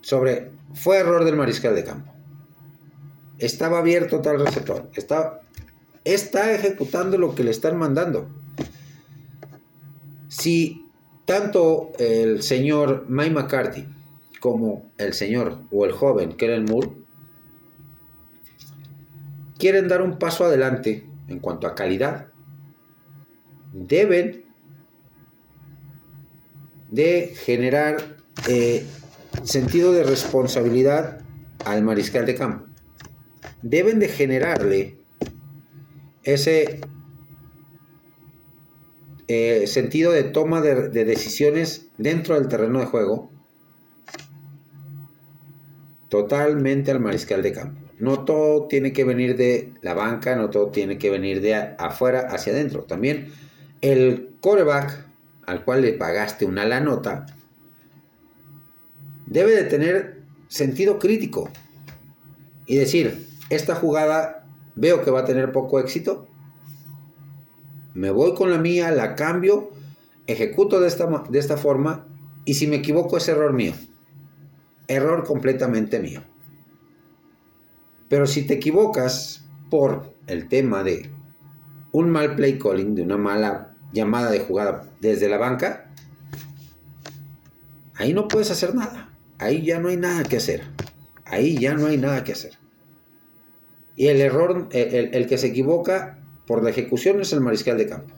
sobre, 0.00 0.50
fue 0.74 0.98
error 0.98 1.24
del 1.24 1.36
mariscal 1.36 1.74
de 1.74 1.84
campo 1.84 2.14
estaba 3.38 3.78
abierto 3.78 4.20
tal 4.20 4.40
receptor, 4.40 4.90
está, 4.94 5.40
está 6.04 6.52
ejecutando 6.52 7.18
lo 7.18 7.34
que 7.34 7.44
le 7.44 7.50
están 7.50 7.76
mandando. 7.76 8.28
Si 10.28 10.86
tanto 11.24 11.92
el 11.98 12.42
señor 12.42 13.06
Mike 13.08 13.30
McCarthy 13.30 13.86
como 14.40 14.90
el 14.98 15.14
señor 15.14 15.60
o 15.70 15.84
el 15.84 15.92
joven 15.92 16.36
Kellen 16.36 16.64
Moore 16.64 16.90
quieren 19.58 19.88
dar 19.88 20.02
un 20.02 20.18
paso 20.18 20.44
adelante 20.44 21.08
en 21.28 21.38
cuanto 21.38 21.66
a 21.66 21.74
calidad, 21.74 22.28
deben 23.72 24.44
de 26.90 27.34
generar 27.34 28.16
eh, 28.48 28.86
sentido 29.42 29.92
de 29.92 30.04
responsabilidad 30.04 31.20
al 31.64 31.82
mariscal 31.82 32.26
de 32.26 32.34
campo 32.34 32.74
deben 33.64 33.98
de 33.98 34.08
generarle 34.08 34.98
ese 36.22 36.80
eh, 39.26 39.66
sentido 39.66 40.12
de 40.12 40.24
toma 40.24 40.60
de, 40.60 40.90
decisiones 40.90 41.88
dentro 41.96 42.34
del 42.34 42.48
terreno 42.48 42.80
de 42.80 42.86
juego 42.86 43.30
totalmente 46.10 46.90
al 46.90 47.00
mariscal 47.00 47.42
de 47.42 47.52
campo. 47.52 47.83
No 47.98 48.24
todo 48.24 48.66
tiene 48.66 48.92
que 48.92 49.04
venir 49.04 49.36
de 49.36 49.72
la 49.82 49.94
banca, 49.94 50.36
no 50.36 50.50
todo 50.50 50.68
tiene 50.70 50.98
que 50.98 51.10
venir 51.10 51.40
de 51.40 51.54
afuera 51.54 52.26
hacia 52.30 52.52
adentro. 52.52 52.82
También 52.82 53.32
el 53.80 54.34
coreback 54.40 55.06
al 55.46 55.64
cual 55.64 55.82
le 55.82 55.92
pagaste 55.92 56.44
una 56.44 56.64
la 56.64 56.80
nota 56.80 57.26
debe 59.26 59.52
de 59.52 59.64
tener 59.64 60.22
sentido 60.48 60.98
crítico 60.98 61.50
y 62.66 62.76
decir, 62.76 63.26
esta 63.50 63.74
jugada 63.74 64.46
veo 64.74 65.02
que 65.02 65.10
va 65.10 65.20
a 65.20 65.24
tener 65.24 65.52
poco 65.52 65.78
éxito, 65.78 66.26
me 67.94 68.10
voy 68.10 68.34
con 68.34 68.50
la 68.50 68.58
mía, 68.58 68.90
la 68.90 69.14
cambio, 69.14 69.70
ejecuto 70.26 70.80
de 70.80 70.88
esta, 70.88 71.06
de 71.28 71.38
esta 71.38 71.56
forma 71.56 72.06
y 72.44 72.54
si 72.54 72.66
me 72.66 72.76
equivoco 72.76 73.16
es 73.16 73.28
error 73.28 73.52
mío. 73.52 73.72
Error 74.88 75.24
completamente 75.24 75.98
mío. 75.98 76.22
Pero 78.14 78.28
si 78.28 78.42
te 78.42 78.54
equivocas 78.54 79.42
por 79.70 80.14
el 80.28 80.46
tema 80.46 80.84
de 80.84 81.10
un 81.90 82.10
mal 82.10 82.36
play 82.36 82.60
calling, 82.60 82.94
de 82.94 83.02
una 83.02 83.16
mala 83.16 83.74
llamada 83.92 84.30
de 84.30 84.38
jugada 84.38 84.88
desde 85.00 85.28
la 85.28 85.36
banca, 85.36 85.90
ahí 87.96 88.14
no 88.14 88.28
puedes 88.28 88.52
hacer 88.52 88.72
nada. 88.72 89.12
Ahí 89.38 89.64
ya 89.64 89.80
no 89.80 89.88
hay 89.88 89.96
nada 89.96 90.22
que 90.22 90.36
hacer. 90.36 90.62
Ahí 91.24 91.58
ya 91.58 91.74
no 91.74 91.86
hay 91.86 91.98
nada 91.98 92.22
que 92.22 92.30
hacer. 92.30 92.52
Y 93.96 94.06
el 94.06 94.20
error, 94.20 94.68
el, 94.70 95.26
que 95.26 95.36
se 95.36 95.48
equivoca 95.48 96.20
por 96.46 96.62
la 96.62 96.70
ejecución 96.70 97.20
es 97.20 97.32
el 97.32 97.40
mariscal 97.40 97.76
de 97.78 97.88
campo. 97.88 98.14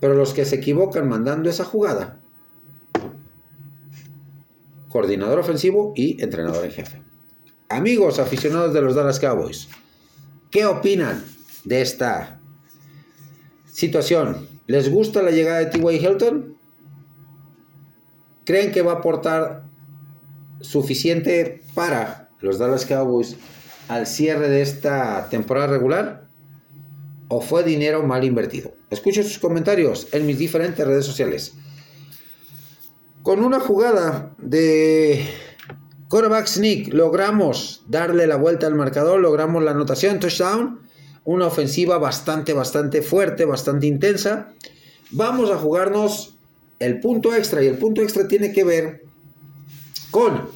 Pero 0.00 0.14
los 0.14 0.32
que 0.32 0.46
se 0.46 0.56
equivocan 0.56 1.06
mandando 1.06 1.50
esa 1.50 1.66
jugada, 1.66 2.18
coordinador 4.88 5.38
ofensivo 5.38 5.92
y 5.94 6.22
entrenador 6.22 6.64
en 6.64 6.70
jefe. 6.70 7.11
Amigos 7.72 8.18
aficionados 8.18 8.72
de 8.74 8.82
los 8.82 8.94
Dallas 8.94 9.18
Cowboys, 9.18 9.68
¿qué 10.50 10.66
opinan 10.66 11.24
de 11.64 11.80
esta 11.82 12.40
Situación. 13.72 14.46
¿Les 14.66 14.90
gusta 14.90 15.22
la 15.22 15.30
llegada 15.30 15.60
de 15.60 15.66
T.Y. 15.66 15.96
Hilton? 15.96 16.58
¿Creen 18.44 18.70
que 18.70 18.82
va 18.82 18.92
a 18.92 18.96
aportar 18.96 19.64
suficiente 20.60 21.62
para 21.74 22.28
los 22.40 22.58
Dallas 22.58 22.84
Cowboys 22.84 23.36
al 23.88 24.06
cierre 24.06 24.50
de 24.50 24.60
esta 24.60 25.28
temporada 25.30 25.68
regular? 25.68 26.28
¿O 27.28 27.40
fue 27.40 27.64
dinero 27.64 28.02
mal 28.02 28.24
invertido? 28.24 28.74
Escuchen 28.90 29.24
sus 29.24 29.38
comentarios 29.38 30.08
en 30.12 30.26
mis 30.26 30.38
diferentes 30.38 30.86
redes 30.86 31.06
sociales. 31.06 31.54
Con 33.22 33.42
una 33.42 33.58
jugada 33.58 34.34
de 34.36 35.24
quarterback 36.12 36.46
sneak 36.46 36.92
logramos 36.92 37.84
darle 37.88 38.26
la 38.26 38.36
vuelta 38.36 38.66
al 38.66 38.74
marcador, 38.74 39.18
logramos 39.18 39.62
la 39.62 39.70
anotación, 39.70 40.20
touchdown, 40.20 40.80
una 41.24 41.46
ofensiva 41.46 41.96
bastante, 41.96 42.52
bastante 42.52 43.00
fuerte, 43.00 43.46
bastante 43.46 43.86
intensa. 43.86 44.52
Vamos 45.10 45.50
a 45.50 45.56
jugarnos 45.56 46.34
el 46.80 47.00
punto 47.00 47.34
extra 47.34 47.64
y 47.64 47.66
el 47.66 47.78
punto 47.78 48.02
extra 48.02 48.28
tiene 48.28 48.52
que 48.52 48.62
ver 48.62 49.04
con 50.10 50.50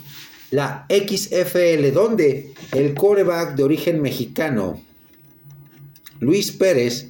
la 0.50 0.84
XFL, 0.90 1.90
donde 1.90 2.52
el 2.72 2.92
coreback 2.92 3.54
de 3.54 3.62
origen 3.62 4.02
mexicano, 4.02 4.78
Luis 6.20 6.52
Pérez, 6.52 7.08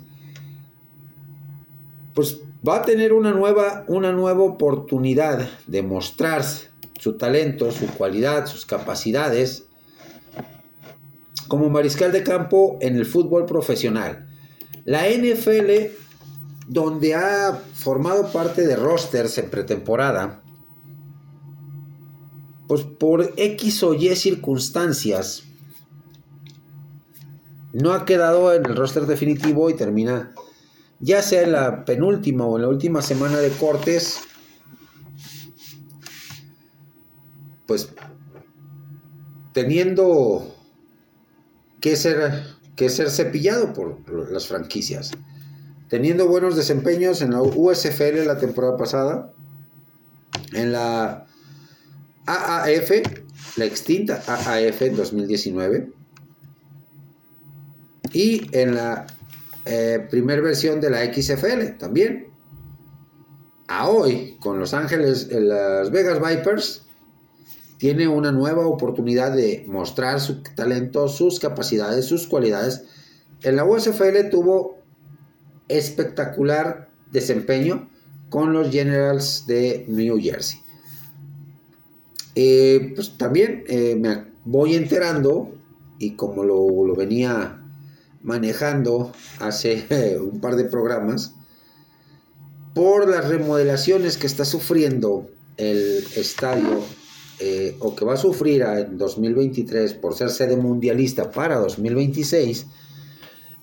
pues 2.14 2.38
va 2.66 2.76
a 2.76 2.82
tener 2.82 3.12
una 3.12 3.32
nueva, 3.32 3.84
una 3.88 4.12
nueva 4.12 4.44
oportunidad 4.44 5.50
de 5.66 5.82
mostrar 5.82 6.44
su 6.98 7.14
talento, 7.14 7.70
su 7.70 7.86
cualidad, 7.86 8.46
sus 8.46 8.66
capacidades 8.66 9.64
como 11.48 11.68
mariscal 11.70 12.12
de 12.12 12.22
campo 12.22 12.78
en 12.80 12.96
el 12.96 13.06
fútbol 13.06 13.46
profesional. 13.46 14.26
La 14.84 15.08
NFL, 15.08 15.92
donde 16.66 17.14
ha 17.14 17.52
formado 17.74 18.32
parte 18.32 18.66
de 18.66 18.76
rosters 18.76 19.38
en 19.38 19.50
pretemporada, 19.50 20.42
pues 22.66 22.82
por 22.82 23.32
X 23.36 23.82
o 23.84 23.94
Y 23.94 24.14
circunstancias, 24.16 25.44
no 27.72 27.92
ha 27.92 28.04
quedado 28.04 28.52
en 28.54 28.64
el 28.64 28.74
roster 28.74 29.06
definitivo 29.06 29.70
y 29.70 29.74
termina 29.74 30.32
ya 30.98 31.22
sea 31.22 31.42
en 31.42 31.52
la 31.52 31.84
penúltima 31.84 32.46
o 32.46 32.56
en 32.56 32.62
la 32.62 32.68
última 32.68 33.02
semana 33.02 33.38
de 33.38 33.50
cortes, 33.50 34.20
pues 37.66 37.88
teniendo 39.52 40.54
que 41.80 41.96
ser, 41.96 42.42
que 42.76 42.88
ser 42.88 43.10
cepillado 43.10 43.72
por 43.72 44.30
las 44.30 44.46
franquicias. 44.46 45.12
Teniendo 45.88 46.26
buenos 46.26 46.56
desempeños 46.56 47.22
en 47.22 47.30
la 47.30 47.42
USFL 47.42 48.26
la 48.26 48.38
temporada 48.38 48.76
pasada, 48.76 49.32
en 50.52 50.72
la 50.72 51.26
AAF, 52.26 52.90
la 53.56 53.64
extinta 53.64 54.22
AAF 54.26 54.82
en 54.82 54.96
2019, 54.96 55.92
y 58.12 58.48
en 58.56 58.74
la 58.74 59.06
eh, 59.64 60.06
primera 60.10 60.40
versión 60.40 60.80
de 60.80 60.90
la 60.90 61.04
XFL 61.12 61.78
también. 61.78 62.28
A 63.68 63.88
hoy, 63.88 64.36
con 64.40 64.60
Los 64.60 64.74
Ángeles, 64.74 65.28
eh, 65.30 65.40
las 65.40 65.90
Vegas 65.90 66.20
Vipers, 66.20 66.85
tiene 67.78 68.08
una 68.08 68.32
nueva 68.32 68.66
oportunidad 68.66 69.32
de 69.32 69.64
mostrar 69.68 70.20
su 70.20 70.42
talento, 70.42 71.08
sus 71.08 71.40
capacidades, 71.40 72.04
sus 72.06 72.26
cualidades. 72.26 72.84
En 73.42 73.56
la 73.56 73.64
USFL 73.64 74.30
tuvo 74.30 74.78
espectacular 75.68 76.88
desempeño 77.10 77.88
con 78.30 78.52
los 78.52 78.70
Generals 78.70 79.46
de 79.46 79.84
New 79.88 80.18
Jersey. 80.20 80.60
Eh, 82.34 82.92
pues 82.94 83.16
también 83.16 83.64
me 83.68 84.24
voy 84.44 84.74
enterando 84.74 85.52
y 85.98 86.16
como 86.16 86.44
lo, 86.44 86.84
lo 86.84 86.94
venía 86.94 87.62
manejando 88.22 89.12
hace 89.40 90.18
un 90.20 90.40
par 90.40 90.56
de 90.56 90.64
programas 90.64 91.34
por 92.74 93.08
las 93.08 93.28
remodelaciones 93.28 94.18
que 94.18 94.26
está 94.26 94.44
sufriendo 94.44 95.30
el 95.56 96.04
estadio 96.14 96.82
eh, 97.38 97.76
o 97.80 97.94
que 97.94 98.04
va 98.04 98.14
a 98.14 98.16
sufrir 98.16 98.62
en 98.62 98.96
2023 98.96 99.94
por 99.94 100.14
ser 100.14 100.30
sede 100.30 100.56
mundialista 100.56 101.30
para 101.30 101.56
2026, 101.56 102.66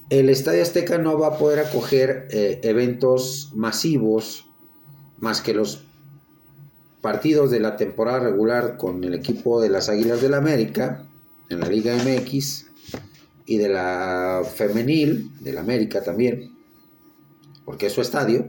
el 0.10 0.30
Estadio 0.30 0.62
Azteca 0.62 0.98
no 0.98 1.18
va 1.18 1.28
a 1.28 1.38
poder 1.38 1.60
acoger 1.60 2.28
eh, 2.30 2.60
eventos 2.64 3.52
masivos 3.56 4.48
más 5.18 5.42
que 5.42 5.54
los 5.54 5.84
partidos 7.02 7.50
de 7.50 7.60
la 7.60 7.76
temporada 7.76 8.20
regular 8.20 8.78
con 8.78 9.04
el 9.04 9.14
equipo 9.14 9.60
de 9.60 9.70
las 9.70 9.90
Águilas 9.90 10.22
del 10.22 10.32
la 10.32 10.38
América 10.38 11.06
en 11.50 11.60
la 11.60 11.68
Liga 11.68 11.96
MX 11.96 12.68
y 13.46 13.58
de 13.58 13.70
la 13.70 14.44
femenil, 14.56 15.32
del 15.42 15.58
América 15.58 16.02
también, 16.04 16.56
porque 17.66 17.88
es 17.88 17.94
su 17.94 18.02
estadio, 18.02 18.48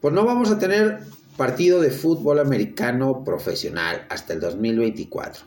pues 0.00 0.14
no 0.14 0.24
vamos 0.24 0.50
a 0.50 0.58
tener 0.58 1.00
partido 1.36 1.80
de 1.80 1.90
fútbol 1.90 2.38
americano 2.38 3.24
profesional 3.24 4.06
hasta 4.10 4.34
el 4.34 4.40
2024. 4.40 5.44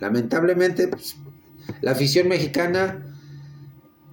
Lamentablemente, 0.00 0.88
pues, 0.88 1.16
la 1.80 1.92
afición 1.92 2.28
mexicana, 2.28 3.06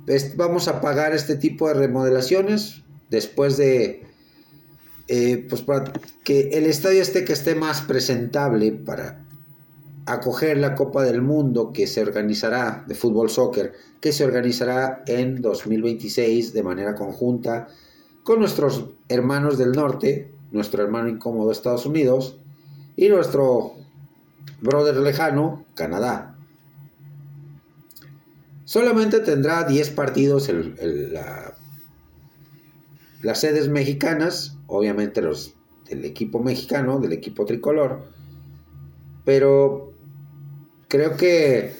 pues, 0.06 0.36
vamos 0.36 0.68
a 0.68 0.82
pagar 0.82 1.14
este 1.14 1.36
tipo 1.36 1.68
de 1.68 1.76
remodelaciones 1.76 2.82
después 3.10 3.58
de, 3.58 4.04
eh, 5.08 5.46
pues 5.50 5.64
que 6.24 6.50
el 6.54 6.66
estadio 6.66 7.02
esté 7.02 7.26
que 7.26 7.34
esté 7.34 7.56
más 7.56 7.82
presentable 7.82 8.72
para 8.72 9.26
acoger 10.06 10.58
la 10.58 10.76
Copa 10.76 11.04
del 11.04 11.22
Mundo 11.22 11.72
que 11.74 11.88
se 11.88 12.02
organizará 12.02 12.84
de 12.88 12.96
fútbol 12.96 13.30
soccer, 13.30 13.74
que 14.00 14.12
se 14.12 14.24
organizará 14.24 15.04
en 15.06 15.42
2026 15.42 16.54
de 16.54 16.64
manera 16.64 16.96
conjunta 16.96 17.68
con 18.24 18.40
nuestros 18.40 18.86
hermanos 19.10 19.58
del 19.58 19.72
norte, 19.72 20.32
nuestro 20.52 20.84
hermano 20.84 21.10
incómodo 21.10 21.52
Estados 21.52 21.86
Unidos 21.86 22.38
y 22.96 23.10
nuestro 23.10 23.74
brother 24.62 24.98
lejano 24.98 25.66
Canadá. 25.76 26.36
Solamente 28.66 29.20
tendrá 29.20 29.64
10 29.64 29.90
partidos 29.90 30.50
las 33.22 33.40
sedes 33.40 33.68
mexicanas, 33.68 34.58
obviamente 34.68 35.22
los 35.22 35.56
del 35.90 36.06
equipo 36.06 36.42
mexicano, 36.42 37.00
del 37.00 37.12
equipo 37.12 37.46
tricolor, 37.46 38.08
pero 39.26 39.94
creo 40.88 41.18
que 41.18 41.76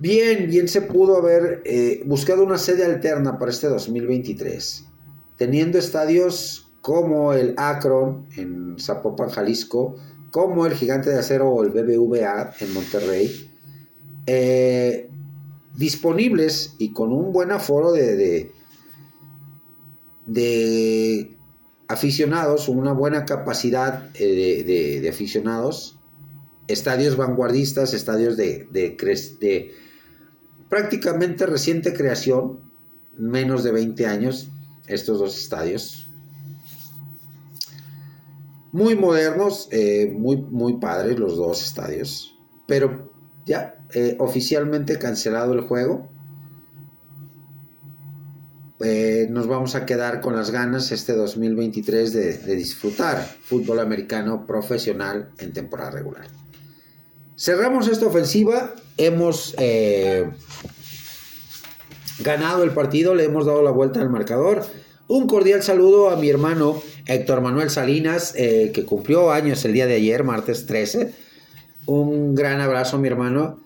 bien, 0.00 0.48
bien 0.48 0.66
se 0.68 0.82
pudo 0.82 1.18
haber 1.18 1.62
eh, 1.64 2.02
buscado 2.04 2.42
una 2.42 2.58
sede 2.58 2.84
alterna 2.84 3.38
para 3.38 3.52
este 3.52 3.68
2023, 3.68 4.86
teniendo 5.36 5.78
estadios 5.78 6.67
como 6.80 7.32
el 7.32 7.54
Akron 7.56 8.26
en 8.36 8.76
Zapopan, 8.78 9.28
Jalisco, 9.30 9.96
como 10.30 10.66
el 10.66 10.74
Gigante 10.74 11.10
de 11.10 11.18
Acero 11.18 11.50
o 11.50 11.64
el 11.64 11.70
BBVA 11.70 12.54
en 12.60 12.74
Monterrey, 12.74 13.50
eh, 14.26 15.10
disponibles 15.74 16.74
y 16.78 16.92
con 16.92 17.12
un 17.12 17.32
buen 17.32 17.50
aforo 17.50 17.92
de, 17.92 18.52
de, 20.26 21.36
aficionados, 21.88 22.68
una 22.68 22.92
buena 22.92 23.24
capacidad 23.24 24.10
eh, 24.14 24.64
de, 24.66 25.00
de 25.00 25.08
aficionados 25.08 25.98
estadios 26.68 27.16
vanguardistas, 27.16 27.94
estadios 27.94 28.36
de, 28.36 28.68
de, 28.70 29.74
prácticamente 30.68 31.46
reciente 31.46 31.94
creación, 31.94 32.60
menos 33.16 33.64
de 33.64 33.72
20 33.72 34.06
años, 34.06 34.50
estos 34.86 35.18
dos 35.18 35.36
estadios. 35.38 36.07
Muy 38.70 38.96
modernos, 38.96 39.68
eh, 39.70 40.12
muy, 40.14 40.36
muy 40.36 40.74
padres 40.76 41.18
los 41.18 41.36
dos 41.36 41.62
estadios, 41.62 42.38
pero 42.66 43.10
ya 43.46 43.76
eh, 43.94 44.16
oficialmente 44.18 44.98
cancelado 44.98 45.54
el 45.54 45.62
juego. 45.62 46.10
Eh, 48.80 49.26
nos 49.30 49.46
vamos 49.46 49.74
a 49.74 49.86
quedar 49.86 50.20
con 50.20 50.36
las 50.36 50.50
ganas 50.50 50.92
este 50.92 51.14
2023 51.14 52.12
de, 52.12 52.38
de 52.38 52.56
disfrutar 52.56 53.18
fútbol 53.42 53.80
americano 53.80 54.46
profesional 54.46 55.30
en 55.38 55.52
temporada 55.54 55.92
regular. 55.92 56.26
Cerramos 57.36 57.88
esta 57.88 58.06
ofensiva, 58.06 58.74
hemos 58.98 59.54
ganado 62.20 62.64
el 62.64 62.72
partido, 62.72 63.14
le 63.14 63.24
hemos 63.24 63.46
dado 63.46 63.62
la 63.62 63.70
vuelta 63.70 64.00
al 64.00 64.10
marcador. 64.10 64.64
Un 65.08 65.26
cordial 65.26 65.62
saludo 65.62 66.10
a 66.10 66.16
mi 66.16 66.28
hermano 66.28 66.82
Héctor 67.06 67.40
Manuel 67.40 67.70
Salinas, 67.70 68.34
eh, 68.36 68.72
que 68.74 68.84
cumplió 68.84 69.32
años 69.32 69.64
el 69.64 69.72
día 69.72 69.86
de 69.86 69.94
ayer, 69.94 70.22
martes 70.22 70.66
13. 70.66 71.14
Un 71.86 72.34
gran 72.34 72.60
abrazo 72.60 72.96
a 72.96 73.00
mi 73.00 73.08
hermano. 73.08 73.58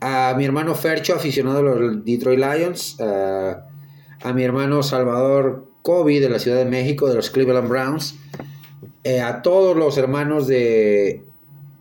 A 0.00 0.34
mi 0.36 0.44
hermano 0.44 0.74
Fercho, 0.74 1.14
aficionado 1.14 1.60
a 1.60 1.62
los 1.62 2.04
Detroit 2.04 2.38
Lions. 2.38 2.96
a 3.00 4.32
mi 4.34 4.44
hermano 4.44 4.82
Salvador 4.82 5.70
Kobe 5.80 6.20
de 6.20 6.28
la 6.28 6.38
Ciudad 6.38 6.58
de 6.58 6.66
México, 6.66 7.08
de 7.08 7.14
los 7.14 7.30
Cleveland 7.30 7.68
Browns, 7.70 8.16
eh, 9.02 9.22
a 9.22 9.40
todos 9.40 9.74
los 9.74 9.96
hermanos 9.96 10.46
de 10.46 11.24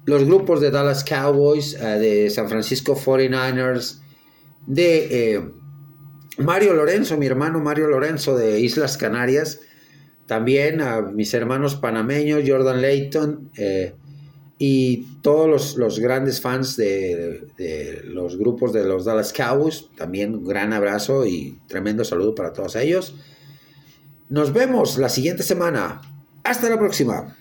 los 0.05 0.23
grupos 0.23 0.61
de 0.61 0.71
Dallas 0.71 1.03
Cowboys, 1.03 1.73
eh, 1.73 1.99
de 1.99 2.29
San 2.29 2.47
Francisco 2.47 2.95
49ers, 2.95 3.99
de 4.65 5.51
Mario 6.39 6.73
Lorenzo, 6.73 7.17
mi 7.17 7.25
hermano 7.25 7.59
Mario 7.59 7.87
Lorenzo 7.87 8.35
de 8.35 8.59
Islas 8.59 8.97
Canarias, 8.97 9.61
también 10.25 10.81
a 10.81 11.01
mis 11.01 11.33
hermanos 11.33 11.75
panameños, 11.75 12.43
Jordan 12.45 12.81
Layton, 12.81 13.51
y 14.61 14.97
todos 15.21 15.77
los, 15.77 15.99
grandes 15.99 16.41
fans 16.41 16.75
de, 16.75 17.47
de, 17.57 18.01
los 18.03 18.37
grupos 18.37 18.73
de 18.73 18.83
los 18.83 19.05
Dallas 19.05 19.31
Cowboys, 19.31 19.85
también 19.95 20.35
un 20.35 20.45
gran 20.45 20.73
abrazo 20.73 21.25
y 21.25 21.57
tremendo 21.67 22.03
saludo 22.03 22.35
para 22.35 22.51
todos 22.51 22.75
ellos. 22.75 23.15
Nos 24.27 24.51
vemos 24.51 24.97
la 24.97 25.07
siguiente 25.07 25.43
semana. 25.43 26.01
Hasta 26.43 26.69
la 26.69 26.77
próxima. 26.77 27.37